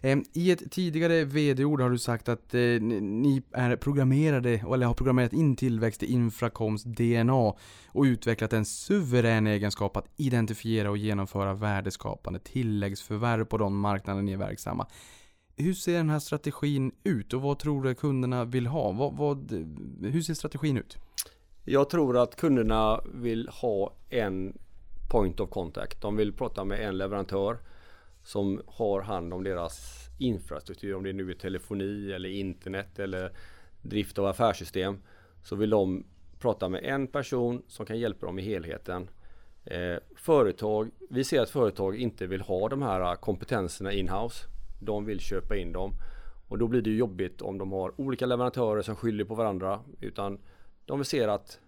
Ehm, 0.00 0.24
I 0.32 0.50
ett 0.50 0.70
tidigare 0.70 1.24
vd-ord 1.24 1.80
har 1.80 1.90
du 1.90 1.98
sagt 1.98 2.28
att 2.28 2.52
ni 2.52 3.42
är 3.52 3.76
programmerade, 3.76 4.50
eller 4.50 4.86
har 4.86 4.94
programmerat 4.94 5.32
in 5.32 5.56
tillväxt 5.56 6.02
i 6.02 6.12
Infracoms 6.12 6.84
DNA 6.84 7.54
och 7.94 8.02
utvecklat 8.02 8.52
en 8.52 8.64
suverän 8.64 9.46
egenskap 9.46 9.96
att 9.96 10.08
identifiera 10.16 10.90
och 10.90 10.96
genomföra 10.96 11.54
värdeskapande 11.64 12.38
tilläggsförvärv 12.38 13.44
på 13.44 13.58
de 13.58 13.78
marknader 13.78 14.22
ni 14.22 14.32
är 14.32 14.36
verksamma. 14.36 14.86
Hur 15.56 15.74
ser 15.74 15.96
den 15.96 16.10
här 16.10 16.18
strategin 16.18 16.92
ut 17.04 17.32
och 17.32 17.42
vad 17.42 17.58
tror 17.58 17.82
du 17.82 17.94
kunderna 17.94 18.44
vill 18.44 18.66
ha? 18.66 18.92
Vad, 18.92 19.16
vad, 19.16 19.52
hur 20.02 20.22
ser 20.22 20.34
strategin 20.34 20.78
ut? 20.78 20.98
Jag 21.64 21.90
tror 21.90 22.18
att 22.18 22.36
kunderna 22.36 23.00
vill 23.14 23.48
ha 23.48 23.96
en 24.10 24.58
point 25.10 25.40
of 25.40 25.50
contact. 25.50 26.02
De 26.02 26.16
vill 26.16 26.32
prata 26.32 26.64
med 26.64 26.88
en 26.88 26.98
leverantör 26.98 27.58
som 28.22 28.62
har 28.66 29.00
hand 29.02 29.34
om 29.34 29.44
deras 29.44 30.04
infrastruktur. 30.18 30.94
Om 30.94 31.04
det 31.04 31.12
nu 31.12 31.30
är 31.30 31.34
telefoni 31.34 32.12
eller 32.12 32.28
internet 32.28 32.98
eller 32.98 33.32
drift 33.82 34.18
av 34.18 34.26
affärssystem. 34.26 34.98
Så 35.42 35.56
vill 35.56 35.70
de 35.70 36.04
prata 36.38 36.68
med 36.68 36.84
en 36.84 37.06
person 37.06 37.62
som 37.68 37.86
kan 37.86 37.98
hjälpa 37.98 38.26
dem 38.26 38.38
i 38.38 38.42
helheten. 38.42 39.08
Eh, 39.64 39.96
företag, 40.16 40.90
vi 41.10 41.24
ser 41.24 41.40
att 41.40 41.50
företag 41.50 41.96
inte 41.96 42.26
vill 42.26 42.40
ha 42.40 42.68
de 42.68 42.82
här 42.82 43.00
eh, 43.00 43.14
kompetenserna 43.14 43.92
in-house. 43.92 44.46
De 44.80 45.04
vill 45.04 45.20
köpa 45.20 45.56
in 45.56 45.72
dem. 45.72 45.92
Och 46.48 46.58
då 46.58 46.68
blir 46.68 46.82
det 46.82 46.90
ju 46.90 46.96
jobbigt 46.96 47.42
om 47.42 47.58
de 47.58 47.72
har 47.72 48.00
olika 48.00 48.26
leverantörer 48.26 48.82
som 48.82 48.96
skyller 48.96 49.24
på 49.24 49.34
varandra. 49.34 49.80
Utan 50.00 50.38
de 50.84 50.98
vill 50.98 51.06
se 51.06 51.24
att 51.24 51.60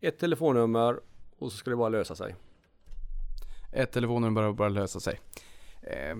ett 0.00 0.18
telefonnummer 0.18 1.00
och 1.38 1.52
så 1.52 1.58
ska 1.58 1.70
det 1.70 1.76
bara 1.76 1.88
lösa 1.88 2.14
sig. 2.14 2.34
Ett 3.72 3.92
telefonnummer 3.92 4.42
och 4.42 4.54
bara 4.54 4.68
lösa 4.68 5.00
sig. 5.00 5.20
Eh, 5.82 6.16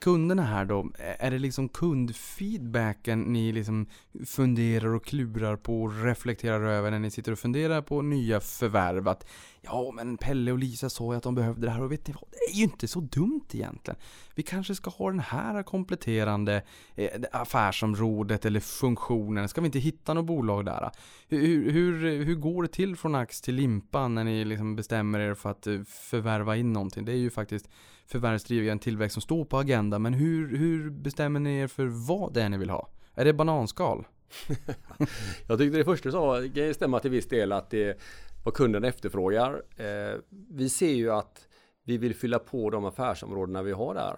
kunderna 0.00 0.42
här 0.42 0.64
då, 0.64 0.80
eh, 0.80 1.26
är 1.26 1.30
det 1.30 1.38
liksom 1.38 1.68
kundfeedbacken 1.68 3.20
ni 3.20 3.52
liksom 3.52 3.86
funderar 4.26 4.94
och 4.94 5.04
klurar 5.04 5.56
på 5.56 5.82
och 5.82 6.02
reflekterar 6.04 6.60
över 6.60 6.90
när 6.90 6.98
ni 6.98 7.10
sitter 7.10 7.32
och 7.32 7.38
funderar 7.38 7.82
på 7.82 8.02
nya 8.02 8.40
förvärv? 8.40 9.08
Att 9.08 9.26
ja, 9.60 9.92
men 9.94 10.16
Pelle 10.16 10.52
och 10.52 10.58
Lisa 10.58 10.90
sa 10.90 11.12
ju 11.12 11.16
att 11.16 11.22
de 11.22 11.34
behövde 11.34 11.66
det 11.66 11.70
här 11.70 11.82
och 11.82 11.92
vet 11.92 12.06
ni 12.06 12.14
vad? 12.14 12.24
Det 12.30 12.54
är 12.54 12.56
ju 12.56 12.62
inte 12.62 12.88
så 12.88 13.00
dumt 13.00 13.46
egentligen. 13.52 14.00
Vi 14.34 14.42
kanske 14.42 14.74
ska 14.74 14.90
ha 14.90 15.10
den 15.10 15.20
här 15.20 15.62
kompletterande 15.62 16.62
eh, 16.94 17.10
affärsområdet 17.32 18.46
eller 18.46 18.60
funktionen. 18.60 19.48
Ska 19.48 19.60
vi 19.60 19.66
inte 19.66 19.78
hitta 19.78 20.14
något 20.14 20.26
bolag 20.26 20.64
där? 20.64 20.90
Hur, 21.28 21.70
hur, 21.70 22.24
hur 22.24 22.34
går 22.34 22.62
det 22.62 22.68
till 22.68 22.96
från 22.96 23.14
ax 23.14 23.40
till 23.40 23.54
limpa 23.54 24.08
när 24.08 24.24
ni 24.24 24.44
liksom 24.44 24.76
bestämmer 24.76 25.20
er 25.20 25.34
för 25.34 25.50
att 25.50 25.66
eh, 25.66 25.80
förvärva 25.86 26.56
in 26.56 26.72
någonting? 26.72 27.04
Det 27.04 27.12
är 27.12 27.16
ju 27.16 27.30
faktiskt 27.30 27.68
förvärvsdriven 28.10 28.78
tillväxt 28.78 29.12
som 29.12 29.22
står 29.22 29.44
på 29.44 29.58
agendan. 29.58 30.02
Men 30.02 30.14
hur, 30.14 30.56
hur 30.56 30.90
bestämmer 30.90 31.40
ni 31.40 31.58
er 31.58 31.66
för 31.66 31.86
vad 31.86 32.34
det 32.34 32.42
är 32.42 32.48
ni 32.48 32.58
vill 32.58 32.70
ha? 32.70 32.88
Är 33.14 33.24
det 33.24 33.32
bananskal? 33.32 34.06
jag 35.48 35.58
tyckte 35.58 35.78
det 35.78 35.84
första 35.84 36.08
du 36.08 36.12
sa 36.12 36.42
kan 36.54 36.74
stämma 36.74 37.00
till 37.00 37.10
viss 37.10 37.28
del 37.28 37.52
att 37.52 37.70
det 37.70 37.84
är 37.84 37.96
vad 38.44 38.54
kunden 38.54 38.84
efterfrågar. 38.84 39.62
Eh, 39.76 40.18
vi 40.50 40.68
ser 40.68 40.92
ju 40.92 41.10
att 41.10 41.48
vi 41.84 41.98
vill 41.98 42.14
fylla 42.14 42.38
på 42.38 42.70
de 42.70 42.84
affärsområdena 42.84 43.62
vi 43.62 43.72
har 43.72 43.94
där. 43.94 44.16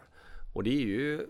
Och 0.54 0.64
det 0.64 0.70
är 0.70 0.86
ju 0.86 1.26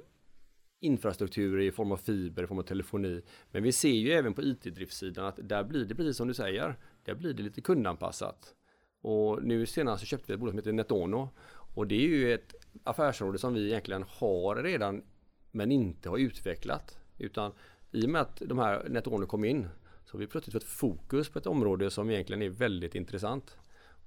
infrastruktur 0.81 1.61
i 1.61 1.73
form 1.73 1.93
av 1.93 1.97
fiber, 1.97 2.43
i 2.43 2.47
form 2.47 2.59
av 2.59 2.63
telefoni. 2.63 3.23
Men 3.51 3.63
vi 3.63 3.73
ser 3.73 3.89
ju 3.89 4.13
även 4.13 4.35
på 4.35 4.43
IT-driftssidan 4.43 5.27
att 5.27 5.39
där 5.43 5.65
blir 5.65 5.85
det 5.85 5.95
precis 5.95 6.17
som 6.17 6.29
du 6.29 6.35
säger. 6.35 6.79
Där 7.05 7.15
blir 7.15 7.35
det 7.35 7.43
lite 7.43 7.61
kundanpassat. 7.61 8.55
Och 9.03 9.43
nu 9.43 9.67
senast 9.67 10.01
så 10.01 10.07
köpte 10.07 10.25
vi 10.29 10.35
ett 10.35 10.41
bolag 10.41 10.53
som 10.53 10.59
heter 10.59 10.73
Netono. 10.73 11.29
Och 11.75 11.87
det 11.87 11.95
är 11.95 12.09
ju 12.09 12.35
ett 12.35 12.55
affärsområde 12.85 13.39
som 13.39 13.55
vi 13.55 13.67
egentligen 13.67 14.05
har 14.09 14.57
redan 14.57 15.03
men 15.51 15.73
inte 15.73 16.09
har 16.09 16.19
utvecklat. 16.19 16.99
Utan 17.19 17.53
i 17.93 18.07
och 18.07 18.11
med 18.11 18.21
att 18.21 18.43
de 18.47 18.59
här 18.59 18.89
Netono 18.89 19.27
kom 19.27 19.45
in 19.45 19.69
så 20.05 20.15
har 20.15 20.19
vi 20.19 20.27
plötsligt 20.27 20.53
fått 20.53 20.65
fokus 20.65 21.29
på 21.29 21.39
ett 21.39 21.47
område 21.47 21.91
som 21.91 22.11
egentligen 22.11 22.43
är 22.43 22.49
väldigt 22.49 22.95
intressant. 22.95 23.57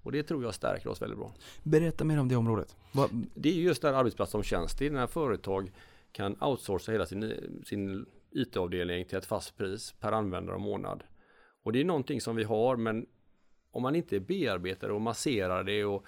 Och 0.04 0.12
det 0.12 0.24
tror 0.24 0.44
jag 0.44 0.54
stärker 0.54 0.90
oss 0.90 1.02
väldigt 1.02 1.20
bra. 1.20 1.34
Berätta 1.64 2.04
mer 2.04 2.20
om 2.20 2.28
det 2.28 2.36
området. 2.36 2.76
Det 3.34 3.50
är 3.50 3.54
just 3.54 3.82
den 3.82 3.96
arbetsplats 3.96 4.32
som 4.32 4.44
tjänst. 4.44 4.80
Det 4.80 4.86
är 4.86 4.92
när 4.92 5.08
företag 5.08 5.72
kan 6.12 6.44
outsourca 6.44 6.92
hela 6.92 7.06
sin, 7.06 7.34
sin 7.66 8.06
IT-avdelning 8.32 9.06
till 9.06 9.18
ett 9.18 9.26
fast 9.26 9.58
pris 9.58 9.96
per 10.00 10.12
användare 10.12 10.56
och 10.56 10.62
månad. 10.62 11.04
Och 11.64 11.74
det 11.74 11.80
är 11.80 11.86
någonting 11.86 12.22
som 12.22 12.36
vi 12.36 12.44
har 12.44 12.76
men 12.76 13.06
om 13.72 13.82
man 13.82 13.96
inte 13.96 14.20
bearbetar 14.20 14.90
och 14.90 15.02
masserar 15.02 15.64
det 15.64 15.86
och, 15.86 16.06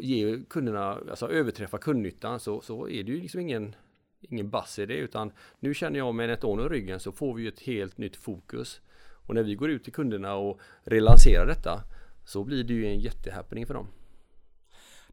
ge 0.00 0.44
kunderna, 0.50 1.00
alltså 1.10 1.28
överträffa 1.28 1.78
kundnyttan 1.78 2.40
så, 2.40 2.60
så 2.60 2.88
är 2.88 3.04
det 3.04 3.12
ju 3.12 3.20
liksom 3.20 3.40
ingen, 3.40 3.74
ingen 4.20 4.50
bass 4.50 4.78
i 4.78 4.86
det 4.86 4.96
utan 4.96 5.32
nu 5.60 5.74
känner 5.74 5.98
jag 5.98 6.14
med 6.14 6.28
Netono 6.28 6.66
i 6.66 6.68
ryggen 6.68 7.00
så 7.00 7.12
får 7.12 7.34
vi 7.34 7.46
ett 7.46 7.60
helt 7.60 7.98
nytt 7.98 8.16
fokus. 8.16 8.80
Och 9.26 9.34
när 9.34 9.42
vi 9.42 9.54
går 9.54 9.70
ut 9.70 9.84
till 9.84 9.92
kunderna 9.92 10.34
och 10.34 10.60
relanserar 10.82 11.46
detta 11.46 11.82
så 12.24 12.44
blir 12.44 12.64
det 12.64 12.74
ju 12.74 12.86
en 12.86 13.00
jättehappening 13.00 13.66
för 13.66 13.74
dem. 13.74 13.86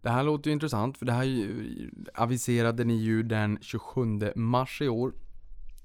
Det 0.01 0.09
här 0.09 0.23
låter 0.23 0.49
ju 0.49 0.53
intressant 0.53 0.97
för 0.97 1.05
det 1.05 1.11
här 1.11 1.47
aviserade 2.13 2.83
ni 2.83 2.93
ju 2.93 3.23
den 3.23 3.57
27 3.61 4.01
mars 4.35 4.81
i 4.81 4.87
år. 4.87 5.13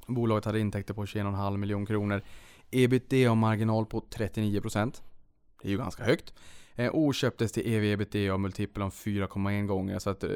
Bolaget 0.06 0.44
hade 0.44 0.60
intäkter 0.60 0.94
på 0.94 1.04
21,5 1.04 1.56
miljoner 1.56 1.86
kronor. 1.86 2.22
Ebitda-marginal 2.70 3.86
på 3.86 4.00
39%. 4.00 5.02
Det 5.62 5.68
är 5.68 5.72
ju 5.72 5.78
ganska 5.78 6.04
högt. 6.04 6.34
Eh, 6.78 6.88
och 6.88 7.14
köptes 7.14 7.52
till 7.52 7.74
ev 7.74 7.84
ebitda 7.84 8.38
multipel 8.38 8.82
om 8.82 8.90
4,1 8.90 9.66
gånger. 9.66 9.98
Så 9.98 10.10
att 10.10 10.24
eh, 10.24 10.28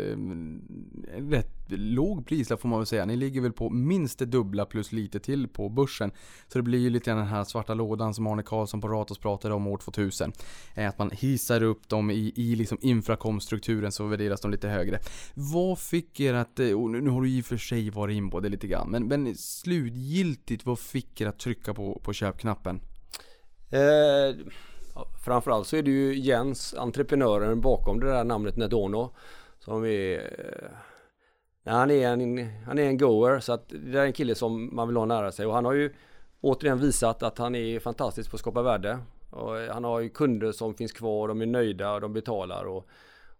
rätt 1.30 1.62
låg 1.68 2.26
prislapp 2.26 2.60
får 2.60 2.68
man 2.68 2.78
väl 2.78 2.86
säga. 2.86 3.04
Ni 3.04 3.16
ligger 3.16 3.40
väl 3.40 3.52
på 3.52 3.70
minst 3.70 4.18
det 4.18 4.26
dubbla 4.26 4.64
plus 4.64 4.92
lite 4.92 5.20
till 5.20 5.48
på 5.48 5.68
börsen. 5.68 6.10
Så 6.48 6.58
det 6.58 6.62
blir 6.62 6.78
ju 6.78 6.90
lite 6.90 7.10
grann 7.10 7.18
den 7.18 7.26
här 7.26 7.44
svarta 7.44 7.74
lådan 7.74 8.14
som 8.14 8.26
Arne 8.26 8.42
Karlsson 8.42 8.80
på 8.80 8.88
Ratos 8.88 9.18
pratade 9.18 9.54
om 9.54 9.66
år 9.66 9.78
2000. 9.78 10.32
Eh, 10.74 10.88
att 10.88 10.98
man 10.98 11.10
hissar 11.10 11.62
upp 11.62 11.88
dem 11.88 12.10
i, 12.10 12.32
i 12.36 12.56
liksom 12.56 12.78
infrakomstrukturen 12.80 13.92
så 13.92 14.06
värderas 14.06 14.40
de 14.40 14.50
lite 14.50 14.68
högre. 14.68 14.98
Vad 15.34 15.78
fick 15.78 16.20
er 16.20 16.34
att, 16.34 16.60
eh, 16.60 16.80
och 16.80 16.90
nu 16.90 17.10
har 17.10 17.22
du 17.22 17.30
i 17.30 17.40
och 17.40 17.44
för 17.44 17.56
sig 17.56 17.90
varit 17.90 18.16
in 18.16 18.30
på 18.30 18.40
det 18.40 18.48
lite 18.48 18.66
grann, 18.66 18.90
men, 18.90 19.08
men 19.08 19.34
slutgiltigt 19.34 20.66
vad 20.66 20.78
fick 20.78 21.20
er 21.20 21.26
att 21.26 21.38
trycka 21.38 21.74
på, 21.74 22.00
på 22.04 22.12
köpknappen? 22.12 22.80
Eh 23.70 24.36
framförallt 25.24 25.66
så 25.66 25.76
är 25.76 25.82
det 25.82 25.90
ju 25.90 26.18
Jens, 26.18 26.74
entreprenören 26.74 27.60
bakom 27.60 28.00
det 28.00 28.06
där 28.06 28.24
namnet 28.24 28.56
Nedono. 28.56 29.10
Som 29.58 29.84
är... 29.84 30.18
Eh, 30.18 30.70
han, 31.64 31.90
är 31.90 32.08
en, 32.08 32.50
han 32.66 32.78
är 32.78 32.82
en 32.82 32.98
goer 32.98 33.40
så 33.40 33.52
att 33.52 33.68
det 33.68 33.98
är 33.98 34.04
en 34.04 34.12
kille 34.12 34.34
som 34.34 34.76
man 34.76 34.88
vill 34.88 34.96
ha 34.96 35.04
nära 35.04 35.32
sig 35.32 35.46
och 35.46 35.54
han 35.54 35.64
har 35.64 35.72
ju 35.72 35.94
återigen 36.40 36.78
visat 36.78 37.22
att 37.22 37.38
han 37.38 37.54
är 37.54 37.80
fantastisk 37.80 38.30
på 38.30 38.34
att 38.34 38.40
skapa 38.40 38.62
värde. 38.62 38.98
Och 39.30 39.60
eh, 39.60 39.74
han 39.74 39.84
har 39.84 40.00
ju 40.00 40.08
kunder 40.08 40.52
som 40.52 40.74
finns 40.74 40.92
kvar, 40.92 41.28
de 41.28 41.42
är 41.42 41.46
nöjda 41.46 41.92
och 41.92 42.00
de 42.00 42.12
betalar 42.12 42.64
och, 42.64 42.88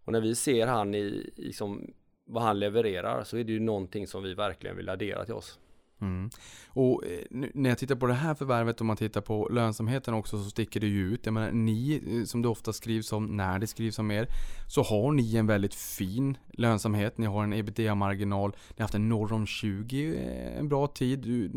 och 0.05 0.11
när 0.11 0.21
vi 0.21 0.35
ser 0.35 0.67
han 0.67 0.95
i, 0.95 1.33
i 1.35 1.53
som, 1.53 1.93
vad 2.25 2.43
han 2.43 2.59
levererar 2.59 3.23
så 3.23 3.37
är 3.37 3.43
det 3.43 3.51
ju 3.51 3.59
någonting 3.59 4.07
som 4.07 4.23
vi 4.23 4.33
verkligen 4.33 4.77
vill 4.77 4.89
addera 4.89 5.25
till 5.25 5.33
oss. 5.33 5.59
Mm. 6.01 6.29
Och 6.67 7.05
eh, 7.05 7.49
när 7.53 7.69
jag 7.69 7.77
tittar 7.77 7.95
på 7.95 8.05
det 8.05 8.13
här 8.13 8.35
förvärvet 8.35 8.79
och 8.79 8.85
man 8.85 8.97
tittar 8.97 9.21
på 9.21 9.49
lönsamheten 9.51 10.13
också 10.13 10.43
så 10.43 10.49
sticker 10.49 10.79
det 10.79 10.87
ju 10.87 11.13
ut. 11.13 11.25
Jag 11.25 11.33
menar, 11.33 11.51
ni, 11.51 12.01
eh, 12.07 12.25
som 12.25 12.41
det 12.41 12.47
ofta 12.47 12.73
skrivs 12.73 13.13
om 13.13 13.37
när 13.37 13.59
det 13.59 13.67
skrivs 13.67 13.99
om 13.99 14.11
er, 14.11 14.27
så 14.67 14.81
har 14.83 15.11
ni 15.11 15.35
en 15.35 15.47
väldigt 15.47 15.75
fin 15.75 16.37
lönsamhet. 16.53 17.17
Ni 17.17 17.25
har 17.25 17.43
en 17.43 17.53
ebitda-marginal. 17.53 18.49
Ni 18.49 18.75
har 18.77 18.83
haft 18.83 18.95
en 18.95 19.09
norr 19.09 19.33
om 19.33 19.45
20 19.45 20.15
eh, 20.15 20.59
en 20.59 20.69
bra 20.69 20.87
tid. 20.87 21.51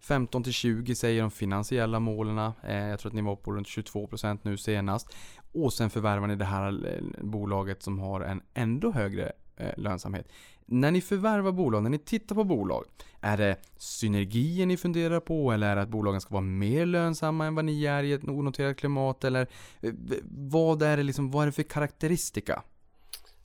15 0.00 0.38
mm, 0.38 0.44
till 0.44 0.52
20 0.52 0.94
säger 0.94 1.20
de 1.20 1.30
finansiella 1.30 2.00
målen. 2.00 2.52
Jag 2.62 3.00
tror 3.00 3.10
att 3.10 3.14
ni 3.14 3.22
var 3.22 3.36
på 3.36 3.52
runt 3.52 3.66
22% 3.66 4.38
nu 4.42 4.56
senast. 4.56 5.16
Och 5.52 5.72
sen 5.72 5.90
förvärvar 5.90 6.26
ni 6.26 6.36
det 6.36 6.44
här 6.44 7.00
bolaget 7.20 7.82
som 7.82 7.98
har 7.98 8.20
en 8.20 8.42
ändå 8.54 8.90
högre 8.90 9.32
lönsamhet. 9.76 10.28
När 10.70 10.90
ni 10.90 11.00
förvärvar 11.00 11.52
bolag, 11.52 11.82
när 11.82 11.90
ni 11.90 11.98
tittar 11.98 12.34
på 12.34 12.44
bolag, 12.44 12.84
är 13.20 13.36
det 13.36 13.56
synergier 13.76 14.66
ni 14.66 14.76
funderar 14.76 15.20
på 15.20 15.52
eller 15.52 15.70
är 15.70 15.76
det 15.76 15.82
att 15.82 15.88
bolagen 15.88 16.20
ska 16.20 16.34
vara 16.34 16.42
mer 16.42 16.86
lönsamma 16.86 17.46
än 17.46 17.54
vad 17.54 17.64
ni 17.64 17.84
är 17.84 18.02
i 18.02 18.12
ett 18.12 18.28
onoterat 18.28 18.76
klimat? 18.76 19.24
Eller 19.24 19.46
eh, 19.80 19.92
vad 20.30 20.82
är 20.82 20.96
det, 20.96 21.02
liksom, 21.02 21.30
vad 21.30 21.42
är 21.42 21.46
det 21.46 21.52
för 21.52 21.62
karaktäristika? 21.62 22.62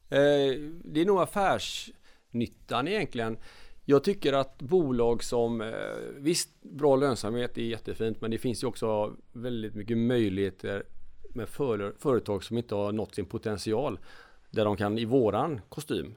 Eh, 0.09 0.59
det 0.83 1.01
är 1.01 1.05
nog 1.05 1.19
affärsnyttan 1.19 2.87
egentligen. 2.87 3.37
Jag 3.85 4.03
tycker 4.03 4.33
att 4.33 4.61
bolag 4.61 5.23
som, 5.23 5.61
eh, 5.61 5.69
visst 6.17 6.49
bra 6.61 6.95
lönsamhet 6.95 7.57
är 7.57 7.61
jättefint 7.61 8.21
men 8.21 8.31
det 8.31 8.37
finns 8.37 8.63
ju 8.63 8.67
också 8.67 9.13
väldigt 9.31 9.75
mycket 9.75 9.97
möjligheter 9.97 10.83
med 11.29 11.49
företag 11.99 12.43
som 12.43 12.57
inte 12.57 12.75
har 12.75 12.91
nått 12.91 13.15
sin 13.15 13.25
potential. 13.25 13.99
Där 14.51 14.65
de 14.65 14.77
kan 14.77 14.97
i 14.97 15.05
våran 15.05 15.61
kostym 15.69 16.15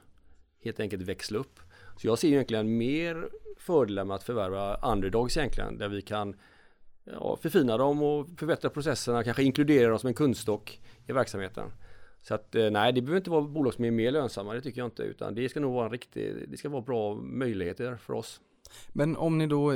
helt 0.63 0.79
enkelt 0.79 1.01
växla 1.01 1.39
upp. 1.39 1.59
Så 1.97 2.07
jag 2.07 2.19
ser 2.19 2.27
egentligen 2.27 2.77
mer 2.77 3.29
fördelar 3.57 4.05
med 4.05 4.15
att 4.15 4.23
förvärva 4.23 4.91
underdogs 4.93 5.37
egentligen 5.37 5.77
där 5.77 5.87
vi 5.87 6.01
kan 6.01 6.35
ja, 7.03 7.37
förfina 7.41 7.77
dem 7.77 8.03
och 8.03 8.27
förbättra 8.37 8.69
processerna, 8.69 9.23
kanske 9.23 9.43
inkludera 9.43 9.89
dem 9.89 9.99
som 9.99 10.07
en 10.07 10.13
kundstock 10.13 10.81
i 11.07 11.11
verksamheten. 11.11 11.71
Så 12.21 12.33
att 12.33 12.55
eh, 12.55 12.69
nej, 12.69 12.93
det 12.93 13.01
behöver 13.01 13.17
inte 13.17 13.29
vara 13.29 13.41
bolag 13.41 13.73
som 13.73 13.85
är 13.85 13.91
mer 13.91 14.11
lönsamma, 14.11 14.53
det 14.53 14.61
tycker 14.61 14.81
jag 14.81 14.87
inte, 14.87 15.03
utan 15.03 15.35
det 15.35 15.49
ska 15.49 15.59
nog 15.59 15.73
vara 15.73 15.85
en 15.85 15.91
riktig, 15.91 16.49
det 16.49 16.57
ska 16.57 16.69
vara 16.69 16.81
bra 16.81 17.15
möjligheter 17.15 17.95
för 17.95 18.13
oss. 18.13 18.41
Men 18.93 19.17
om 19.17 19.37
ni 19.37 19.47
då 19.47 19.71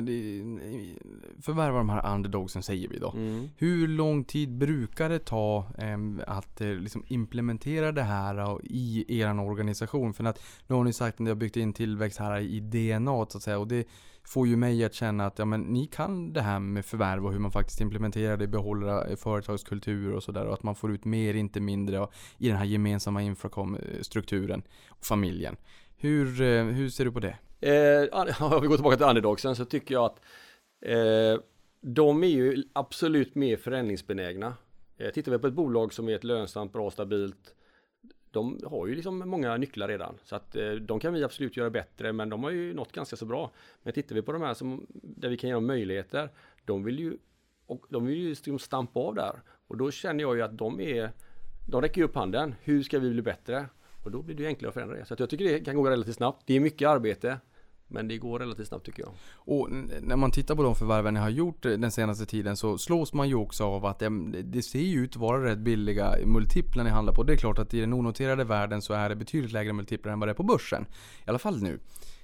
förvärvar 1.41 1.77
de 1.77 1.89
här 1.89 2.13
underdogsen 2.13 2.63
säger 2.63 2.87
vi 2.87 2.99
då. 2.99 3.11
Mm. 3.11 3.49
Hur 3.57 3.87
lång 3.87 4.23
tid 4.23 4.57
brukar 4.57 5.09
det 5.09 5.19
ta 5.19 5.65
eh, 5.77 5.97
att 6.27 6.61
eh, 6.61 6.67
liksom 6.67 7.03
implementera 7.07 7.91
det 7.91 8.03
här 8.03 8.57
i 8.63 9.05
er 9.19 9.39
organisation? 9.39 10.13
För 10.13 10.23
att 10.23 10.43
nu 10.67 10.75
har 10.75 10.83
ni 10.83 10.93
sagt 10.93 11.15
att 11.15 11.19
ni 11.19 11.29
har 11.29 11.35
byggt 11.35 11.57
in 11.57 11.73
tillväxt 11.73 12.19
här 12.19 12.39
i 12.39 12.59
DNA 12.59 13.25
så 13.29 13.37
att 13.37 13.43
säga. 13.43 13.59
Och 13.59 13.67
det 13.67 13.87
får 14.23 14.47
ju 14.47 14.55
mig 14.55 14.85
att 14.85 14.93
känna 14.93 15.25
att 15.25 15.39
ja, 15.39 15.45
men 15.45 15.61
ni 15.61 15.87
kan 15.87 16.33
det 16.33 16.41
här 16.41 16.59
med 16.59 16.85
förvärv 16.85 17.25
och 17.25 17.31
hur 17.31 17.39
man 17.39 17.51
faktiskt 17.51 17.81
implementerar 17.81 18.37
det, 18.37 18.47
behåller 18.47 19.15
företagskultur 19.15 20.13
och 20.13 20.23
sådär. 20.23 20.45
Och 20.45 20.53
att 20.53 20.63
man 20.63 20.75
får 20.75 20.91
ut 20.91 21.05
mer, 21.05 21.33
inte 21.33 21.59
mindre 21.59 22.07
i 22.37 22.47
den 22.47 22.57
här 22.57 22.65
gemensamma 22.65 23.21
infrastrukturen 23.21 24.63
och 24.89 25.05
familjen. 25.05 25.55
Hur, 25.97 26.41
eh, 26.41 26.63
hur 26.63 26.89
ser 26.89 27.05
du 27.05 27.11
på 27.11 27.19
det? 27.19 27.37
Eh, 27.61 28.41
om 28.41 28.61
vi 28.61 28.67
går 28.67 28.75
tillbaka 28.75 28.97
till 28.97 29.05
underdogsen 29.05 29.55
så 29.55 29.65
tycker 29.65 29.95
jag 29.95 30.05
att 30.05 30.19
eh, 30.85 31.41
de 31.81 32.23
är 32.23 32.27
ju 32.27 32.63
absolut 32.73 33.35
mer 33.35 33.57
förändringsbenägna. 33.57 34.53
Eh, 34.97 35.09
tittar 35.09 35.31
vi 35.31 35.37
på 35.37 35.47
ett 35.47 35.53
bolag 35.53 35.93
som 35.93 36.09
är 36.09 36.15
ett 36.15 36.23
lönsamt, 36.23 36.73
bra, 36.73 36.91
stabilt 36.91 37.55
de 38.31 38.59
har 38.65 38.87
ju 38.87 38.95
liksom 38.95 39.29
många 39.29 39.57
nycklar 39.57 39.87
redan 39.87 40.17
så 40.23 40.35
att 40.35 40.55
eh, 40.55 40.71
de 40.71 40.99
kan 40.99 41.13
vi 41.13 41.23
absolut 41.23 41.57
göra 41.57 41.69
bättre 41.69 42.13
men 42.13 42.29
de 42.29 42.43
har 42.43 42.51
ju 42.51 42.73
nått 42.73 42.91
ganska 42.91 43.15
så 43.15 43.25
bra. 43.25 43.51
Men 43.83 43.93
tittar 43.93 44.15
vi 44.15 44.21
på 44.21 44.31
de 44.31 44.41
här 44.41 44.53
som, 44.53 44.85
där 44.89 45.29
vi 45.29 45.37
kan 45.37 45.47
ge 45.47 45.53
dem 45.53 45.67
möjligheter, 45.67 46.29
de 46.65 46.83
vill 46.83 46.99
ju 46.99 47.17
och 47.65 47.85
de 47.89 48.05
vill 48.05 48.17
ju 48.17 48.29
liksom 48.29 48.59
stampa 48.59 48.99
av 48.99 49.15
där 49.15 49.41
och 49.67 49.77
då 49.77 49.91
känner 49.91 50.21
jag 50.21 50.35
ju 50.35 50.41
att 50.41 50.57
de 50.57 50.79
är 50.79 51.11
de 51.67 51.81
räcker 51.81 52.03
upp 52.03 52.15
handen. 52.15 52.55
Hur 52.61 52.83
ska 52.83 52.99
vi 52.99 53.09
bli 53.09 53.21
bättre? 53.21 53.65
Och 54.03 54.11
då 54.11 54.21
blir 54.21 54.35
det 54.35 54.47
enklare 54.47 54.69
att 54.69 54.73
förändra 54.73 54.95
det. 54.95 55.05
Så 55.05 55.13
att 55.13 55.19
jag 55.19 55.29
tycker 55.29 55.45
det 55.45 55.59
kan 55.59 55.75
gå 55.75 55.89
relativt 55.89 56.15
snabbt. 56.15 56.43
Det 56.45 56.53
är 56.53 56.59
mycket 56.59 56.87
arbete. 56.87 57.37
Men 57.91 58.07
det 58.07 58.17
går 58.17 58.39
relativt 58.39 58.67
snabbt 58.67 58.85
tycker 58.85 59.03
jag. 59.03 59.11
Och 59.35 59.71
när 60.01 60.15
man 60.15 60.31
tittar 60.31 60.55
på 60.55 60.63
de 60.63 60.75
förvärven 60.75 61.13
ni 61.13 61.19
har 61.19 61.29
gjort 61.29 61.65
eh, 61.65 61.71
den 61.71 61.91
senaste 61.91 62.25
tiden 62.25 62.57
så 62.57 62.77
slås 62.77 63.13
man 63.13 63.29
ju 63.29 63.35
också 63.35 63.63
av 63.63 63.85
att 63.85 64.01
eh, 64.01 64.09
det, 64.43 64.61
ser 64.61 64.79
ju 64.79 65.03
ut 65.03 65.11
att 65.11 65.21
vara 65.21 65.45
rätt 65.45 65.59
billiga 65.59 66.15
multiplar 66.25 66.83
ni 66.83 66.89
handlar 66.89 67.13
på. 67.13 67.23
Det 67.23 67.33
är 67.33 67.37
klart 67.37 67.59
att 67.59 67.73
i 67.73 67.79
den 67.79 67.93
onoterade 67.93 68.43
världen 68.43 68.81
så 68.81 68.93
är 68.93 69.09
det 69.09 69.15
betydligt 69.15 69.51
lägre 69.51 69.73
multiplar 69.73 70.13
än 70.13 70.19
vad 70.19 70.27
det 70.27 70.31
är 70.31 70.35
på 70.35 70.43
börsen. 70.43 70.85
I 71.25 71.29
alla 71.29 71.39
fall 71.39 71.61
nu. 71.61 71.79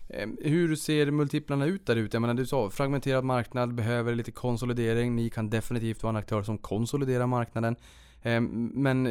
Ehm, 0.09 0.37
hur 0.41 0.75
ser 0.75 1.11
multiplarna 1.11 1.65
ut 1.65 1.85
där 1.85 1.95
ute? 1.95 2.15
Jag 2.15 2.21
menar 2.21 2.33
du 2.33 2.45
sa 2.45 2.69
fragmenterad 2.69 3.23
marknad, 3.23 3.75
behöver 3.75 4.15
lite 4.15 4.31
konsolidering. 4.31 5.15
Ni 5.15 5.29
kan 5.29 5.49
definitivt 5.49 6.03
vara 6.03 6.09
en 6.09 6.15
aktör 6.15 6.43
som 6.43 6.57
konsoliderar 6.57 7.27
marknaden. 7.27 7.75
Ehm, 8.21 8.71
men 8.73 9.05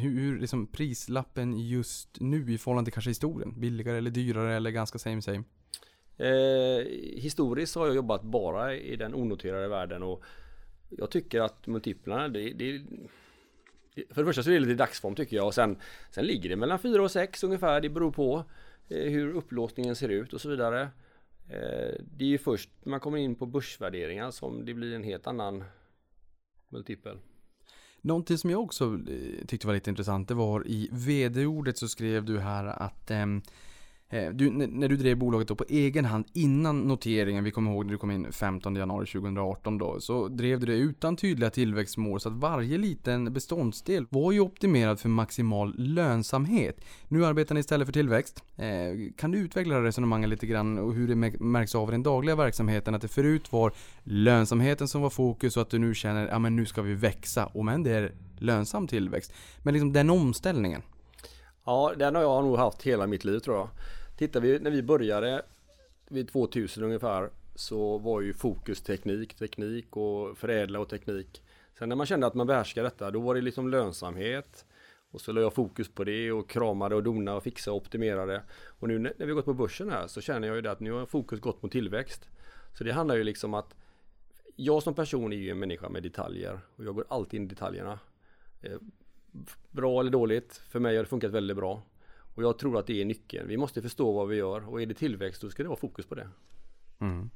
hur, 0.00 0.10
hur 0.20 0.38
liksom 0.38 0.66
prislappen 0.66 1.58
just 1.58 2.20
nu 2.20 2.52
i 2.52 2.58
förhållande 2.58 2.86
till 2.86 2.94
kanske 2.94 3.10
historien? 3.10 3.54
Billigare 3.60 3.98
eller 3.98 4.10
dyrare 4.10 4.56
eller 4.56 4.70
ganska 4.70 4.98
same 4.98 5.22
same? 5.22 5.42
Eh, 6.16 6.86
historiskt 7.16 7.74
har 7.74 7.86
jag 7.86 7.96
jobbat 7.96 8.22
bara 8.22 8.74
i 8.74 8.96
den 8.96 9.14
onoterade 9.14 9.68
världen 9.68 10.02
och 10.02 10.24
jag 10.90 11.10
tycker 11.10 11.40
att 11.40 11.66
multiplarna, 11.66 12.28
det, 12.28 12.52
det, 12.52 12.82
för 14.10 14.22
det 14.22 14.26
första 14.26 14.42
så 14.42 14.50
är 14.50 14.54
det 14.54 14.60
lite 14.60 14.74
dagsform 14.74 15.14
tycker 15.14 15.36
jag 15.36 15.46
och 15.46 15.54
sen, 15.54 15.76
sen 16.10 16.24
ligger 16.24 16.48
det 16.48 16.56
mellan 16.56 16.78
4 16.78 17.02
och 17.02 17.10
6 17.10 17.44
ungefär. 17.44 17.80
Det 17.80 17.88
beror 17.88 18.10
på 18.10 18.44
eh, 18.88 19.10
hur 19.10 19.34
upplåsningen 19.34 19.96
ser 19.96 20.08
ut 20.08 20.32
och 20.32 20.40
så 20.40 20.48
vidare. 20.48 20.82
Eh, 21.48 21.94
det 22.16 22.24
är 22.24 22.28
ju 22.28 22.38
först 22.38 22.70
när 22.82 22.90
man 22.90 23.00
kommer 23.00 23.18
in 23.18 23.34
på 23.34 23.46
börsvärderingar 23.46 24.30
som 24.30 24.64
det 24.64 24.74
blir 24.74 24.94
en 24.94 25.04
helt 25.04 25.26
annan 25.26 25.64
multipel. 26.68 27.18
Någonting 28.00 28.38
som 28.38 28.50
jag 28.50 28.62
också 28.62 28.84
eh, 28.84 29.46
tyckte 29.46 29.66
var 29.66 29.74
lite 29.74 29.90
intressant, 29.90 30.28
det 30.28 30.34
var 30.34 30.66
i 30.66 30.88
vd-ordet 30.92 31.78
så 31.78 31.88
skrev 31.88 32.24
du 32.24 32.38
här 32.38 32.64
att 32.64 33.10
eh, 33.10 33.26
Eh, 34.08 34.30
du, 34.30 34.50
när 34.50 34.88
du 34.88 34.96
drev 34.96 35.16
bolaget 35.16 35.48
då 35.48 35.54
på 35.54 35.64
egen 35.68 36.04
hand 36.04 36.24
innan 36.32 36.80
noteringen, 36.80 37.44
vi 37.44 37.50
kommer 37.50 37.72
ihåg 37.72 37.84
när 37.84 37.92
du 37.92 37.98
kom 37.98 38.10
in 38.10 38.32
15 38.32 38.76
januari 38.76 39.06
2018 39.06 39.78
då, 39.78 40.00
så 40.00 40.28
drev 40.28 40.60
du 40.60 40.66
det 40.66 40.72
utan 40.72 41.16
tydliga 41.16 41.50
tillväxtmål 41.50 42.20
så 42.20 42.28
att 42.28 42.34
varje 42.34 42.78
liten 42.78 43.32
beståndsdel 43.32 44.06
var 44.10 44.32
ju 44.32 44.40
optimerad 44.40 45.00
för 45.00 45.08
maximal 45.08 45.74
lönsamhet. 45.78 46.84
Nu 47.08 47.26
arbetar 47.26 47.54
ni 47.54 47.60
istället 47.60 47.86
för 47.86 47.92
tillväxt. 47.92 48.44
Eh, 48.56 48.66
kan 49.16 49.30
du 49.30 49.38
utveckla 49.38 49.82
resonemanget 49.82 50.30
lite 50.30 50.46
grann 50.46 50.78
och 50.78 50.94
hur 50.94 51.08
det 51.08 51.40
märks 51.40 51.74
av 51.74 51.88
i 51.88 51.92
den 51.92 52.02
dagliga 52.02 52.36
verksamheten? 52.36 52.94
Att 52.94 53.02
det 53.02 53.08
förut 53.08 53.52
var 53.52 53.72
lönsamheten 54.02 54.88
som 54.88 55.02
var 55.02 55.10
fokus 55.10 55.56
och 55.56 55.62
att 55.62 55.70
du 55.70 55.78
nu 55.78 55.94
känner, 55.94 56.28
ja 56.28 56.38
men 56.38 56.56
nu 56.56 56.66
ska 56.66 56.82
vi 56.82 56.94
växa. 56.94 57.46
Och 57.46 57.64
men 57.64 57.82
det 57.82 57.90
är 57.90 58.12
lönsam 58.38 58.86
tillväxt. 58.86 59.32
Men 59.62 59.74
liksom 59.74 59.92
den 59.92 60.10
omställningen. 60.10 60.82
Ja, 61.66 61.94
den 61.96 62.14
har 62.14 62.22
jag 62.22 62.44
nog 62.44 62.56
haft 62.56 62.82
hela 62.82 63.06
mitt 63.06 63.24
liv 63.24 63.38
tror 63.38 63.56
jag. 63.56 63.68
Tittar 64.16 64.40
vi 64.40 64.58
när 64.58 64.70
vi 64.70 64.82
började 64.82 65.42
vid 66.08 66.28
2000 66.28 66.84
ungefär 66.84 67.30
så 67.54 67.98
var 67.98 68.20
ju 68.20 68.34
fokus 68.34 68.80
teknik, 68.82 69.34
teknik 69.34 69.96
och 69.96 70.38
förädla 70.38 70.80
och 70.80 70.88
teknik. 70.88 71.42
Sen 71.78 71.88
när 71.88 71.96
man 71.96 72.06
kände 72.06 72.26
att 72.26 72.34
man 72.34 72.46
behärskade 72.46 72.86
detta 72.86 73.10
då 73.10 73.20
var 73.20 73.34
det 73.34 73.40
liksom 73.40 73.68
lönsamhet 73.68 74.64
och 75.10 75.20
så 75.20 75.32
la 75.32 75.40
jag 75.40 75.54
fokus 75.54 75.88
på 75.88 76.04
det 76.04 76.32
och 76.32 76.50
kramade 76.50 76.94
och 76.94 77.02
donade 77.02 77.36
och 77.36 77.42
fixade 77.42 77.74
och 77.74 77.82
optimerade. 77.82 78.42
Och 78.66 78.88
nu 78.88 78.98
när 78.98 79.12
när 79.18 79.26
vi 79.26 79.32
har 79.32 79.36
gått 79.36 79.44
på 79.44 79.54
börsen 79.54 79.90
här 79.90 80.06
så 80.06 80.20
känner 80.20 80.48
jag 80.48 80.56
ju 80.56 80.62
det 80.62 80.70
att 80.70 80.80
nu 80.80 80.92
har 80.92 81.06
fokus 81.06 81.40
gått 81.40 81.62
mot 81.62 81.72
tillväxt. 81.72 82.28
Så 82.78 82.84
det 82.84 82.92
handlar 82.92 83.16
ju 83.16 83.24
liksom 83.24 83.54
att 83.54 83.74
jag 84.56 84.82
som 84.82 84.94
person 84.94 85.32
är 85.32 85.36
ju 85.36 85.50
en 85.50 85.58
människa 85.58 85.88
med 85.88 86.02
detaljer 86.02 86.60
och 86.76 86.84
jag 86.84 86.94
går 86.94 87.06
alltid 87.08 87.40
in 87.40 87.46
i 87.46 87.48
detaljerna. 87.48 87.98
Eh, 88.62 88.78
Bra 89.70 90.00
eller 90.00 90.10
dåligt, 90.10 90.62
för 90.68 90.80
mig 90.80 90.96
har 90.96 91.02
det 91.02 91.08
funkat 91.08 91.30
väldigt 91.30 91.56
bra. 91.56 91.82
Och 92.34 92.42
jag 92.42 92.58
tror 92.58 92.78
att 92.78 92.86
det 92.86 93.00
är 93.00 93.04
nyckeln. 93.04 93.48
Vi 93.48 93.56
måste 93.56 93.82
förstå 93.82 94.12
vad 94.12 94.28
vi 94.28 94.36
gör 94.36 94.68
och 94.68 94.82
är 94.82 94.86
det 94.86 94.94
tillväxt 94.94 95.42
då 95.42 95.50
ska 95.50 95.62
det 95.62 95.68
vara 95.68 95.78
fokus 95.78 96.06
på 96.06 96.14
det. 96.14 96.28
Mm. 96.98 97.30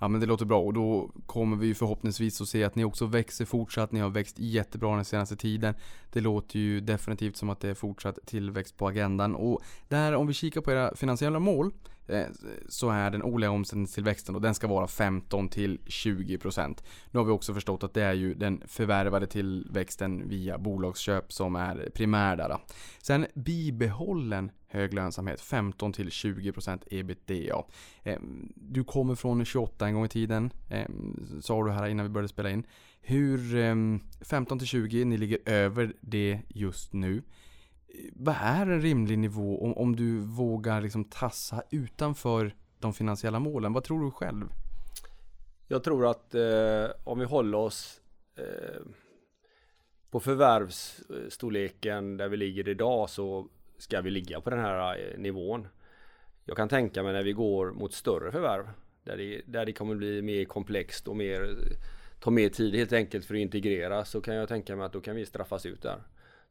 Ja 0.00 0.08
men 0.08 0.20
det 0.20 0.26
låter 0.26 0.44
bra 0.44 0.60
och 0.60 0.74
då 0.74 1.10
kommer 1.26 1.56
vi 1.56 1.74
förhoppningsvis 1.74 2.40
att 2.40 2.48
se 2.48 2.64
att 2.64 2.74
ni 2.74 2.84
också 2.84 3.06
växer 3.06 3.44
fortsatt. 3.44 3.92
Ni 3.92 4.00
har 4.00 4.10
växt 4.10 4.38
jättebra 4.38 4.96
den 4.96 5.04
senaste 5.04 5.36
tiden. 5.36 5.74
Det 6.12 6.20
låter 6.20 6.58
ju 6.58 6.80
definitivt 6.80 7.36
som 7.36 7.50
att 7.50 7.60
det 7.60 7.68
är 7.68 7.74
fortsatt 7.74 8.18
tillväxt 8.26 8.76
på 8.76 8.88
agendan. 8.88 9.34
Och 9.34 9.62
där 9.88 10.14
om 10.14 10.26
vi 10.26 10.32
kikar 10.32 10.60
på 10.60 10.72
era 10.72 10.96
finansiella 10.96 11.38
mål 11.38 11.72
Eh, 12.06 12.26
så 12.68 12.90
är 12.90 13.10
den 13.10 13.22
årliga 13.22 13.50
omsättningstillväxten 13.50 14.34
och 14.34 14.40
den 14.40 14.54
ska 14.54 14.66
vara 14.66 14.86
15 14.86 15.48
till 15.48 15.78
20%. 15.86 16.82
Nu 17.10 17.18
har 17.18 17.24
vi 17.24 17.32
också 17.32 17.54
förstått 17.54 17.82
att 17.82 17.94
det 17.94 18.02
är 18.02 18.12
ju 18.12 18.34
den 18.34 18.62
förvärvade 18.66 19.26
tillväxten 19.26 20.28
via 20.28 20.58
bolagsköp 20.58 21.32
som 21.32 21.56
är 21.56 21.90
primär 21.94 22.36
där. 22.36 22.58
Sen 23.02 23.26
bibehållen 23.34 24.50
hög 24.68 24.94
lönsamhet 24.94 25.40
15 25.40 25.92
till 25.92 26.08
20% 26.08 26.82
ebitda. 26.90 27.64
Eh, 28.02 28.18
du 28.54 28.84
kommer 28.84 29.14
från 29.14 29.44
28 29.44 29.86
en 29.86 29.94
gång 29.94 30.04
i 30.04 30.08
tiden, 30.08 30.50
eh, 30.70 30.88
sa 31.40 31.64
du 31.64 31.70
här 31.70 31.86
innan 31.86 32.06
vi 32.06 32.10
började 32.10 32.28
spela 32.28 32.50
in. 32.50 32.66
Hur, 33.06 33.38
15 34.24 34.58
till 34.58 34.68
20, 34.68 35.04
ni 35.04 35.16
ligger 35.16 35.38
över 35.46 35.92
det 36.00 36.40
just 36.48 36.92
nu. 36.92 37.22
Vad 38.12 38.34
är 38.40 38.66
en 38.66 38.80
rimlig 38.80 39.18
nivå 39.18 39.64
om, 39.64 39.76
om 39.76 39.96
du 39.96 40.20
vågar 40.20 40.80
liksom 40.80 41.04
tassa 41.04 41.62
utanför 41.70 42.54
de 42.78 42.94
finansiella 42.94 43.38
målen? 43.38 43.72
Vad 43.72 43.84
tror 43.84 44.04
du 44.04 44.10
själv? 44.10 44.46
Jag 45.68 45.84
tror 45.84 46.10
att 46.10 46.34
eh, 46.34 46.86
om 47.04 47.18
vi 47.18 47.24
håller 47.24 47.58
oss 47.58 48.00
eh, 48.36 48.80
på 50.10 50.20
förvärvsstorleken 50.20 52.16
där 52.16 52.28
vi 52.28 52.36
ligger 52.36 52.68
idag 52.68 53.10
så 53.10 53.48
ska 53.78 54.00
vi 54.00 54.10
ligga 54.10 54.40
på 54.40 54.50
den 54.50 54.58
här 54.58 54.98
eh, 54.98 55.18
nivån. 55.18 55.68
Jag 56.44 56.56
kan 56.56 56.68
tänka 56.68 57.02
mig 57.02 57.12
när 57.12 57.22
vi 57.22 57.32
går 57.32 57.72
mot 57.72 57.92
större 57.92 58.32
förvärv 58.32 58.68
där 59.04 59.16
det, 59.16 59.42
där 59.46 59.66
det 59.66 59.72
kommer 59.72 59.94
bli 59.94 60.22
mer 60.22 60.44
komplext 60.44 61.08
och 61.08 61.16
mer 61.16 61.56
ta 62.24 62.30
mer 62.30 62.48
tid 62.48 62.74
helt 62.74 62.92
enkelt 62.92 63.24
för 63.24 63.34
att 63.34 63.40
integrera 63.40 64.04
så 64.04 64.20
kan 64.20 64.34
jag 64.34 64.48
tänka 64.48 64.76
mig 64.76 64.86
att 64.86 64.92
då 64.92 65.00
kan 65.00 65.16
vi 65.16 65.26
straffas 65.26 65.66
ut 65.66 65.82
där. 65.82 66.02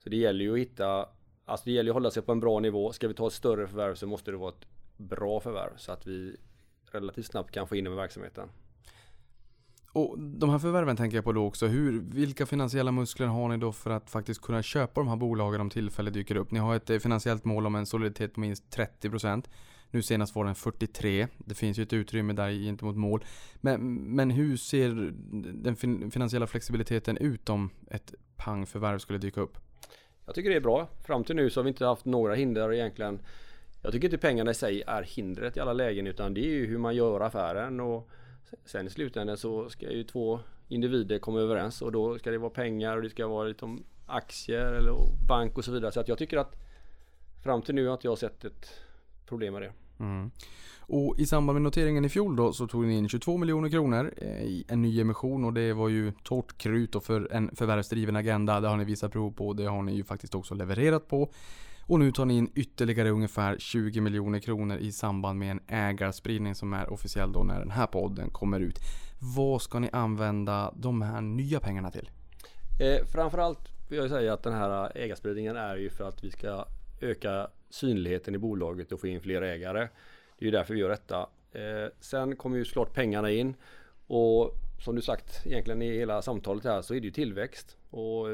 Så 0.04 0.10
det 0.10 0.18
gäller 0.18 0.46
ju 0.46 0.54
att 0.54 0.60
hitta, 0.60 1.10
alltså 1.46 1.66
det 1.66 1.72
gäller 1.72 1.91
att 1.91 1.94
hålla 1.94 2.12
sig 2.12 2.24
på 2.24 2.32
en 2.32 2.39
bra 2.39 2.60
nivå. 2.60 2.94
Ska 2.94 3.08
vi 3.08 3.14
ta 3.14 3.28
ett 3.28 3.34
större 3.34 3.68
förvärv 3.68 3.96
så 3.96 4.08
måste 4.08 4.32
det 4.32 4.38
vara 4.38 4.50
ett 4.50 4.68
bra 4.98 5.39
förvärv 5.39 5.78
så 5.78 5.91
att 5.91 6.08
vi 6.08 6.36
relativt 6.91 7.26
snabbt 7.26 7.52
kan 7.52 7.68
få 7.68 7.76
in 7.76 7.84
dem 7.84 7.94
i 7.94 7.98
verksamheten. 7.98 8.50
Och 9.94 10.20
de 10.20 10.50
här 10.50 10.60
förvärven 10.60 10.96
tänker 10.96 11.18
jag 11.18 11.24
på 11.24 11.32
då 11.32 11.46
också. 11.46 11.68
Hur, 11.68 12.02
vilka 12.02 12.46
finansiella 12.46 12.91
muskler 12.91 13.28
har 13.28 13.50
ni 13.50 13.58
då 13.58 13.72
för 13.72 13.89
att 13.89 14.10
faktiskt 14.10 14.41
kunna 14.41 14.64
köpa 14.64 15.02
de 15.02 15.08
här 15.08 15.16
bolagen 15.16 15.62
om 15.62 15.70
tillfället 15.70 16.14
dyker 16.14 16.36
upp? 16.36 16.52
Ni 16.52 16.60
har 16.60 16.76
ett 16.76 16.89
eh, 16.89 17.00
finansiellt 17.00 17.46
mål 17.46 17.66
om 17.66 17.76
en 17.76 17.86
soliditet 17.86 18.34
på 18.34 18.39
minst 18.39 18.78
30%. 18.78 19.44
Nu 19.91 20.02
senast 20.02 20.36
var 20.36 20.46
den 20.46 20.56
43. 20.56 21.28
Det 21.38 21.56
finns 21.56 21.80
ju 21.80 21.84
ett 21.84 21.94
utrymme 21.94 22.34
där 22.34 22.52
gentemot 22.52 22.96
mål. 22.96 23.26
Men, 23.56 23.94
men 23.94 24.32
hur 24.32 24.58
ser 24.58 25.14
den 25.54 25.76
fin- 25.76 26.12
finansiella 26.12 26.48
flexibiliteten 26.48 27.18
ut 27.18 27.50
om 27.50 27.70
ett 27.88 28.14
pangförvärv 28.36 29.00
skulle 29.00 29.20
dyka 29.20 29.41
upp? 29.41 29.58
Jag 30.26 30.36
tycker 30.36 30.49
det 30.49 30.55
är 30.55 30.59
bra. 30.61 30.88
Fram 31.03 31.24
till 31.24 31.36
nu 31.36 31.49
så 31.49 31.59
har 31.59 31.63
vi 31.63 31.69
inte 31.69 31.86
haft 31.86 32.05
några 32.05 32.36
hinder 32.36 32.74
egentligen. 32.74 33.19
Jag 33.82 33.91
tycker 33.91 34.07
inte 34.07 34.17
pengarna 34.17 34.51
i 34.51 34.53
sig 34.53 34.84
är 34.88 35.03
hindret 35.03 35.57
i 35.57 35.59
alla 35.59 35.74
lägen 35.74 36.07
utan 36.07 36.34
det 36.34 36.41
är 36.41 36.49
ju 36.49 36.65
hur 36.65 36.78
man 36.78 36.95
gör 36.95 37.21
affären 37.21 37.80
och 37.80 38.09
sen 38.65 38.88
i 38.88 38.89
slutändan 38.89 39.38
så 39.38 39.69
ska 39.69 39.91
ju 39.91 40.03
två 40.03 40.39
individer 40.67 41.19
komma 41.19 41.39
överens 41.39 41.82
och 41.82 41.91
då 41.91 42.19
ska 42.19 42.32
det 42.32 42.38
vara 42.38 42.49
pengar 42.49 42.97
och 42.97 43.03
det 43.03 43.09
ska 43.09 43.28
vara 43.28 43.47
lite 43.47 43.65
om 43.65 43.84
aktier 44.05 44.74
eller 44.74 44.93
bank 45.28 45.57
och 45.57 45.65
så 45.65 45.71
vidare. 45.71 45.91
Så 45.91 45.99
att 45.99 46.07
jag 46.07 46.17
tycker 46.17 46.38
att 46.38 46.55
fram 47.43 47.61
till 47.61 47.76
nu 47.76 47.86
har 47.86 47.93
inte 47.93 48.07
jag 48.07 48.17
sett 48.17 48.45
ett 48.45 48.82
problem 49.26 49.53
med 49.53 49.61
det. 49.61 49.71
Mm. 50.00 50.32
Och 50.80 51.20
i 51.20 51.26
samband 51.26 51.56
med 51.56 51.62
noteringen 51.62 52.06
i 52.06 52.10
fjol 52.10 52.36
då 52.36 52.54
så 52.54 52.68
tog 52.68 52.86
ni 52.86 52.98
in 52.98 53.10
22 53.10 53.38
miljoner 53.38 53.70
kronor 53.70 54.14
eh, 54.18 54.44
i 54.44 54.66
en 54.68 54.82
ny 54.82 55.02
emission 55.02 55.46
och 55.46 55.54
det 55.54 55.74
var 55.74 55.89
ju 55.89 56.12
torrt 56.24 56.58
krut 56.58 56.91
då 56.91 57.00
för 57.00 57.34
en 57.34 57.56
förvärvsdriven 57.56 58.16
agenda. 58.16 58.60
Det 58.60 58.68
har 58.68 58.78
ni 58.78 58.84
visat 58.84 59.12
prov 59.12 59.32
på, 59.32 59.54
det 59.54 59.66
har 59.66 59.82
ni 59.82 59.96
ju 59.96 60.04
faktiskt 60.04 60.36
också 60.36 60.56
levererat 60.56 61.08
på. 61.08 61.32
Och 61.86 62.00
nu 62.00 62.12
tar 62.12 62.26
ni 62.26 62.38
in 62.38 62.52
ytterligare 62.56 63.10
ungefär 63.10 63.58
20 63.60 64.02
miljoner 64.02 64.39
kronor 64.39 64.78
i 64.78 64.91
samband 64.91 65.39
med 65.39 65.52
en 65.52 65.60
ägarspridning 65.68 66.56
som 66.56 66.74
är 66.74 66.89
officiell 66.89 67.32
då 67.32 67.44
när 67.44 67.60
den 67.60 67.72
här 67.72 67.88
podden 67.88 68.30
kommer 68.30 68.60
ut. 68.60 68.80
Vad 69.36 69.62
ska 69.62 69.80
ni 69.80 69.89
använda 69.94 70.74
de 70.76 71.02
här 71.02 71.22
nya 71.22 71.60
pengarna 71.60 71.91
till? 71.91 72.10
Eh, 72.82 73.06
framförallt 73.06 73.60
vill 73.89 74.00
jag 74.00 74.10
säga 74.10 74.34
att 74.34 74.44
den 74.44 74.54
här 74.54 74.98
ägarspridningen 74.98 75.56
är 75.56 75.76
ju 75.76 75.89
för 75.89 76.08
att 76.08 76.24
vi 76.24 76.32
ska 76.32 76.66
öka 77.02 77.48
synligheten 77.74 78.36
i 78.36 78.38
bolaget 78.38 78.91
och 78.91 78.99
få 78.99 79.07
in 79.07 79.21
fler 79.21 79.41
ägare. 79.41 79.80
Det 80.38 80.45
är 80.45 80.45
ju 80.45 80.51
därför 80.51 80.74
vi 80.74 80.80
gör 80.80 80.89
detta. 80.89 81.30
Eh, 81.51 81.91
sen 81.99 82.36
kommer 82.36 82.57
ju 82.57 82.65
såklart 82.65 82.93
pengarna 82.93 83.32
in 83.32 83.55
och 84.07 84.51
som 84.80 84.95
du 84.95 85.01
sagt 85.01 85.45
egentligen 85.45 85.82
i 85.82 85.97
hela 85.97 86.21
samtalet 86.21 86.63
här 86.63 86.82
så 86.82 86.93
är 86.93 86.99
det 86.99 87.05
ju 87.05 87.11
tillväxt 87.11 87.78
och 87.89 88.28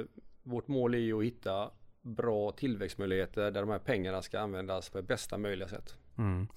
vårt 0.44 0.68
mål 0.68 0.94
är 0.94 0.98
ju 0.98 1.18
att 1.18 1.24
hitta 1.24 1.72
bra 2.02 2.52
tillväxtmöjligheter 2.52 3.52
där 3.52 3.62
de 3.62 3.70
här 3.70 3.80
pengarna 3.80 4.22
ska 4.22 4.40
användas 4.40 4.90
på 4.90 5.02
bästa 5.02 5.38
möjliga 5.38 5.68
sätt. 5.68 5.96
Mm. 6.18 6.48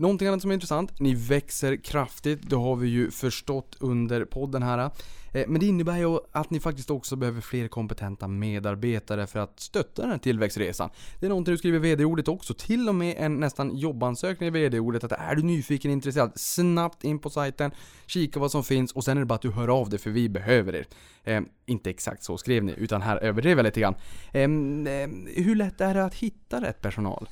Någonting 0.00 0.28
annat 0.28 0.40
som 0.40 0.50
är 0.50 0.54
intressant, 0.54 1.00
ni 1.00 1.14
växer 1.14 1.76
kraftigt, 1.76 2.50
det 2.50 2.56
har 2.56 2.76
vi 2.76 2.88
ju 2.88 3.10
förstått 3.10 3.76
under 3.80 4.24
podden 4.24 4.62
här. 4.62 4.90
Eh, 5.34 5.44
men 5.48 5.60
det 5.60 5.66
innebär 5.66 5.98
ju 5.98 6.18
att 6.32 6.50
ni 6.50 6.60
faktiskt 6.60 6.90
också 6.90 7.16
behöver 7.16 7.40
fler 7.40 7.68
kompetenta 7.68 8.28
medarbetare 8.28 9.26
för 9.26 9.38
att 9.38 9.60
stötta 9.60 10.02
den 10.02 10.10
här 10.10 10.18
tillväxtresan. 10.18 10.90
Det 11.18 11.26
är 11.26 11.28
någonting 11.28 11.52
du 11.52 11.58
skriver 11.58 11.78
i 11.78 11.80
VD-ordet 11.80 12.28
också, 12.28 12.54
till 12.54 12.88
och 12.88 12.94
med 12.94 13.14
en 13.18 13.40
nästan 13.40 13.76
jobbansökning 13.76 14.46
i 14.46 14.50
VD-ordet 14.50 15.04
att 15.04 15.12
är 15.12 15.34
du 15.34 15.42
nyfiken, 15.42 15.90
intresserad, 15.90 16.32
snabbt 16.34 17.04
in 17.04 17.18
på 17.18 17.30
sajten, 17.30 17.70
kika 18.06 18.40
vad 18.40 18.50
som 18.50 18.64
finns 18.64 18.92
och 18.92 19.04
sen 19.04 19.16
är 19.16 19.20
det 19.20 19.26
bara 19.26 19.34
att 19.34 19.42
du 19.42 19.50
hör 19.50 19.68
av 19.68 19.90
dig 19.90 19.98
för 19.98 20.10
vi 20.10 20.28
behöver 20.28 20.74
er. 20.74 20.86
Eh, 21.24 21.40
inte 21.66 21.90
exakt 21.90 22.22
så 22.22 22.38
skrev 22.38 22.64
ni, 22.64 22.74
utan 22.76 23.02
här 23.02 23.16
överdrev 23.16 23.58
jag 23.58 23.64
lite 23.64 23.80
grann. 23.80 23.94
Eh, 24.32 24.42
eh, 24.42 25.08
hur 25.36 25.54
lätt 25.54 25.80
är 25.80 25.94
det 25.94 26.04
att 26.04 26.14
hitta 26.14 26.62
rätt 26.62 26.80
personal? 26.80 27.28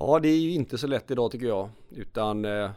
Ja, 0.00 0.18
det 0.18 0.28
är 0.28 0.38
ju 0.38 0.50
inte 0.50 0.78
så 0.78 0.86
lätt 0.86 1.10
idag 1.10 1.30
tycker 1.30 1.46
jag. 1.46 1.68
Utan, 1.90 2.44
eh, 2.44 2.70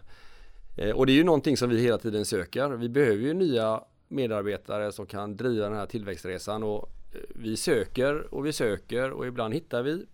eh, 0.77 0.91
och 0.91 1.05
det 1.05 1.11
är 1.11 1.15
ju 1.15 1.23
någonting 1.23 1.57
som 1.57 1.69
vi 1.69 1.81
hela 1.81 1.97
tiden 1.97 2.25
söker. 2.25 2.69
Vi 2.69 2.89
behöver 2.89 3.23
ju 3.23 3.33
nya 3.33 3.83
medarbetare 4.07 4.91
som 4.91 5.05
kan 5.05 5.37
driva 5.37 5.69
den 5.69 5.77
här 5.77 5.85
tillväxtresan. 5.85 6.63
Och 6.63 6.89
eh, 7.11 7.19
vi 7.29 7.57
söker 7.57 8.33
och 8.33 8.45
vi 8.45 8.53
söker 8.53 9.11
och 9.11 9.27
ibland 9.27 9.53
hittar 9.53 9.83
vi. 9.83 10.05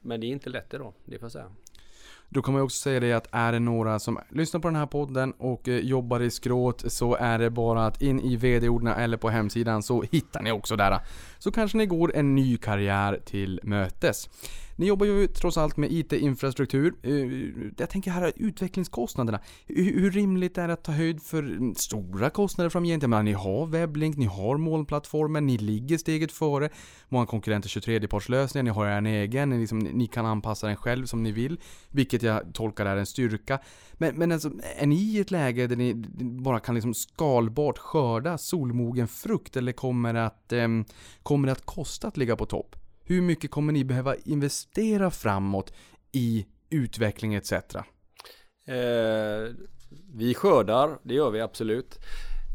Men 0.00 0.20
det 0.20 0.26
är 0.26 0.28
inte 0.28 0.50
lätt 0.50 0.74
idag, 0.74 0.92
det 1.04 1.18
får 1.18 1.24
jag 1.24 1.32
säga. 1.32 1.50
Då 2.28 2.42
kan 2.42 2.54
man 2.54 2.62
också 2.62 2.82
säga 2.82 3.00
det 3.00 3.12
att 3.12 3.28
är 3.30 3.52
det 3.52 3.58
några 3.58 3.98
som 3.98 4.18
lyssnar 4.28 4.60
på 4.60 4.68
den 4.68 4.76
här 4.76 4.86
podden 4.86 5.32
och 5.32 5.68
jobbar 5.68 6.20
i 6.20 6.30
skråt 6.30 6.92
så 6.92 7.14
är 7.14 7.38
det 7.38 7.50
bara 7.50 7.86
att 7.86 8.02
in 8.02 8.20
i 8.20 8.36
vd-orden 8.36 8.86
eller 8.86 9.16
på 9.16 9.28
hemsidan 9.30 9.82
så 9.82 10.02
hittar 10.02 10.42
ni 10.42 10.52
också 10.52 10.76
där. 10.76 10.98
Så 11.38 11.52
kanske 11.52 11.78
ni 11.78 11.86
går 11.86 12.16
en 12.16 12.34
ny 12.34 12.56
karriär 12.56 13.20
till 13.24 13.60
mötes. 13.62 14.28
Ni 14.76 14.86
jobbar 14.86 15.06
ju 15.06 15.26
trots 15.26 15.58
allt 15.58 15.76
med 15.76 15.92
IT-infrastruktur. 15.92 16.94
Eh, 17.02 17.72
jag 17.78 17.90
tänker 17.90 18.10
här 18.10 18.32
utvecklingskostnaderna. 18.36 19.40
Hur 19.66 20.10
rimligt 20.10 20.58
är 20.58 20.68
det 20.68 20.74
att 20.74 20.84
ta 20.84 20.92
höjd 20.92 21.22
för 21.22 21.42
mm, 21.42 21.74
stora 21.74 22.30
kostnader 22.30 22.70
framgent? 22.70 23.02
Jag 23.02 23.10
menar, 23.10 23.22
ni 23.22 23.32
har 23.32 23.66
webblink, 23.66 24.16
ni 24.16 24.24
har 24.24 24.56
molnplattformen, 24.56 25.46
ni 25.46 25.58
ligger 25.58 25.98
steget 25.98 26.32
före. 26.32 26.68
Många 27.08 27.26
konkurrenter 27.26 27.68
kör 27.68 27.80
tredjepartslösningar, 27.80 28.62
ni 28.62 28.70
har 28.70 28.86
er 28.86 29.06
egen, 29.06 29.50
ni, 29.50 29.58
liksom, 29.58 29.78
ni 29.78 30.06
kan 30.06 30.26
anpassa 30.26 30.66
den 30.66 30.76
själv 30.76 31.06
som 31.06 31.22
ni 31.22 31.32
vill. 31.32 31.60
Vilket 31.88 32.22
jag 32.22 32.54
tolkar 32.54 32.86
är 32.86 32.96
en 32.96 33.06
styrka. 33.06 33.58
Men, 33.92 34.14
men 34.16 34.32
alltså, 34.32 34.50
är 34.76 34.86
ni 34.86 34.96
i 34.96 35.20
ett 35.20 35.30
läge 35.30 35.66
där 35.66 35.76
ni 35.76 35.94
bara 36.42 36.60
kan 36.60 36.74
liksom 36.74 36.94
skalbart 36.94 37.78
skörda 37.78 38.38
solmogen 38.38 39.08
frukt? 39.08 39.56
Eller 39.56 39.72
kommer 39.72 40.14
det 40.14 40.26
att, 40.26 40.52
eh, 40.52 40.68
kommer 41.22 41.46
det 41.46 41.52
att 41.52 41.66
kosta 41.66 42.08
att 42.08 42.16
ligga 42.16 42.36
på 42.36 42.46
topp? 42.46 42.76
Hur 43.10 43.22
mycket 43.22 43.50
kommer 43.50 43.72
ni 43.72 43.84
behöva 43.84 44.16
investera 44.16 45.10
framåt 45.10 45.72
i 46.12 46.46
utveckling 46.70 47.34
etc? 47.34 47.52
Eh, 47.52 47.84
vi 50.14 50.34
skördar, 50.34 50.98
det 51.02 51.14
gör 51.14 51.30
vi 51.30 51.40
absolut. 51.40 51.98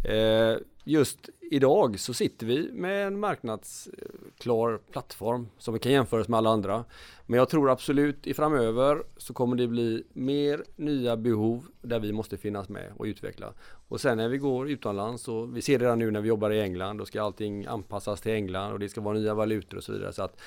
Eh, 0.06 0.58
just 0.86 1.30
idag 1.42 2.00
så 2.00 2.14
sitter 2.14 2.46
vi 2.46 2.72
med 2.72 3.08
en 3.08 3.20
marknadsklar 3.20 4.78
plattform 4.92 5.48
som 5.58 5.74
vi 5.74 5.80
kan 5.80 5.92
jämföra 5.92 6.22
oss 6.22 6.28
med 6.28 6.38
alla 6.38 6.50
andra. 6.50 6.86
Men 7.26 7.38
jag 7.38 7.50
tror 7.50 7.70
absolut 7.70 8.28
i 8.28 8.34
framöver 8.34 9.04
så 9.18 9.34
kommer 9.34 9.56
det 9.56 9.68
bli 9.68 10.04
mer 10.14 10.64
nya 10.76 11.18
behov 11.18 11.66
där 11.82 12.00
vi 12.00 12.12
måste 12.12 12.38
finnas 12.38 12.70
med 12.70 12.92
och 12.98 13.06
utveckla. 13.06 13.54
Och 13.88 14.02
sen 14.02 14.18
när 14.18 14.30
vi 14.30 14.38
går 14.38 14.70
utomlands 14.70 15.28
och 15.28 15.58
vi 15.58 15.62
ser 15.62 15.80
det 15.80 15.86
redan 15.86 16.00
nu 16.00 16.12
när 16.12 16.22
vi 16.22 16.30
jobbar 16.30 16.52
i 16.52 16.62
England 16.62 16.98
då 16.98 17.06
ska 17.06 17.22
allting 17.22 17.66
anpassas 17.66 18.22
till 18.22 18.32
England 18.32 18.72
och 18.72 18.80
det 18.80 18.90
ska 18.90 19.02
vara 19.02 19.18
nya 19.18 19.34
valutor 19.34 19.78
och 19.78 19.84
så 19.84 19.92
vidare. 19.92 20.14
Så 20.14 20.24
att 20.24 20.38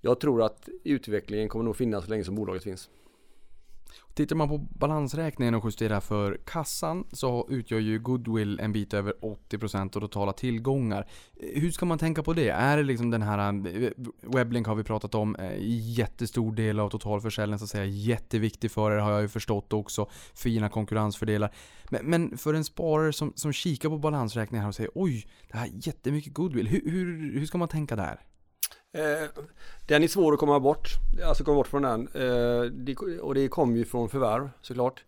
jag 0.00 0.20
tror 0.20 0.42
att 0.42 0.68
utvecklingen 0.84 1.48
kommer 1.48 1.64
nog 1.64 1.76
finnas 1.76 2.04
så 2.04 2.10
länge 2.10 2.24
som 2.24 2.34
bolaget 2.34 2.62
finns. 2.62 2.90
Tittar 4.14 4.36
man 4.36 4.48
på 4.48 4.58
balansräkningen 4.58 5.54
och 5.54 5.64
justerar 5.64 6.00
för 6.00 6.40
kassan 6.46 7.04
så 7.12 7.46
utgör 7.50 7.78
ju 7.78 7.98
goodwill 7.98 8.60
en 8.60 8.72
bit 8.72 8.94
över 8.94 9.14
80% 9.50 9.96
av 9.96 10.00
totala 10.00 10.32
tillgångar. 10.32 11.06
Hur 11.40 11.70
ska 11.70 11.86
man 11.86 11.98
tänka 11.98 12.22
på 12.22 12.32
det? 12.32 12.48
Är 12.48 12.76
det 12.76 12.82
liksom 12.82 13.10
den 13.10 13.22
här 13.22 13.66
eh, 13.66 13.90
Weblink 14.20 14.66
har 14.66 14.74
vi 14.74 14.84
pratat 14.84 15.14
om, 15.14 15.36
eh, 15.36 15.52
jättestor 15.98 16.52
del 16.52 16.80
av 16.80 16.88
totalförsäljningen 16.88 17.58
så 17.58 17.64
att 17.64 17.70
säga, 17.70 17.84
jätteviktig 17.84 18.70
för 18.70 18.90
er 18.92 18.96
har 18.96 19.12
jag 19.12 19.22
ju 19.22 19.28
förstått 19.28 19.72
också. 19.72 20.08
Fina 20.34 20.68
konkurrensfördelar. 20.68 21.54
Men, 21.90 22.06
men 22.06 22.38
för 22.38 22.54
en 22.54 22.64
sparare 22.64 23.12
som, 23.12 23.32
som 23.36 23.52
kikar 23.52 23.88
på 23.88 23.98
balansräkningen 23.98 24.66
och 24.66 24.74
säger 24.74 24.90
oj, 24.94 25.26
det 25.50 25.58
här 25.58 25.66
är 25.66 25.86
jättemycket 25.86 26.32
goodwill. 26.32 26.68
Hur, 26.68 26.90
hur, 26.90 27.32
hur 27.38 27.46
ska 27.46 27.58
man 27.58 27.68
tänka 27.68 27.96
där? 27.96 28.20
Eh, 28.92 29.28
den 29.86 30.02
är 30.02 30.08
svår 30.08 30.32
att 30.32 30.38
komma 30.38 30.60
bort, 30.60 30.88
alltså 31.24 31.44
komma 31.44 31.56
bort 31.56 31.66
från 31.66 31.82
den. 31.82 32.08
Eh, 32.14 32.62
det, 32.62 32.96
och 33.20 33.34
det 33.34 33.48
kommer 33.48 33.76
ju 33.76 33.84
från 33.84 34.08
förvärv 34.08 34.50
såklart. 34.60 35.04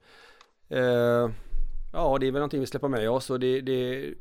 Eh, 0.69 1.31
ja, 1.93 2.19
det 2.21 2.27
är 2.27 2.33
väl 2.33 2.41
någonting 2.41 2.61
vi 2.61 2.67
släpper 2.67 2.89
med 2.89 3.11
oss 3.11 3.31
och 3.31 3.41
det, 3.41 3.61
det, 3.61 4.15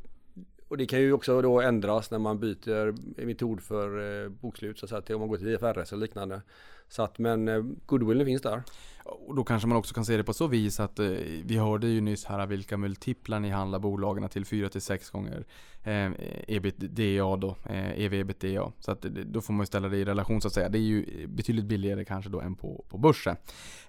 och 0.68 0.78
det 0.78 0.86
kan 0.86 1.00
ju 1.00 1.14
också 1.14 1.42
då 1.42 1.62
ändras 1.62 2.12
när 2.12 2.20
man 2.20 2.40
byter 2.40 2.96
metod 3.26 3.62
för 3.62 4.24
eh, 4.24 4.30
bokslut 4.30 4.80
så 4.80 4.86
att 4.86 5.06
säga, 5.06 5.16
om 5.16 5.20
man 5.20 5.30
går 5.30 5.38
till 5.38 5.48
IFRS 5.48 5.94
eller 5.94 6.02
liknande. 6.02 6.42
Så 6.88 7.04
att, 7.04 7.20
men 7.20 7.48
eh, 7.48 7.64
goodwillen 7.86 8.26
finns 8.26 8.42
där. 8.42 8.64
Och 9.04 9.36
då 9.36 9.44
kanske 9.44 9.68
man 9.68 9.78
också 9.78 9.94
kan 9.94 10.06
se 10.06 10.18
det 10.18 10.24
på 10.24 10.34
så 10.34 10.48
vis 10.48 10.80
att 10.80 11.00
eh, 11.00 11.10
vi 11.44 11.58
hörde 11.58 11.88
ju 11.88 12.02
nyss 12.02 12.26
här 12.26 12.48
vilka 12.48 12.78
multiplar 12.78 13.40
ni 13.40 13.50
handlar 13.50 13.80
bolagen 13.80 14.30
till 14.30 14.44
4-6 14.44 15.12
gånger 15.12 15.46
eh, 15.84 16.12
ebitda 16.48 17.36
då, 17.36 17.56
eh, 17.66 18.04
ev 18.04 18.14
ebitda. 18.14 18.72
Så 18.80 18.92
att 18.92 19.02
då 19.02 19.42
får 19.42 19.54
man 19.54 19.62
ju 19.62 19.66
ställa 19.66 19.90
det 19.90 19.98
i 19.98 20.06
relation 20.06 20.42
så 20.42 20.48
att 20.48 20.54
säga. 20.54 20.70
Det 20.70 20.78
är 20.78 20.82
ju 20.82 21.28
betydligt 21.28 21.66
billigare 21.66 22.06
kanske 22.06 22.30
då 22.30 22.42
än 22.42 22.56
på, 22.56 22.86
på 22.90 22.98
börsen. 22.98 23.36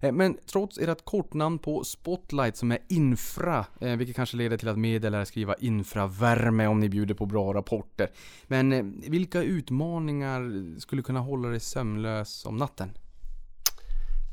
Eh, 0.01 0.13
men 0.13 0.37
trots 0.47 0.79
ert 0.79 1.05
kortnamn 1.05 1.59
på 1.59 1.85
Spotlight 1.85 2.57
som 2.57 2.73
är 2.73 2.79
infra, 2.89 3.67
eh, 3.81 3.97
vilket 3.97 4.17
kanske 4.17 4.37
leder 4.37 4.57
till 4.57 4.69
att 4.69 4.79
meddelare 4.79 5.27
skriva 5.27 5.55
infravärme 5.55 6.67
om 6.67 6.81
ni 6.81 6.89
bjuder 6.89 7.15
på 7.15 7.27
bra 7.27 7.55
rapporter. 7.55 8.11
Men 8.47 8.73
eh, 8.73 8.85
vilka 9.11 9.43
utmaningar 9.43 10.81
skulle 10.81 11.03
kunna 11.03 11.21
hålla 11.21 11.49
dig 11.49 11.61
sömnlös 11.61 12.47
om 12.47 12.57
natten? 12.57 12.91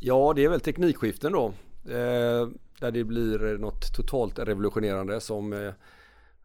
Ja, 0.04 0.34
det 0.36 0.44
är 0.44 0.50
väl 0.50 0.62
teknikskiften 0.62 1.32
då. 1.32 1.46
Eh, 1.86 2.50
där 2.80 2.92
det 2.92 3.04
blir 3.04 3.58
något 3.58 3.94
totalt 3.94 4.40
revolutionerande 4.40 5.22
som 5.22 5.54
eh, 5.54 5.74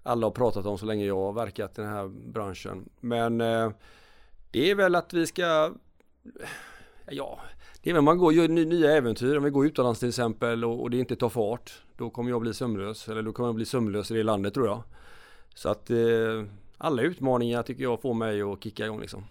alla 0.03 0.27
har 0.27 0.31
pratat 0.31 0.67
om 0.67 0.79
så 0.79 0.87
länge 0.87 1.05
jag 1.05 1.17
har 1.17 1.33
verkat 1.33 1.79
i 1.79 1.81
den 1.81 1.91
här 1.91 2.09
branschen. 2.09 2.89
Men 3.01 3.41
eh, 3.41 3.71
det 4.51 4.71
är 4.71 4.75
väl 4.75 4.95
att 4.95 5.13
vi 5.13 5.27
ska 5.27 5.73
Ja, 7.11 7.41
det 7.83 7.91
är 7.91 7.95
väl 7.95 8.03
man 8.03 8.19
går 8.19 8.33
gör 8.33 8.49
nya 8.49 8.93
äventyr. 8.93 9.37
Om 9.37 9.45
vi 9.45 9.51
går 9.51 9.67
utomlands 9.67 10.01
till 10.01 10.09
exempel 10.09 10.65
och, 10.65 10.83
och 10.83 10.91
det 10.91 10.99
inte 10.99 11.17
tar 11.17 11.29
fart. 11.29 11.83
Då 11.97 12.11
kommer 12.11 12.31
jag 12.31 12.41
bli 12.41 12.55
sömnlös. 12.55 13.09
Eller 13.09 13.23
då 13.23 13.33
kommer 13.33 13.49
jag 13.49 13.55
bli 13.55 13.65
sömnlös 13.65 14.11
i 14.11 14.15
det 14.15 14.23
landet 14.23 14.55
tror 14.55 14.67
jag. 14.67 14.83
Så 15.55 15.69
att 15.69 15.91
eh, 15.91 16.45
alla 16.79 17.03
utmaningar 17.03 17.63
tycker 17.63 17.83
jag 17.83 18.01
får 18.01 18.15
mig 18.15 18.43
att 18.43 18.65
kicka 18.65 18.85
igång 18.85 19.01
liksom. 19.01 19.25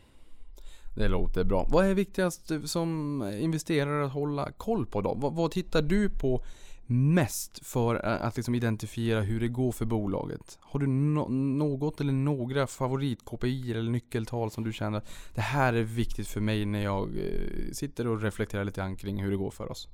Det 0.96 1.08
låter 1.08 1.43
bra. 1.43 1.68
Vad 1.70 1.86
är 1.86 1.93
viktigast 1.93 2.52
som 2.66 3.22
investerare 3.39 4.06
att 4.06 4.12
hålla 4.12 4.52
koll 4.52 4.86
på 4.86 5.02
då? 5.02 5.14
Vad, 5.14 5.34
vad 5.34 5.52
tittar 5.52 5.82
du 5.82 6.10
på 6.10 6.43
mest 6.88 7.66
för 7.68 7.96
att 7.96 8.36
liksom 8.36 8.56
identifiera 8.56 9.22
hur 9.22 9.39
det 9.39 9.48
går 9.48 9.72
för 9.72 9.86
bolaget? 9.86 10.58
Har 10.62 10.80
du 10.80 10.86
no- 10.86 11.30
något 11.58 12.02
eller 12.02 12.14
några 12.14 12.66
favorit-KPI 12.68 13.72
eller 13.72 13.91
nyckeltal 13.91 14.52
som 14.52 14.64
du 14.64 14.74
känner 14.74 14.98
att 14.98 15.10
det 15.36 15.41
här 15.41 15.74
är 15.74 15.84
viktigt 15.84 16.28
för 16.28 16.41
mig 16.41 16.66
när 16.66 16.84
jag 16.84 17.18
eh, 17.18 17.72
sitter 17.72 18.08
och 18.08 18.22
reflekterar 18.22 18.64
lite 18.64 18.82
grann 18.82 18.96
kring 18.96 19.24
hur 19.24 19.32
det 19.32 19.38
går 19.38 19.52
för 19.52 19.72
oss? 19.72 19.88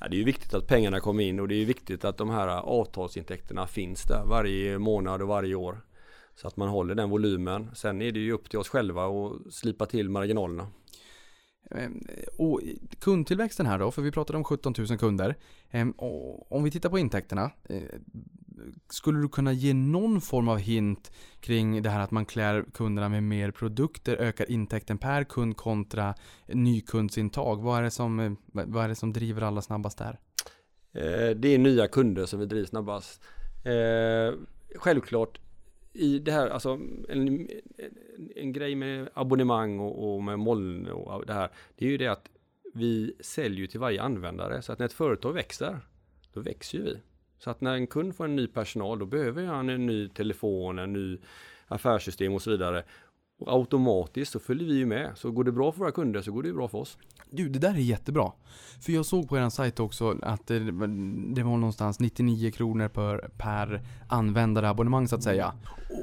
Ja, 0.00 0.08
det 0.08 0.16
är 0.16 0.18
ju 0.18 0.24
viktigt 0.24 0.54
att 0.54 0.66
pengarna 0.66 1.00
kommer 1.00 1.22
in 1.22 1.40
och 1.40 1.48
det 1.48 1.54
är 1.54 1.58
ju 1.58 1.64
viktigt 1.64 2.04
att 2.04 2.16
de 2.16 2.30
här 2.30 2.48
avtalsintäkterna 2.48 3.66
finns 3.66 4.02
där 4.02 4.24
varje 4.24 4.78
månad 4.78 5.22
och 5.22 5.28
varje 5.28 5.54
år. 5.54 5.80
Så 6.34 6.46
att 6.48 6.56
man 6.56 6.68
håller 6.68 6.94
den 6.94 7.10
volymen. 7.10 7.70
Sen 7.74 8.02
är 8.02 8.12
det 8.12 8.20
ju 8.20 8.32
upp 8.32 8.50
till 8.50 8.58
oss 8.58 8.68
själva 8.68 9.04
att 9.06 9.54
slipa 9.54 9.86
till 9.86 10.10
marginalerna. 10.10 10.66
Eh, 11.70 11.90
Och 12.38 12.60
kundtillväxten 12.98 13.66
här 13.66 13.78
då, 13.78 13.90
för 13.90 14.02
vi 14.02 14.10
pratade 14.12 14.36
om 14.36 14.44
17 14.44 14.74
000 14.78 14.98
kunder. 14.98 15.36
Eh, 15.70 15.88
och 15.96 16.52
Om 16.52 16.64
vi 16.64 16.70
tittar 16.70 16.88
på 16.90 16.98
intäkterna. 16.98 17.50
eh, 17.68 17.82
Skulle 18.90 19.18
du 19.20 19.28
kunna 19.28 19.52
ge 19.52 19.74
någon 19.74 20.20
form 20.20 20.48
av 20.48 20.58
hint 20.58 21.12
kring 21.40 21.82
det 21.82 21.90
här 21.90 22.00
att 22.00 22.10
man 22.10 22.24
klär 22.26 22.64
kunderna 22.74 23.08
med 23.08 23.22
mer 23.22 23.50
produkter, 23.50 24.16
ökar 24.16 24.50
intäkten 24.50 24.98
per 24.98 25.24
kund 25.24 25.56
kontra 25.56 26.14
nykundsintag? 26.46 27.62
Vad 27.62 27.78
är 27.78 27.82
det 27.82 27.90
som, 27.90 28.20
eh, 28.20 28.32
vad 28.52 28.84
är 28.84 28.88
det 28.88 28.94
som 28.94 29.12
driver 29.12 29.42
alla 29.42 29.62
snabbast 29.62 29.98
där? 29.98 30.18
Eh, 30.92 31.36
Det 31.36 31.48
är 31.54 31.58
nya 31.58 31.88
kunder 31.88 32.26
som 32.26 32.40
vi 32.40 32.46
driver 32.46 32.66
snabbast. 32.66 33.20
Självklart 34.76 35.38
i 35.92 36.18
det 36.18 36.32
här, 36.32 36.48
alltså 36.48 36.68
en, 36.68 37.08
en, 37.08 37.48
en 38.36 38.52
grej 38.52 38.74
med 38.74 39.08
abonnemang 39.14 39.78
och, 39.78 40.14
och 40.14 40.22
med 40.22 40.38
moln 40.38 40.86
och 40.88 41.26
det 41.26 41.32
här. 41.32 41.50
Det 41.76 41.86
är 41.86 41.90
ju 41.90 41.96
det 41.96 42.06
att 42.06 42.30
vi 42.74 43.14
säljer 43.20 43.66
till 43.66 43.80
varje 43.80 44.02
användare. 44.02 44.62
Så 44.62 44.72
att 44.72 44.78
när 44.78 44.86
ett 44.86 44.92
företag 44.92 45.32
växer, 45.32 45.80
då 46.32 46.40
växer 46.40 46.78
ju 46.78 46.84
vi. 46.84 47.00
Så 47.38 47.50
att 47.50 47.60
när 47.60 47.74
en 47.74 47.86
kund 47.86 48.16
får 48.16 48.24
en 48.24 48.36
ny 48.36 48.46
personal, 48.46 48.98
då 48.98 49.06
behöver 49.06 49.44
han 49.44 49.68
en 49.68 49.86
ny 49.86 50.08
telefon, 50.08 50.78
en 50.78 50.92
ny 50.92 51.18
affärssystem 51.68 52.32
och 52.34 52.42
så 52.42 52.50
vidare. 52.50 52.84
Och 53.40 53.52
automatiskt 53.52 54.32
så 54.32 54.40
följer 54.40 54.68
vi 54.68 54.74
ju 54.74 54.86
med. 54.86 55.10
Så 55.14 55.30
går 55.30 55.44
det 55.44 55.52
bra 55.52 55.72
för 55.72 55.78
våra 55.78 55.92
kunder 55.92 56.22
så 56.22 56.32
går 56.32 56.42
det 56.42 56.48
ju 56.48 56.54
bra 56.54 56.68
för 56.68 56.78
oss. 56.78 56.98
Du, 57.30 57.48
det 57.48 57.58
där 57.58 57.74
är 57.74 57.78
jättebra. 57.78 58.32
För 58.80 58.92
jag 58.92 59.06
såg 59.06 59.28
på 59.28 59.38
er 59.38 59.48
sajt 59.48 59.80
också 59.80 60.18
att 60.22 60.46
det, 60.46 60.58
det 61.34 61.42
var 61.42 61.56
någonstans 61.56 62.00
99 62.00 62.50
kronor 62.50 62.88
per, 62.88 63.30
per 63.38 63.82
användarabonnemang 64.08 65.08
så 65.08 65.16
att 65.16 65.22
säga. 65.22 65.52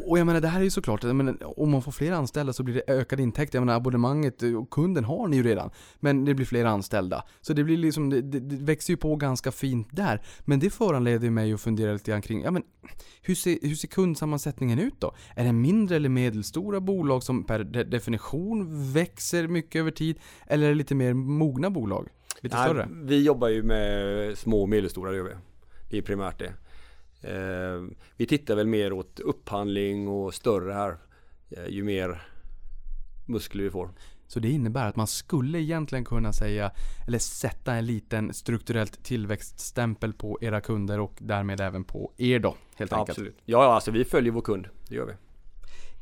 Och 0.07 0.19
jag 0.19 0.27
menar 0.27 0.41
det 0.41 0.47
här 0.47 0.59
är 0.59 0.63
ju 0.63 0.69
såklart, 0.69 1.03
jag 1.03 1.15
menar, 1.15 1.59
om 1.59 1.71
man 1.71 1.81
får 1.81 1.91
fler 1.91 2.11
anställda 2.11 2.53
så 2.53 2.63
blir 2.63 2.75
det 2.75 2.93
ökade 2.93 3.23
intäkter. 3.23 3.57
Jag 3.57 3.65
menar 3.65 3.77
abonnemanget 3.77 4.43
eh, 4.43 4.53
och 4.53 4.69
kunden 4.69 5.03
har 5.03 5.27
ni 5.27 5.37
ju 5.37 5.43
redan. 5.43 5.69
Men 5.99 6.25
det 6.25 6.33
blir 6.33 6.45
fler 6.45 6.65
anställda. 6.65 7.23
Så 7.41 7.53
det 7.53 7.63
blir 7.63 7.77
liksom, 7.77 8.09
det, 8.09 8.21
det, 8.21 8.39
det 8.39 8.55
växer 8.55 8.93
ju 8.93 8.97
på 8.97 9.15
ganska 9.15 9.51
fint 9.51 9.87
där. 9.91 10.21
Men 10.45 10.59
det 10.59 10.69
föranleder 10.69 11.29
mig 11.29 11.53
att 11.53 11.61
fundera 11.61 11.93
lite 11.93 12.11
grann 12.11 12.21
kring, 12.21 12.41
ja 12.41 12.51
men 12.51 12.63
hur 13.21 13.35
ser, 13.35 13.57
hur 13.61 13.75
ser 13.75 13.87
kundsammansättningen 13.87 14.79
ut 14.79 14.95
då? 14.99 15.15
Är 15.35 15.43
det 15.43 15.53
mindre 15.53 15.95
eller 15.95 16.09
medelstora 16.09 16.79
bolag 16.79 17.23
som 17.27 17.43
per 17.43 17.63
de 17.63 17.83
definition 17.83 18.67
växer 18.93 19.47
mycket 19.47 19.79
över 19.79 19.91
tid? 19.91 20.19
Eller 20.47 20.65
är 20.65 20.69
det 20.69 20.75
lite 20.75 20.95
mer 20.95 21.13
mogna 21.13 21.69
bolag? 21.69 22.07
Lite 22.41 22.55
Nej, 22.55 22.65
större? 22.69 22.89
Vi 22.91 23.23
jobbar 23.25 23.47
ju 23.47 23.63
med 23.63 24.37
små 24.37 24.61
och 24.61 24.69
medelstora, 24.69 25.11
det 25.11 25.17
gör 25.17 25.23
vi. 25.23 25.35
Det 25.89 25.97
är 25.97 26.01
primärt 26.01 26.39
det. 26.39 26.53
Eh, 27.21 27.83
vi 28.17 28.25
tittar 28.25 28.55
väl 28.55 28.67
mer 28.67 28.93
åt 28.93 29.19
upphandling 29.19 30.07
och 30.07 30.33
större 30.33 30.73
här. 30.73 30.97
eh, 31.49 31.67
Ju 31.69 31.83
mer 31.83 32.27
muskler 33.25 33.63
vi 33.63 33.69
får. 33.69 33.89
Så 34.27 34.39
det 34.39 34.49
innebär 34.49 34.85
att 34.87 34.95
man 34.95 35.07
skulle 35.07 35.59
egentligen 35.59 36.05
kunna 36.05 36.33
säga, 36.33 36.71
eller 37.07 37.19
sätta 37.19 37.73
en 37.73 37.85
liten 37.85 38.33
strukturellt 38.33 39.03
tillväxtstämpel 39.03 40.13
på 40.13 40.37
era 40.41 40.61
kunder 40.61 40.99
och 40.99 41.13
därmed 41.19 41.61
även 41.61 41.83
på 41.83 42.11
er 42.17 42.39
då, 42.39 42.55
helt 42.75 42.93
enkelt. 42.93 43.09
Absolut. 43.09 43.37
Ja, 43.45 43.63
ja, 43.63 43.73
alltså 43.73 43.91
vi 43.91 44.03
följer 44.05 44.31
vår 44.33 44.41
kund. 44.41 44.67
Det 44.89 44.95
gör 44.95 45.05
vi. 45.05 45.13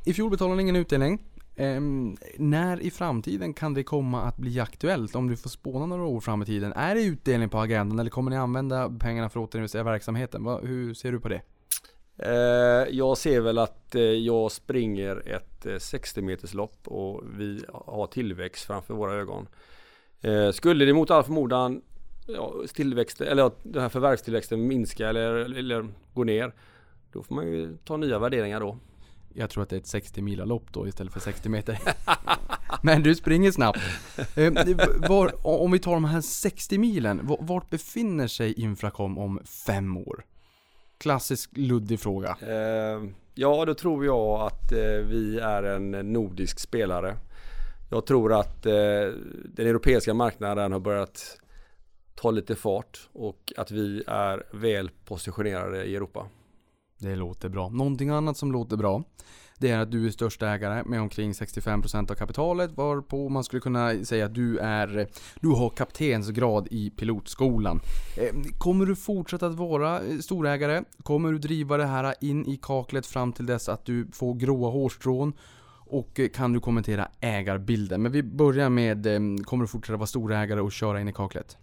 I 0.06 0.14
fjol 0.14 0.30
betalade 0.30 0.56
ni 0.56 0.62
ingen 0.62 0.76
utdelning. 0.76 1.24
Ehm, 1.56 2.18
när 2.38 2.82
i 2.82 2.92
framtiden 2.92 3.54
kan 3.54 3.74
det 3.74 3.84
komma 3.84 4.22
att 4.22 4.38
bli 4.38 4.60
aktuellt? 4.60 5.16
Om 5.16 5.28
du 5.28 5.38
får 5.38 5.50
spåna 5.50 5.86
några 5.86 6.04
år 6.04 6.20
fram 6.20 6.42
i 6.42 6.46
tiden. 6.46 6.74
Är 6.74 6.96
det 6.96 7.02
utdelning 7.02 7.50
på 7.50 7.60
agendan 7.60 8.00
eller 8.00 8.10
kommer 8.10 8.32
ni 8.32 8.38
använda 8.38 8.90
pengarna 9.00 9.30
för 9.30 9.40
att 9.40 9.50
återinvestera 9.50 9.82
i 9.82 9.84
verksamheten? 9.84 10.44
Va, 10.44 10.60
hur 10.64 10.94
ser 10.94 11.12
du 11.12 11.20
på 11.20 11.30
det? 11.30 11.42
Eh, 12.18 12.96
jag 12.96 13.18
ser 13.18 13.42
väl 13.42 13.58
att 13.58 13.96
eh, 13.96 14.02
jag 14.02 14.52
springer 14.52 15.28
ett 15.28 15.66
eh, 15.66 15.78
60 15.78 16.22
meters 16.22 16.54
lopp 16.54 16.88
och 16.88 17.24
vi 17.38 17.64
har 17.68 18.08
tillväxt 18.08 18.66
framför 18.66 18.94
våra 18.94 19.14
ögon. 19.14 19.48
Eh, 20.22 20.52
skulle 20.52 20.86
det 20.86 20.94
mot 20.94 21.12
all 21.12 21.24
förmodan 21.24 21.82
ja, 22.28 22.54
tillväxt, 22.74 23.22
eller 23.22 23.44
ja, 23.44 23.52
den 23.64 23.82
här 23.82 23.90
förvärvstillväxten 23.90 24.68
minska 24.68 25.10
eller, 25.10 25.34
eller 25.36 25.88
gå 26.14 26.24
ner. 26.24 26.54
Då 27.12 27.24
får 27.24 27.36
man 27.36 27.48
ju 27.48 27.78
ta 27.78 27.98
nya 27.98 28.20
värderingar 28.20 28.60
då. 28.60 28.78
Jag 29.38 29.50
tror 29.50 29.64
att 29.64 29.70
det 29.70 29.76
är 29.76 29.80
ett 29.80 29.88
60 29.88 30.22
mila 30.22 30.46
lopp 30.46 30.74
då 30.74 30.88
istället 30.88 31.14
för 31.14 31.20
60 31.20 31.50
meter. 31.50 31.80
Men 32.82 33.04
du 33.04 33.16
springer 33.16 33.52
snabbt. 33.52 33.80
Eh, 34.36 34.54
var, 35.10 35.48
om 35.48 35.72
vi 35.72 35.80
tar 35.80 35.94
de 35.94 36.06
här 36.06 36.22
60 36.22 36.78
milen, 36.78 37.38
vart 37.40 37.70
befinner 37.70 38.28
sig 38.28 38.54
Infracom 38.54 39.18
om 39.18 39.40
fem 39.66 39.98
år? 39.98 40.26
Klassisk 40.98 41.50
luddig 41.58 42.00
fråga. 42.00 42.38
Eh, 42.42 43.04
ja, 43.34 43.66
då 43.66 43.74
tror 43.74 44.06
jag 44.06 44.42
att 44.42 44.72
eh, 44.72 44.80
vi 45.06 45.40
är 45.40 45.64
en 45.64 45.92
nordisk 45.92 46.60
spelare. 46.60 47.16
Jag 47.92 48.06
tror 48.06 48.34
att 48.34 48.66
eh, 48.66 48.74
den 49.46 49.68
europeiska 49.68 50.14
marknaden 50.14 50.72
har 50.72 50.80
börjat 50.80 51.38
ta 52.16 52.32
lite 52.32 52.56
fart 52.56 53.10
och 53.14 53.54
att 53.58 53.72
vi 53.72 54.04
är 54.08 54.44
väl 54.52 54.90
positionerade 55.06 55.84
i 55.84 55.96
Europa. 55.96 56.28
Det 56.98 57.16
låter 57.16 57.50
bra. 57.50 57.70
Någonting 57.70 58.10
annat 58.10 58.38
som 58.38 58.52
låter 58.52 58.78
bra 58.78 59.04
det 59.60 59.72
är 59.72 59.80
att 59.80 59.92
du 59.92 60.06
är 60.06 60.10
största 60.10 60.50
ägare 60.50 60.84
med 60.86 61.02
omkring 61.02 61.32
65% 61.32 62.12
av 62.12 62.16
kapitalet 62.16 62.72
varpå 62.72 63.30
man 63.30 63.44
skulle 63.44 63.60
kunna 63.60 64.04
säga 64.04 64.26
att 64.26 64.34
du 64.34 64.58
är 64.58 65.08
Du 65.40 65.48
har 65.48 65.70
kaptensgrad 65.70 66.68
i 66.72 66.90
pilotskolan. 66.90 67.80
Eh, 68.18 68.36
kommer 68.58 68.86
du 68.86 68.96
fortsätta 68.96 69.48
att 69.48 69.56
vara 69.56 70.02
eh, 70.02 70.18
storägare? 70.18 70.84
Kommer 71.04 71.32
du 71.32 71.38
driva 71.38 71.78
det 71.78 71.86
här 71.86 72.14
in 72.22 72.46
i 72.48 72.60
kaklet 72.62 73.06
fram 73.06 73.34
till 73.34 73.46
dess 73.46 73.70
att 73.70 73.86
du 73.86 74.08
får 74.14 74.34
gråa 74.34 74.70
hårstrån? 74.70 75.34
Och 75.88 76.20
eh, 76.20 76.28
kan 76.28 76.54
du 76.54 76.60
kommentera 76.60 77.08
ägarbilden? 77.20 78.02
Men 78.02 78.12
vi 78.12 78.24
börjar 78.24 78.70
med, 78.70 79.08
kommer 79.46 79.64
du 79.64 79.68
fortsätta 79.68 79.98
vara 79.98 80.08
storägare 80.08 80.62
och 80.62 80.72
köra 80.72 81.02
in 81.02 81.08
i 81.08 81.14
kaklet? 81.14 81.58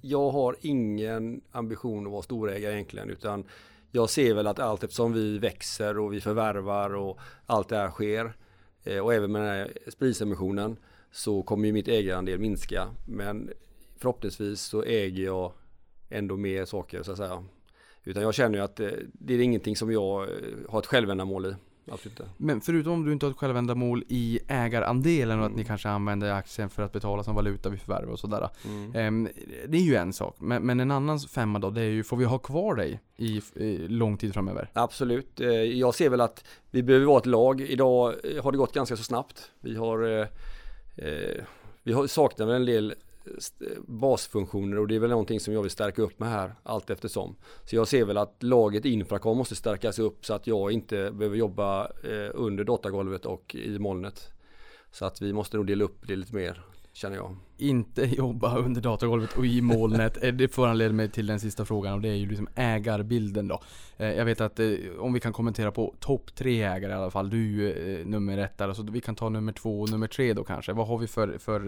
Jag 0.00 0.30
har 0.30 0.56
ingen 0.60 1.40
ambition 1.52 2.06
att 2.06 2.12
vara 2.12 2.22
storägare 2.22 2.72
egentligen 2.72 3.10
utan 3.10 3.44
jag 3.90 4.10
ser 4.10 4.34
väl 4.34 4.46
att 4.46 4.58
allt 4.58 4.84
eftersom 4.84 5.12
vi 5.12 5.38
växer 5.38 5.98
och 5.98 6.12
vi 6.12 6.20
förvärvar 6.20 6.94
och 6.94 7.18
allt 7.46 7.68
det 7.68 7.76
här 7.76 7.90
sker 7.90 8.36
eh, 8.84 8.98
och 8.98 9.14
även 9.14 9.32
med 9.32 9.42
den 9.42 9.50
här 9.50 9.72
sprisemissionen 9.88 10.76
så 11.10 11.42
kommer 11.42 11.66
ju 11.66 11.72
mitt 11.72 11.88
ägarandel 11.88 12.38
minska 12.38 12.88
men 13.06 13.50
förhoppningsvis 13.98 14.60
så 14.60 14.82
äger 14.82 15.24
jag 15.24 15.52
ändå 16.08 16.36
mer 16.36 16.64
saker 16.64 17.02
så 17.02 17.10
att 17.10 17.18
säga. 17.18 17.44
Utan 18.04 18.22
jag 18.22 18.34
känner 18.34 18.58
ju 18.58 18.64
att 18.64 18.80
eh, 18.80 18.88
det 19.12 19.34
är 19.34 19.40
ingenting 19.40 19.76
som 19.76 19.92
jag 19.92 20.22
eh, 20.22 20.36
har 20.68 20.78
ett 20.78 20.86
självändamål 20.86 21.46
i. 21.46 21.54
Absolut 21.90 22.20
inte. 22.20 22.30
Men 22.36 22.60
förutom 22.60 22.92
om 22.92 23.04
du 23.04 23.12
inte 23.12 23.26
har 23.26 23.30
ett 23.30 23.36
självändamål 23.36 24.04
i 24.08 24.38
ägarandelen 24.48 25.40
och 25.40 25.46
att 25.46 25.56
ni 25.56 25.64
kanske 25.64 25.88
använder 25.88 26.32
aktien 26.32 26.70
för 26.70 26.82
att 26.82 26.92
betala 26.92 27.22
som 27.22 27.34
valuta 27.34 27.68
vid 27.68 27.80
förvärv 27.80 28.10
och 28.10 28.18
sådär. 28.18 28.48
Ehm, 28.94 29.28
det 29.68 29.76
är 29.78 29.82
ju 29.82 29.94
en 29.94 30.12
sak. 30.12 30.36
Men, 30.38 30.62
men 30.62 30.80
en 30.80 30.90
annan 30.90 31.20
femma 31.20 31.58
då, 31.58 31.70
det 31.70 31.80
är 31.80 31.90
ju, 31.90 32.04
får 32.04 32.16
vi 32.16 32.24
ha 32.24 32.38
kvar 32.38 32.74
dig 32.74 33.00
i, 33.16 33.42
i 33.54 33.88
lång 33.88 34.16
tid 34.16 34.34
framöver? 34.34 34.70
Absolut. 34.72 35.40
Eh, 35.40 35.48
Jag 35.50 35.94
ser 35.94 36.08
väl 36.10 36.20
att 36.20 36.44
vi 36.70 36.82
behöver 36.82 37.06
vara 37.06 37.18
ett 37.18 37.26
lag. 37.26 37.60
Idag 37.60 38.14
eh, 38.36 38.42
har 38.44 38.52
det 38.52 38.58
gått 38.58 38.74
ganska 38.74 38.96
så 38.96 39.02
snabbt. 39.02 39.50
Vi 39.60 39.76
har, 39.76 40.18
eh, 40.20 40.26
eh, 40.96 41.42
vi 41.82 41.92
har 41.92 42.06
saknar 42.06 42.46
väl 42.46 42.56
en 42.56 42.66
del 42.66 42.94
basfunktioner 43.86 44.78
och 44.78 44.88
det 44.88 44.94
är 44.94 44.98
väl 44.98 45.10
någonting 45.10 45.40
som 45.40 45.54
jag 45.54 45.62
vill 45.62 45.70
stärka 45.70 46.02
upp 46.02 46.18
med 46.18 46.28
här 46.28 46.54
allt 46.62 46.90
eftersom. 46.90 47.36
Så 47.64 47.76
jag 47.76 47.88
ser 47.88 48.04
väl 48.04 48.16
att 48.16 48.42
laget 48.42 48.84
Infracom 48.84 49.38
måste 49.38 49.56
stärkas 49.56 49.98
upp 49.98 50.26
så 50.26 50.34
att 50.34 50.46
jag 50.46 50.72
inte 50.72 51.10
behöver 51.10 51.36
jobba 51.36 51.84
eh, 51.84 52.30
under 52.34 52.64
datagolvet 52.64 53.26
och 53.26 53.54
i 53.54 53.78
molnet. 53.78 54.30
Så 54.90 55.04
att 55.04 55.22
vi 55.22 55.32
måste 55.32 55.56
nog 55.56 55.66
dela 55.66 55.84
upp 55.84 56.08
det 56.08 56.16
lite 56.16 56.34
mer 56.34 56.64
känner 56.96 57.16
jag. 57.16 57.36
Inte 57.58 58.02
jobba 58.04 58.58
under 58.58 58.80
datagolvet 58.80 59.36
och 59.38 59.46
i 59.46 59.60
molnet. 59.60 60.24
Eh, 60.24 60.32
Det 60.32 60.48
föranleder 60.48 60.92
mig 60.92 61.10
till 61.10 61.26
den 61.26 61.40
sista 61.40 61.64
frågan 61.64 61.94
och 61.94 62.00
det 62.00 62.08
är 62.08 62.14
ju 62.14 62.26
liksom 62.28 62.48
ägarbilden 62.54 63.48
då. 63.48 63.60
Eh, 63.96 64.12
Jag 64.12 64.24
vet 64.24 64.40
att 64.40 64.60
eh, 64.60 64.68
om 64.98 65.12
vi 65.12 65.20
kan 65.20 65.32
kommentera 65.32 65.72
på 65.72 65.94
topp 66.00 66.34
tre 66.34 66.62
ägare 66.62 66.92
i 66.92 66.94
alla 66.94 67.10
fall. 67.10 67.30
Du 67.30 67.70
är 67.70 68.04
nummer 68.04 68.38
ett 68.38 68.58
där. 68.58 68.72
Så 68.72 68.82
vi 68.82 69.00
kan 69.00 69.14
ta 69.14 69.28
nummer 69.28 69.52
två 69.52 69.80
och 69.80 69.90
nummer 69.90 70.06
tre 70.06 70.32
då 70.32 70.44
kanske. 70.44 70.72
Vad 70.72 70.86
har 70.86 70.98
vi 70.98 71.06
för, 71.06 71.38
för 71.38 71.60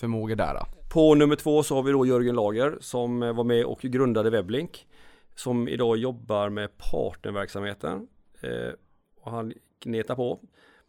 förmågor 0.00 0.36
där 0.36 0.54
då? 0.54 0.66
På 0.92 1.14
nummer 1.14 1.36
två 1.36 1.62
så 1.62 1.74
har 1.74 1.82
vi 1.82 1.92
då 1.92 2.06
Jörgen 2.06 2.34
Lager 2.34 2.78
som 2.80 3.20
var 3.20 3.44
med 3.44 3.64
och 3.64 3.80
grundade 3.80 4.30
Weblink. 4.30 4.86
Som 5.34 5.68
idag 5.68 5.96
jobbar 5.96 6.48
med 6.48 6.70
partnerverksamheten. 6.78 8.08
Och 9.20 9.30
han 9.30 9.52
gnetar 9.84 10.14
på. 10.14 10.40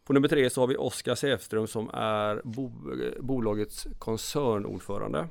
På 0.08 0.14
nummer 0.14 0.28
tre 0.28 0.50
så 0.50 0.60
har 0.60 0.66
vi 0.66 0.76
Oskar 0.76 1.14
Säfström 1.14 1.66
som 1.66 1.90
är 1.94 2.40
bo, 2.44 2.64
eh, 2.66 3.22
bolagets 3.22 3.86
koncernordförande. 3.98 5.28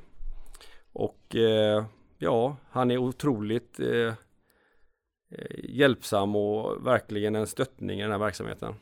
Och 0.92 1.36
eh, 1.36 1.84
ja, 2.18 2.56
han 2.70 2.90
är 2.90 2.98
otroligt 2.98 3.80
eh, 3.80 4.14
eh, 5.30 5.58
hjälpsam 5.64 6.36
och 6.36 6.86
verkligen 6.86 7.36
en 7.36 7.46
stöttning 7.46 7.98
i 7.98 8.02
den 8.02 8.10
här 8.10 8.18
verksamheten. 8.18 8.74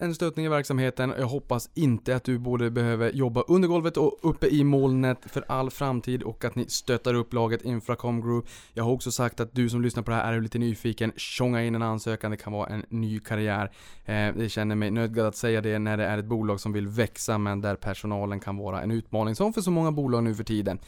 En 0.00 0.14
stöttning 0.14 0.46
i 0.46 0.48
verksamheten. 0.48 1.14
Jag 1.18 1.26
hoppas 1.26 1.70
inte 1.74 2.16
att 2.16 2.24
du 2.24 2.38
både 2.38 2.70
behöver 2.70 3.10
jobba 3.10 3.42
under 3.42 3.68
golvet 3.68 3.96
och 3.96 4.18
uppe 4.22 4.46
i 4.46 4.64
molnet 4.64 5.18
för 5.26 5.44
all 5.48 5.70
framtid 5.70 6.22
och 6.22 6.44
att 6.44 6.54
ni 6.54 6.68
stöttar 6.68 7.14
upp 7.14 7.32
laget 7.32 7.62
Infracom 7.62 8.20
Group. 8.20 8.48
Jag 8.72 8.84
har 8.84 8.92
också 8.92 9.12
sagt 9.12 9.40
att 9.40 9.54
du 9.54 9.68
som 9.68 9.82
lyssnar 9.82 10.02
på 10.02 10.10
det 10.10 10.16
här 10.16 10.32
är 10.32 10.40
lite 10.40 10.58
nyfiken. 10.58 11.12
Tjonga 11.16 11.62
in 11.62 11.74
en 11.74 11.82
ansökan, 11.82 12.30
det 12.30 12.36
kan 12.36 12.52
vara 12.52 12.68
en 12.68 12.84
ny 12.88 13.20
karriär. 13.20 13.72
Det 14.06 14.34
jag 14.36 14.50
känner 14.50 14.74
mig 14.74 14.90
nödgad 14.90 15.26
att 15.26 15.36
säga 15.36 15.60
det 15.60 15.78
när 15.78 15.96
det 15.96 16.04
är 16.04 16.18
ett 16.18 16.24
bolag 16.24 16.60
som 16.60 16.72
vill 16.72 16.88
växa 16.88 17.38
men 17.38 17.60
där 17.60 17.76
personalen 17.76 18.40
kan 18.40 18.56
vara 18.56 18.82
en 18.82 18.90
utmaning 18.90 19.34
som 19.34 19.52
för 19.52 19.60
så 19.60 19.70
många 19.70 19.92
bolag 19.92 20.24
nu 20.24 20.34
för 20.34 20.44
tiden. 20.44 20.78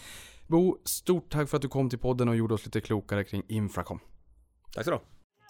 Bo, 0.46 0.76
stort 0.84 1.30
tack 1.30 1.48
för 1.48 1.56
att 1.56 1.62
du 1.62 1.68
kom 1.68 1.90
till 1.90 1.98
podden 1.98 2.28
och 2.28 2.36
gjorde 2.36 2.54
oss 2.54 2.64
lite 2.64 2.80
klokare 2.80 3.24
kring 3.24 3.42
Infracom. 3.48 4.00
Tack 4.74 4.84
så 4.84 4.90
du 4.90 4.98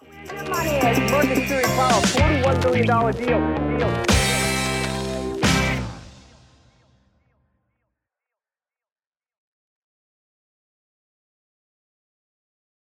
ha. 0.02 0.90
Emergency 0.92 1.62
Powell, 1.76 2.02
$41 2.02 2.62
billion 2.62 2.86
deal. 3.12 3.78
deal. 3.78 4.15